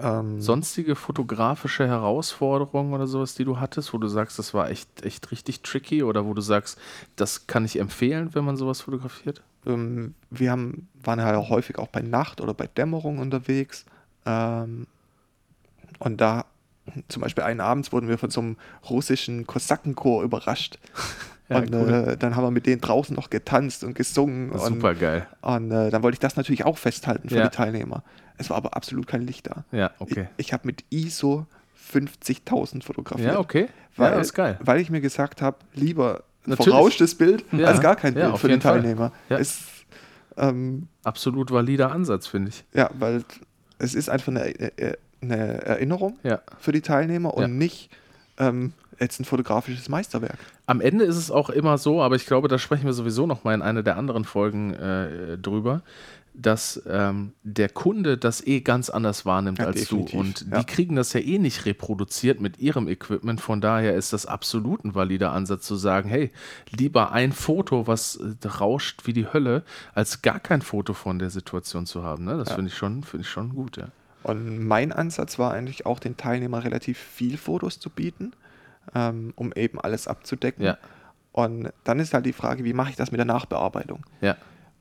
Ähm, 0.00 0.40
Sonstige 0.40 0.96
fotografische 0.96 1.86
Herausforderungen 1.86 2.94
oder 2.94 3.06
sowas, 3.06 3.34
die 3.34 3.44
du 3.44 3.60
hattest, 3.60 3.92
wo 3.92 3.98
du 3.98 4.08
sagst, 4.08 4.38
das 4.38 4.52
war 4.54 4.68
echt, 4.70 5.04
echt 5.04 5.30
richtig 5.30 5.62
tricky 5.62 6.02
oder 6.02 6.24
wo 6.26 6.34
du 6.34 6.40
sagst, 6.40 6.78
das 7.16 7.46
kann 7.46 7.64
ich 7.64 7.78
empfehlen, 7.78 8.34
wenn 8.34 8.44
man 8.44 8.56
sowas 8.56 8.80
fotografiert? 8.80 9.42
ähm, 9.66 10.14
wir 10.30 10.50
haben, 10.50 10.88
waren 11.02 11.22
halt 11.22 11.36
auch 11.36 11.48
häufig 11.48 11.78
auch 11.78 11.88
bei 11.88 12.02
Nacht 12.02 12.40
oder 12.40 12.52
bei 12.54 12.66
Dämmerung 12.66 13.18
unterwegs. 13.18 13.84
Ähm, 14.26 14.86
und 16.00 16.20
da, 16.20 16.44
zum 17.08 17.22
Beispiel 17.22 17.44
einen 17.44 17.60
Abends 17.60 17.92
wurden 17.92 18.08
wir 18.08 18.18
von 18.18 18.30
so 18.30 18.40
einem 18.40 18.56
russischen 18.90 19.46
Kosakenchor 19.46 20.22
überrascht. 20.22 20.78
Ja, 21.48 21.58
und 21.58 21.74
cool. 21.74 22.06
äh, 22.08 22.16
dann 22.16 22.36
haben 22.36 22.44
wir 22.44 22.50
mit 22.50 22.64
denen 22.66 22.80
draußen 22.80 23.14
noch 23.14 23.28
getanzt 23.30 23.84
und 23.84 23.94
gesungen. 23.94 24.56
Super 24.58 24.94
geil. 24.94 25.26
Und 25.42 25.70
äh, 25.70 25.90
dann 25.90 26.02
wollte 26.02 26.14
ich 26.14 26.20
das 26.20 26.36
natürlich 26.36 26.64
auch 26.64 26.78
festhalten 26.78 27.28
für 27.28 27.36
Ja. 27.36 27.44
die 27.48 27.54
Teilnehmer. 27.56 28.02
Es 28.38 28.48
war 28.50 28.56
aber 28.56 28.74
absolut 28.76 29.06
kein 29.06 29.22
Licht 29.22 29.46
da. 29.48 29.64
Ja, 29.70 29.90
okay. 29.98 30.28
Ich, 30.38 30.46
ich 30.46 30.52
habe 30.54 30.66
mit 30.66 30.84
ISO 30.90 31.46
50.000 31.92 32.82
fotografiert. 32.82 33.32
Ja, 33.34 33.38
okay. 33.38 33.68
Weil, 33.96 34.12
ja, 34.12 34.18
ist 34.20 34.34
geil. 34.34 34.58
weil 34.60 34.80
ich 34.80 34.90
mir 34.90 35.00
gesagt 35.00 35.42
habe, 35.42 35.58
lieber 35.74 36.24
ein 36.46 36.50
Natürlich. 36.50 36.72
verrauschtes 36.72 37.14
Bild 37.16 37.44
Ja. 37.52 37.66
als 37.68 37.80
gar 37.80 37.96
kein 37.96 38.14
Bild 38.14 38.36
für 38.38 38.48
den. 38.48 38.60
Teilnehmer. 38.60 39.12
Ja. 39.28 39.38
Es, 39.38 39.64
ähm, 40.36 40.88
Absolut 41.04 41.50
valider 41.52 41.92
Ansatz, 41.92 42.26
finde 42.26 42.48
ich. 42.50 42.64
ja, 42.72 42.90
weil 42.98 43.22
es 43.78 43.94
ist 43.94 44.08
einfach 44.08 44.28
eine, 44.28 44.46
äh, 44.78 44.96
eine 45.22 45.36
Erinnerung 45.62 46.18
für 46.58 46.72
die 46.72 46.80
Teilnehmer 46.80 47.34
und 47.34 47.56
nicht 47.58 47.90
ähm, 48.38 48.72
jetzt 49.00 49.20
ein 49.20 49.24
fotografisches 49.24 49.88
Meisterwerk. 49.88 50.38
Am 50.66 50.80
Ende 50.80 51.04
ist 51.04 51.16
es 51.16 51.30
auch 51.30 51.50
immer 51.50 51.78
so, 51.78 52.02
aber 52.02 52.16
ich 52.16 52.26
glaube, 52.26 52.48
da 52.48 52.58
sprechen 52.58 52.84
wir 52.86 52.92
sowieso 52.92 53.26
noch 53.26 53.44
mal 53.44 53.54
in 53.54 53.62
einer 53.62 53.82
der 53.82 53.96
anderen 53.96 54.24
Folgen 54.24 54.72
äh, 54.74 55.36
drüber, 55.38 55.82
dass 56.36 56.82
ähm, 56.88 57.32
der 57.44 57.68
Kunde 57.68 58.18
das 58.18 58.44
eh 58.44 58.60
ganz 58.60 58.90
anders 58.90 59.24
wahrnimmt 59.24 59.60
Ja, 59.60 59.66
als 59.66 59.82
definitiv, 59.82 60.10
du. 60.12 60.18
Und 60.18 60.46
ja. 60.50 60.58
die 60.58 60.64
kriegen 60.64 60.96
das 60.96 61.12
ja 61.12 61.20
eh 61.20 61.38
nicht 61.38 61.64
reproduziert 61.64 62.40
mit 62.40 62.58
ihrem 62.58 62.88
Equipment. 62.88 63.40
Von 63.40 63.60
daher 63.60 63.94
ist 63.94 64.12
das 64.12 64.26
absolut 64.26 64.84
ein 64.84 64.96
valider 64.96 65.30
Ansatz 65.32 65.64
zu 65.64 65.76
sagen, 65.76 66.08
hey, 66.08 66.32
lieber 66.70 67.12
ein 67.12 67.30
Foto, 67.30 67.86
was 67.86 68.16
äh, 68.16 68.48
rauscht 68.48 69.02
wie 69.06 69.12
die 69.12 69.32
Hölle, 69.32 69.62
als 69.94 70.22
gar 70.22 70.40
kein 70.40 70.60
Foto 70.62 70.92
von 70.92 71.20
der 71.20 71.30
Situation 71.30 71.86
zu 71.86 72.02
haben. 72.02 72.24
Ne? 72.24 72.36
Das 72.36 72.48
Ja. 72.48 72.54
finde 72.56 72.70
ich, 72.70 72.76
schon- 72.76 73.04
finde 73.04 73.22
ich 73.22 73.30
schon 73.30 73.50
gut, 73.54 73.76
ja. 73.76 73.88
Und 74.24 74.66
mein 74.66 74.90
Ansatz 74.92 75.38
war 75.38 75.52
eigentlich 75.52 75.86
auch, 75.86 76.00
den 76.00 76.16
Teilnehmern 76.16 76.62
relativ 76.62 76.98
viel 76.98 77.36
Fotos 77.36 77.78
zu 77.78 77.90
bieten, 77.90 78.32
ähm, 78.94 79.32
um 79.36 79.52
eben 79.54 79.80
alles 79.80 80.08
abzudecken. 80.08 80.64
Ja. 80.64 80.78
Und 81.32 81.72
dann 81.84 81.98
ist 82.00 82.14
halt 82.14 82.26
die 82.26 82.32
Frage, 82.32 82.64
wie 82.64 82.72
mache 82.72 82.90
ich 82.90 82.96
das 82.96 83.10
mit 83.10 83.18
der 83.18 83.24
Nachbearbeitung? 83.26 84.04
Ja, 84.20 84.36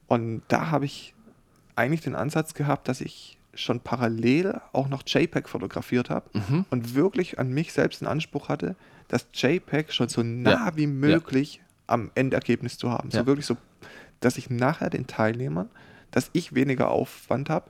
Und 0.07 0.43
da 0.47 0.69
habe 0.71 0.85
ich 0.85 1.13
eigentlich 1.75 2.01
den 2.01 2.15
Ansatz 2.15 2.53
gehabt, 2.53 2.87
dass 2.87 3.01
ich 3.01 3.37
schon 3.55 3.79
parallel 3.79 4.59
auch 4.71 4.87
noch 4.87 5.03
JPEG 5.05 5.47
fotografiert 5.49 6.09
habe 6.09 6.29
Mhm. 6.33 6.65
und 6.69 6.95
wirklich 6.95 7.37
an 7.39 7.49
mich 7.51 7.73
selbst 7.73 8.01
den 8.01 8.07
Anspruch 8.07 8.49
hatte, 8.49 8.75
das 9.07 9.27
JPEG 9.33 9.91
schon 9.91 10.09
so 10.09 10.23
nah 10.23 10.51
Ja. 10.67 10.71
wie 10.75 10.87
möglich 10.87 11.61
am 11.87 12.11
Endergebnis 12.15 12.77
zu 12.77 12.91
haben. 12.91 13.11
So 13.11 13.25
wirklich 13.25 13.45
so, 13.45 13.57
dass 14.21 14.37
ich 14.37 14.49
nachher 14.49 14.89
den 14.89 15.05
Teilnehmern, 15.07 15.69
dass 16.11 16.29
ich 16.33 16.53
weniger 16.55 16.89
Aufwand 16.91 17.49
habe 17.49 17.69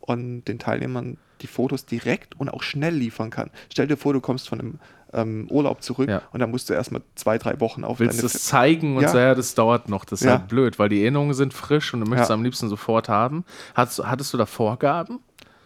und 0.00 0.44
den 0.44 0.58
Teilnehmern 0.58 1.16
die 1.40 1.46
Fotos 1.46 1.86
direkt 1.86 2.38
und 2.38 2.48
auch 2.50 2.62
schnell 2.62 2.94
liefern 2.94 3.30
kann. 3.30 3.50
Stell 3.72 3.86
dir 3.86 3.96
vor, 3.96 4.12
du 4.12 4.20
kommst 4.20 4.48
von 4.48 4.60
einem 4.60 4.78
ähm, 5.12 5.48
Urlaub 5.50 5.82
zurück 5.82 6.08
Ja. 6.08 6.22
und 6.32 6.40
dann 6.40 6.50
musst 6.50 6.68
du 6.70 6.74
erstmal 6.74 7.02
zwei, 7.14 7.38
drei 7.38 7.58
Wochen 7.60 7.82
auf 7.82 7.98
willst 7.98 8.18
deine 8.18 8.26
es 8.26 8.44
zeigen 8.44 8.96
und 8.96 9.02
Ja. 9.02 9.08
so, 9.08 9.18
ja, 9.18 9.34
das 9.34 9.54
dauert 9.54 9.88
noch. 9.88 10.04
Das 10.04 10.20
ist 10.20 10.26
Ja. 10.26 10.32
halt 10.38 10.48
blöd, 10.48 10.78
weil 10.78 10.88
die 10.88 11.00
Erinnerungen 11.02 11.34
sind 11.34 11.54
frisch 11.54 11.92
und 11.94 12.00
du 12.00 12.06
möchtest 12.06 12.28
Ja. 12.30 12.34
am 12.34 12.44
liebsten 12.44 12.68
sofort 12.68 13.08
haben. 13.08 13.44
Hattest, 13.74 14.04
hattest 14.04 14.32
du 14.34 14.38
da 14.38 14.46
Vorgaben? 14.46 15.20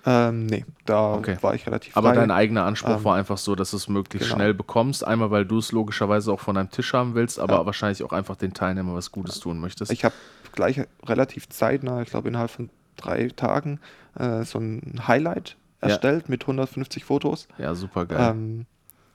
Ähm, 0.06 0.46
nee, 0.46 0.64
da 0.84 1.14
Okay. 1.14 1.36
war 1.40 1.54
ich 1.54 1.66
relativ 1.66 1.96
Aber 1.96 2.10
frei. 2.10 2.14
dein 2.16 2.30
eigener 2.30 2.64
Anspruch 2.64 2.98
Ähm, 2.98 3.04
war 3.04 3.16
einfach 3.16 3.38
so, 3.38 3.54
dass 3.54 3.70
du 3.72 3.78
es 3.78 3.88
möglichst 3.88 4.28
genau. 4.28 4.36
schnell 4.38 4.54
bekommst. 4.54 5.04
Einmal, 5.06 5.30
weil 5.30 5.44
du 5.46 5.58
es 5.58 5.72
logischerweise 5.72 6.30
auch 6.32 6.40
von 6.40 6.54
deinem 6.54 6.70
Tisch 6.70 6.92
haben 6.92 7.14
willst, 7.14 7.38
aber 7.38 7.56
Ja. 7.56 7.66
wahrscheinlich 7.66 8.02
auch 8.04 8.12
einfach 8.12 8.36
den 8.36 8.52
Teilnehmern 8.54 8.94
was 8.94 9.10
Gutes 9.10 9.40
tun 9.40 9.58
möchtest. 9.60 9.90
Ich 9.92 10.04
habe 10.04 10.14
gleich 10.52 10.80
relativ 11.04 11.48
zeitnah, 11.48 12.02
ich 12.02 12.10
glaube 12.10 12.28
innerhalb 12.28 12.50
von 12.50 12.70
drei 12.96 13.28
Tagen, 13.28 13.80
äh, 14.18 14.42
so 14.44 14.58
ein 14.58 15.00
Highlight 15.06 15.56
Ja. 15.82 15.88
erstellt 15.88 16.28
mit 16.28 16.42
150 16.46 17.04
Fotos. 17.04 17.48
ja, 17.58 17.74
super 17.74 18.06
geil. 18.06 18.30
Ähm, 18.32 18.66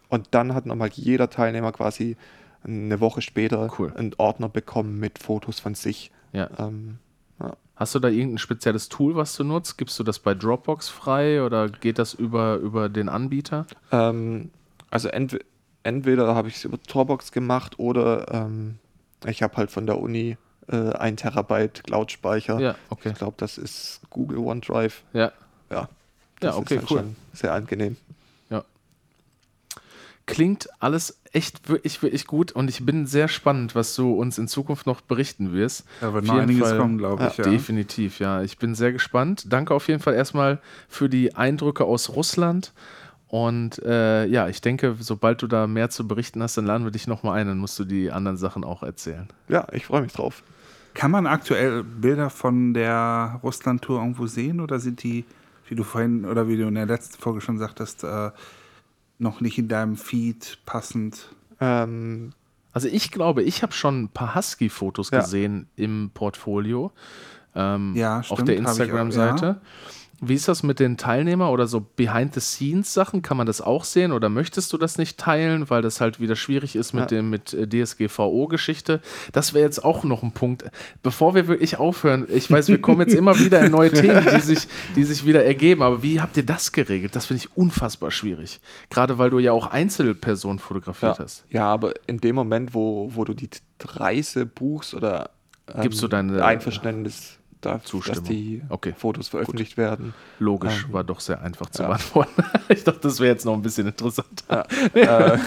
und 0.10 0.28
dann 0.32 0.54
hat 0.56 0.66
nochmal 0.66 0.90
jeder 0.94 1.30
Teilnehmer 1.30 1.72
quasi 1.72 2.18
eine 2.64 3.00
Woche 3.00 3.22
später 3.22 3.70
Cool. 3.80 3.94
einen 3.96 4.14
Ordner 4.18 4.50
bekommen 4.50 5.00
mit 5.00 5.20
Fotos 5.20 5.60
von 5.60 5.76
sich. 5.76 6.12
ja. 6.34 6.50
Ähm, 6.60 6.98
ja. 7.40 7.56
Hast 7.76 7.96
du 7.96 8.00
da 8.00 8.10
irgendein 8.10 8.40
spezielles 8.40 8.90
Tool, 8.90 9.16
was 9.16 9.36
du 9.38 9.46
nutzt? 9.46 9.78
Gibst 9.78 9.98
du 9.98 10.04
das 10.04 10.20
bei 10.20 10.34
Dropbox 10.36 10.90
frei 10.90 11.42
oder 11.42 11.70
geht 11.70 11.98
das 11.98 12.14
über, 12.14 12.56
über 12.58 12.90
den 12.90 13.08
Anbieter? 13.08 13.66
Ähm, 13.94 14.50
also 14.92 15.08
entwe 15.08 15.40
entweder 15.84 16.36
habe 16.36 16.50
ich 16.50 16.58
es 16.58 16.66
über 16.66 16.78
Dropbox 16.78 17.32
gemacht 17.32 17.80
oder 17.80 18.34
ähm, 18.34 18.80
ich 19.26 19.42
habe 19.42 19.56
halt 19.56 19.72
von 19.72 19.86
der 19.86 19.98
Uni 20.02 20.38
äh, 20.72 20.92
ein 20.94 21.18
Terabyte 21.18 21.84
Cloud-Speicher. 21.84 22.60
Ja, 22.60 22.76
okay. 22.90 23.10
Ich 23.10 23.16
glaube, 23.18 23.36
das 23.38 23.58
ist 23.58 24.02
Google 24.10 24.38
OneDrive. 24.40 25.04
Ja, 25.14 25.32
Ja, 25.70 25.76
Ja, 25.76 25.90
das 26.40 26.56
okay, 26.56 26.76
ist 26.76 26.80
halt 26.82 26.92
cool. 26.92 26.98
schon 27.00 27.16
sehr 27.34 27.54
angenehm. 27.54 27.98
Ja. 28.50 28.64
Klingt 30.26 30.70
alles 30.80 31.18
echt 31.32 31.70
wirklich, 31.70 32.02
wirklich 32.04 32.28
gut 32.28 32.52
und 32.52 32.70
ich 32.70 32.86
bin 32.86 33.08
sehr 33.08 33.28
spannend, 33.28 33.74
was 33.74 33.96
du 33.96 34.14
uns 34.14 34.38
in 34.38 34.48
Zukunft 34.48 34.86
noch 34.86 35.02
berichten 35.02 35.54
wirst. 35.54 35.86
Da 36.02 36.14
wird 36.14 36.24
Auf 36.24 36.28
noch 36.28 36.36
jeden 36.36 36.50
einiges 36.50 36.70
Fall- 36.70 36.78
kommen, 36.78 36.98
glaube 37.00 37.28
ich. 37.32 37.38
Ja. 37.38 37.44
Definitiv, 37.46 38.20
ja. 38.20 38.42
Ich 38.44 38.58
bin 38.60 38.76
sehr 38.76 38.92
gespannt. 38.92 39.46
Danke 39.50 39.74
auf 39.74 39.88
jeden 39.88 40.02
Fall 40.02 40.14
erstmal 40.14 40.60
für 40.88 41.10
die 41.10 41.36
Eindrücke 41.36 41.84
aus 41.86 42.10
Russland. 42.10 42.74
Und 43.28 43.80
äh, 43.84 44.26
ja, 44.26 44.48
ich 44.48 44.62
denke, 44.62 44.96
sobald 45.00 45.42
du 45.44 45.48
da 45.48 45.68
mehr 45.68 45.90
zu 45.92 46.08
berichten 46.08 46.42
hast, 46.42 46.58
dann 46.58 46.66
laden 46.66 46.84
wir 46.84 46.92
dich 46.92 47.06
nochmal 47.08 47.40
ein, 47.40 47.48
dann 47.48 47.58
musst 47.60 47.78
du 47.78 47.86
die 47.86 48.12
anderen 48.12 48.38
Sachen 48.38 48.64
auch 48.64 48.82
erzählen. 48.82 49.28
Ja, 49.48 49.68
ich 49.72 49.86
freue 49.86 50.02
mich 50.02 50.14
drauf. 50.14 50.42
Kann 50.94 51.12
man 51.12 51.28
aktuell 51.28 51.84
Bilder 51.84 52.30
von 52.30 52.74
der 52.74 53.40
Russland-Tour 53.44 54.00
irgendwo 54.00 54.28
sehen 54.28 54.60
oder 54.60 54.80
sind 54.80 55.04
die, 55.04 55.26
wie 55.68 55.76
du 55.76 55.84
vorhin 55.84 56.26
oder 56.26 56.48
wie 56.48 56.58
du 56.58 56.68
in 56.68 56.76
der 56.76 56.86
letzten 56.86 57.22
Folge 57.22 57.42
schon 57.42 57.58
sagtest, 57.58 58.04
äh, 58.04 58.32
noch 59.18 59.42
nicht 59.42 59.58
in 59.58 59.68
deinem 59.68 59.96
Feed 59.98 60.60
passend? 60.66 61.30
Ähm, 61.60 62.34
Also 62.72 62.88
ich 62.88 63.12
glaube, 63.12 63.44
ich 63.44 63.64
habe 63.64 63.74
schon 63.74 64.04
ein 64.04 64.10
paar 64.10 64.36
Husky-Fotos 64.36 65.10
Ja. 65.12 65.20
gesehen 65.22 65.68
im 65.76 66.12
Portfolio. 66.14 66.92
Ähm, 67.56 67.94
Ja, 67.96 68.20
auf 68.20 68.26
stimmt, 68.26 68.48
der 68.48 68.56
ich 68.60 68.66
auch, 68.66 68.70
Instagram-Seite. 68.70 69.62
Wie 70.22 70.34
ist 70.34 70.48
das 70.48 70.64
mit 70.64 70.80
den 70.80 70.98
Teilnehmern 70.98 71.50
oder 71.50 71.66
so 71.68 71.80
Behind-the-Scenes-Sachen? 71.96 73.22
Kann 73.22 73.38
man 73.38 73.48
das 73.48 73.62
auch 73.62 73.84
sehen 73.86 74.12
oder 74.12 74.28
möchtest 74.30 74.72
du 74.74 74.78
das 74.78 74.98
nicht 74.98 75.18
teilen, 75.18 75.70
weil 75.70 75.82
das 75.82 76.02
halt 76.02 76.20
wieder 76.20 76.36
schwierig 76.36 76.76
ist 76.76 76.94
mit 76.94 77.04
Ja. 77.12 77.18
dem 77.18 77.30
mit 77.30 77.54
äh, 77.54 77.68
DSGVO-Geschichte? 77.68 79.02
Das 79.32 79.54
wäre 79.54 79.64
jetzt 79.66 79.84
auch 79.84 80.04
noch 80.04 80.24
ein 80.24 80.32
Punkt. 80.34 80.64
Bevor 81.04 81.36
wir 81.36 81.48
wirklich 81.48 81.78
aufhören, 81.78 82.28
ich 82.30 82.52
weiß, 82.52 82.68
wir 82.68 82.82
kommen 82.82 83.02
jetzt 83.02 83.14
immer 83.16 83.38
wieder 83.40 83.62
in 83.62 83.72
neue 83.72 83.92
Themen, 83.94 84.26
die 84.36 84.42
sich, 84.42 84.68
die 84.96 85.04
sich 85.04 85.26
wieder 85.26 85.44
ergeben, 85.46 85.82
aber 85.82 86.04
wie 86.04 86.22
habt 86.22 86.38
ihr 86.38 86.46
das 86.46 86.72
geregelt? 86.72 87.16
Das 87.16 87.26
finde 87.28 87.44
ich 87.44 87.58
unfassbar 87.58 88.12
schwierig. 88.12 88.60
Gerade 88.90 89.18
weil 89.18 89.30
du 89.30 89.40
ja 89.40 89.52
auch 89.52 89.68
Einzelpersonen 89.68 90.60
fotografiert 90.60 91.18
ja. 91.18 91.24
hast. 91.24 91.46
ja, 91.50 91.66
aber 91.66 91.94
in 92.08 92.20
dem 92.20 92.36
Moment, 92.36 92.74
wo, 92.74 93.10
wo 93.16 93.24
du 93.24 93.34
die 93.34 93.50
Reise 93.84 94.46
buchst 94.46 94.94
oder 94.94 95.30
ähm, 95.74 95.82
Gibst 95.84 96.02
du 96.04 96.08
deine- 96.08 96.44
Einverständnis 96.44 97.39
da, 97.62 97.82
dass 98.08 98.24
die 98.24 98.62
okay. 98.70 98.94
Fotos 98.98 99.28
veröffentlicht 99.28 99.72
Gut. 99.72 99.78
werden. 99.78 100.14
Logisch, 100.40 100.86
ähm, 100.86 100.94
war 100.94 101.04
doch 101.04 101.20
sehr 101.20 101.42
einfach 101.42 101.70
zu 101.70 101.82
ja. 101.82 101.90
beantworten. 101.90 102.44
ich 102.70 102.84
dachte, 102.84 103.02
das 103.02 103.20
wäre 103.20 103.32
jetzt 103.32 103.46
noch 103.46 103.54
ein 103.54 103.62
bisschen 103.62 103.88
interessant. 103.88 104.44
Ja. 104.50 104.66
äh, 104.94 105.38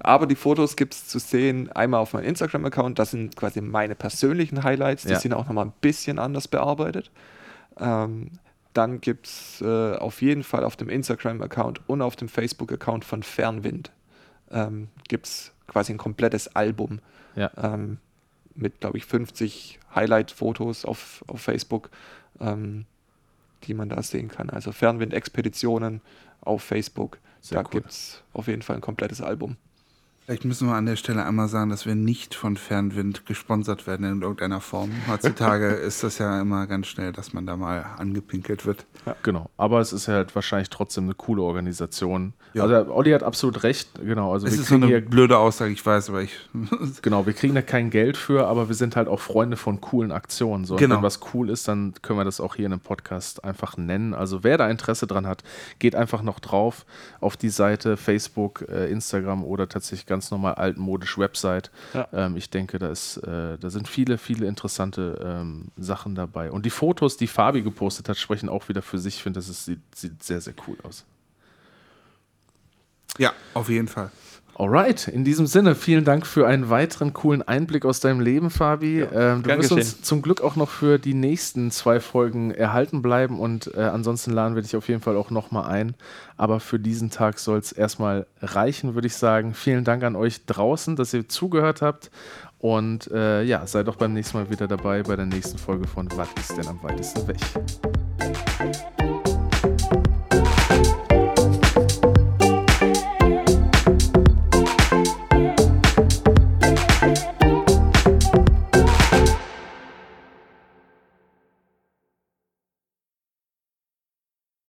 aber 0.00 0.26
die 0.26 0.34
Fotos 0.34 0.76
gibt 0.76 0.94
es 0.94 1.06
zu 1.08 1.18
sehen 1.18 1.72
einmal 1.72 2.00
auf 2.00 2.12
meinem 2.12 2.26
Instagram-Account. 2.26 2.98
Das 2.98 3.12
sind 3.12 3.36
quasi 3.36 3.60
meine 3.60 3.94
persönlichen 3.94 4.64
Highlights. 4.64 5.04
Die 5.04 5.10
ja. 5.10 5.20
sind 5.20 5.32
auch 5.32 5.46
nochmal 5.46 5.66
ein 5.66 5.72
bisschen 5.80 6.18
anders 6.18 6.46
bearbeitet. 6.46 7.10
Ähm, 7.78 8.32
dann 8.74 9.00
gibt 9.00 9.26
es 9.26 9.62
äh, 9.62 9.96
auf 9.96 10.20
jeden 10.20 10.42
Fall 10.42 10.62
auf 10.62 10.76
dem 10.76 10.90
Instagram-Account 10.90 11.88
und 11.88 12.02
auf 12.02 12.16
dem 12.16 12.28
Facebook-Account 12.28 13.04
von 13.04 13.22
Fernwind 13.22 13.90
ähm, 14.50 14.88
gibt 15.08 15.26
es 15.26 15.52
quasi 15.66 15.92
ein 15.92 15.98
komplettes 15.98 16.54
Album 16.54 17.00
ja. 17.34 17.50
ähm, 17.56 17.98
mit, 18.56 18.80
glaube 18.80 18.98
ich, 18.98 19.06
50 19.06 19.78
Highlight-Fotos 19.94 20.84
auf, 20.84 21.24
auf 21.26 21.40
Facebook, 21.40 21.90
ähm, 22.40 22.86
die 23.64 23.74
man 23.74 23.88
da 23.88 24.02
sehen 24.02 24.28
kann. 24.28 24.50
Also 24.50 24.72
Fernwind-Expeditionen 24.72 26.00
auf 26.40 26.62
Facebook. 26.62 27.18
Sehr 27.40 27.62
da 27.62 27.68
cool. 27.68 27.80
gibt 27.80 27.90
es 27.90 28.22
auf 28.32 28.48
jeden 28.48 28.62
Fall 28.62 28.76
ein 28.76 28.82
komplettes 28.82 29.20
Album. 29.20 29.56
Vielleicht 30.26 30.44
müssen 30.44 30.66
wir 30.66 30.74
an 30.74 30.86
der 30.86 30.96
Stelle 30.96 31.24
einmal 31.24 31.46
sagen, 31.46 31.70
dass 31.70 31.86
wir 31.86 31.94
nicht 31.94 32.34
von 32.34 32.56
Fernwind 32.56 33.26
gesponsert 33.26 33.86
werden 33.86 34.04
in 34.04 34.22
irgendeiner 34.22 34.60
Form. 34.60 34.90
Heutzutage 35.06 35.66
ist 35.86 36.02
das 36.02 36.18
ja 36.18 36.40
immer 36.40 36.66
ganz 36.66 36.88
schnell, 36.88 37.12
dass 37.12 37.32
man 37.32 37.46
da 37.46 37.56
mal 37.56 37.86
angepinkelt 37.96 38.66
wird. 38.66 38.86
Ja. 39.06 39.14
Genau, 39.22 39.50
aber 39.56 39.78
es 39.78 39.92
ist 39.92 40.08
halt 40.08 40.34
wahrscheinlich 40.34 40.68
trotzdem 40.68 41.04
eine 41.04 41.14
coole 41.14 41.42
Organisation. 41.42 42.32
Ja. 42.54 42.64
Also 42.64 42.92
Olli 42.92 43.12
hat 43.12 43.22
absolut 43.22 43.62
recht, 43.62 43.88
genau. 44.04 44.32
Also 44.32 44.48
es 44.48 44.58
ist 44.58 44.66
so 44.66 44.74
eine 44.74 44.86
hier, 44.86 45.00
blöde 45.00 45.38
Aussage, 45.38 45.70
ich 45.70 45.86
weiß, 45.86 46.08
aber 46.08 46.22
ich. 46.22 46.32
genau, 47.02 47.24
wir 47.24 47.32
kriegen 47.32 47.54
da 47.54 47.62
kein 47.62 47.90
Geld 47.90 48.16
für, 48.16 48.48
aber 48.48 48.66
wir 48.66 48.74
sind 48.74 48.96
halt 48.96 49.06
auch 49.06 49.20
Freunde 49.20 49.56
von 49.56 49.80
coolen 49.80 50.10
Aktionen. 50.10 50.64
So. 50.64 50.74
Genau. 50.74 50.96
wenn 50.96 51.02
was 51.04 51.20
cool 51.34 51.50
ist, 51.50 51.68
dann 51.68 51.94
können 52.02 52.18
wir 52.18 52.24
das 52.24 52.40
auch 52.40 52.56
hier 52.56 52.66
in 52.66 52.72
einem 52.72 52.80
Podcast 52.80 53.44
einfach 53.44 53.76
nennen. 53.76 54.12
Also 54.12 54.42
wer 54.42 54.58
da 54.58 54.68
Interesse 54.68 55.06
dran 55.06 55.24
hat, 55.24 55.44
geht 55.78 55.94
einfach 55.94 56.22
noch 56.22 56.40
drauf 56.40 56.84
auf 57.20 57.36
die 57.36 57.50
Seite 57.50 57.96
Facebook, 57.96 58.64
äh, 58.68 58.90
Instagram 58.90 59.44
oder 59.44 59.68
tatsächlich 59.68 60.06
ganz 60.06 60.15
ganz 60.16 60.30
normal 60.30 60.54
altmodisch 60.54 61.18
Website. 61.18 61.70
Ja. 61.92 62.08
Ähm, 62.12 62.36
ich 62.38 62.48
denke, 62.48 62.78
da, 62.78 62.88
ist, 62.88 63.18
äh, 63.18 63.58
da 63.58 63.68
sind 63.68 63.86
viele, 63.86 64.16
viele 64.16 64.46
interessante 64.46 65.20
ähm, 65.22 65.66
Sachen 65.76 66.14
dabei. 66.14 66.50
Und 66.50 66.64
die 66.64 66.70
Fotos, 66.70 67.18
die 67.18 67.26
Fabi 67.26 67.60
gepostet 67.60 68.08
hat, 68.08 68.16
sprechen 68.16 68.48
auch 68.48 68.68
wieder 68.70 68.80
für 68.80 68.98
sich. 68.98 69.16
Ich 69.16 69.22
finde, 69.22 69.38
das 69.38 69.50
ist, 69.50 69.66
sieht, 69.66 69.80
sieht 69.94 70.22
sehr, 70.22 70.40
sehr 70.40 70.54
cool 70.66 70.78
aus. 70.82 71.04
Ja, 73.18 73.34
auf 73.52 73.68
jeden 73.68 73.88
Fall. 73.88 74.10
Alright, 74.58 75.08
in 75.08 75.22
diesem 75.22 75.46
Sinne, 75.46 75.74
vielen 75.74 76.06
Dank 76.06 76.26
für 76.26 76.46
einen 76.46 76.70
weiteren 76.70 77.12
coolen 77.12 77.42
Einblick 77.42 77.84
aus 77.84 78.00
deinem 78.00 78.20
Leben, 78.20 78.48
Fabi. 78.48 79.00
Ja, 79.00 79.34
ähm, 79.34 79.42
du 79.42 79.50
wirst 79.50 79.70
uns 79.70 80.00
zum 80.00 80.22
Glück 80.22 80.40
auch 80.40 80.56
noch 80.56 80.70
für 80.70 80.98
die 80.98 81.12
nächsten 81.12 81.70
zwei 81.70 82.00
Folgen 82.00 82.52
erhalten 82.52 83.02
bleiben 83.02 83.38
und 83.38 83.74
äh, 83.74 83.80
ansonsten 83.80 84.30
laden 84.30 84.54
wir 84.54 84.62
dich 84.62 84.74
auf 84.74 84.88
jeden 84.88 85.02
Fall 85.02 85.14
auch 85.18 85.30
nochmal 85.30 85.70
ein. 85.70 85.94
Aber 86.38 86.58
für 86.58 86.78
diesen 86.78 87.10
Tag 87.10 87.38
soll 87.38 87.58
es 87.58 87.70
erstmal 87.70 88.26
reichen, 88.40 88.94
würde 88.94 89.08
ich 89.08 89.16
sagen. 89.16 89.52
Vielen 89.52 89.84
Dank 89.84 90.02
an 90.04 90.16
euch 90.16 90.46
draußen, 90.46 90.96
dass 90.96 91.12
ihr 91.12 91.28
zugehört 91.28 91.82
habt. 91.82 92.10
Und 92.58 93.10
äh, 93.10 93.42
ja, 93.42 93.66
seid 93.66 93.88
doch 93.88 93.96
beim 93.96 94.14
nächsten 94.14 94.38
Mal 94.38 94.48
wieder 94.48 94.66
dabei 94.66 95.02
bei 95.02 95.16
der 95.16 95.26
nächsten 95.26 95.58
Folge 95.58 95.86
von 95.86 96.08
Was 96.16 96.28
ist 96.40 96.56
denn 96.56 96.66
am 96.66 96.82
weitesten 96.82 97.28
weg? 97.28 97.36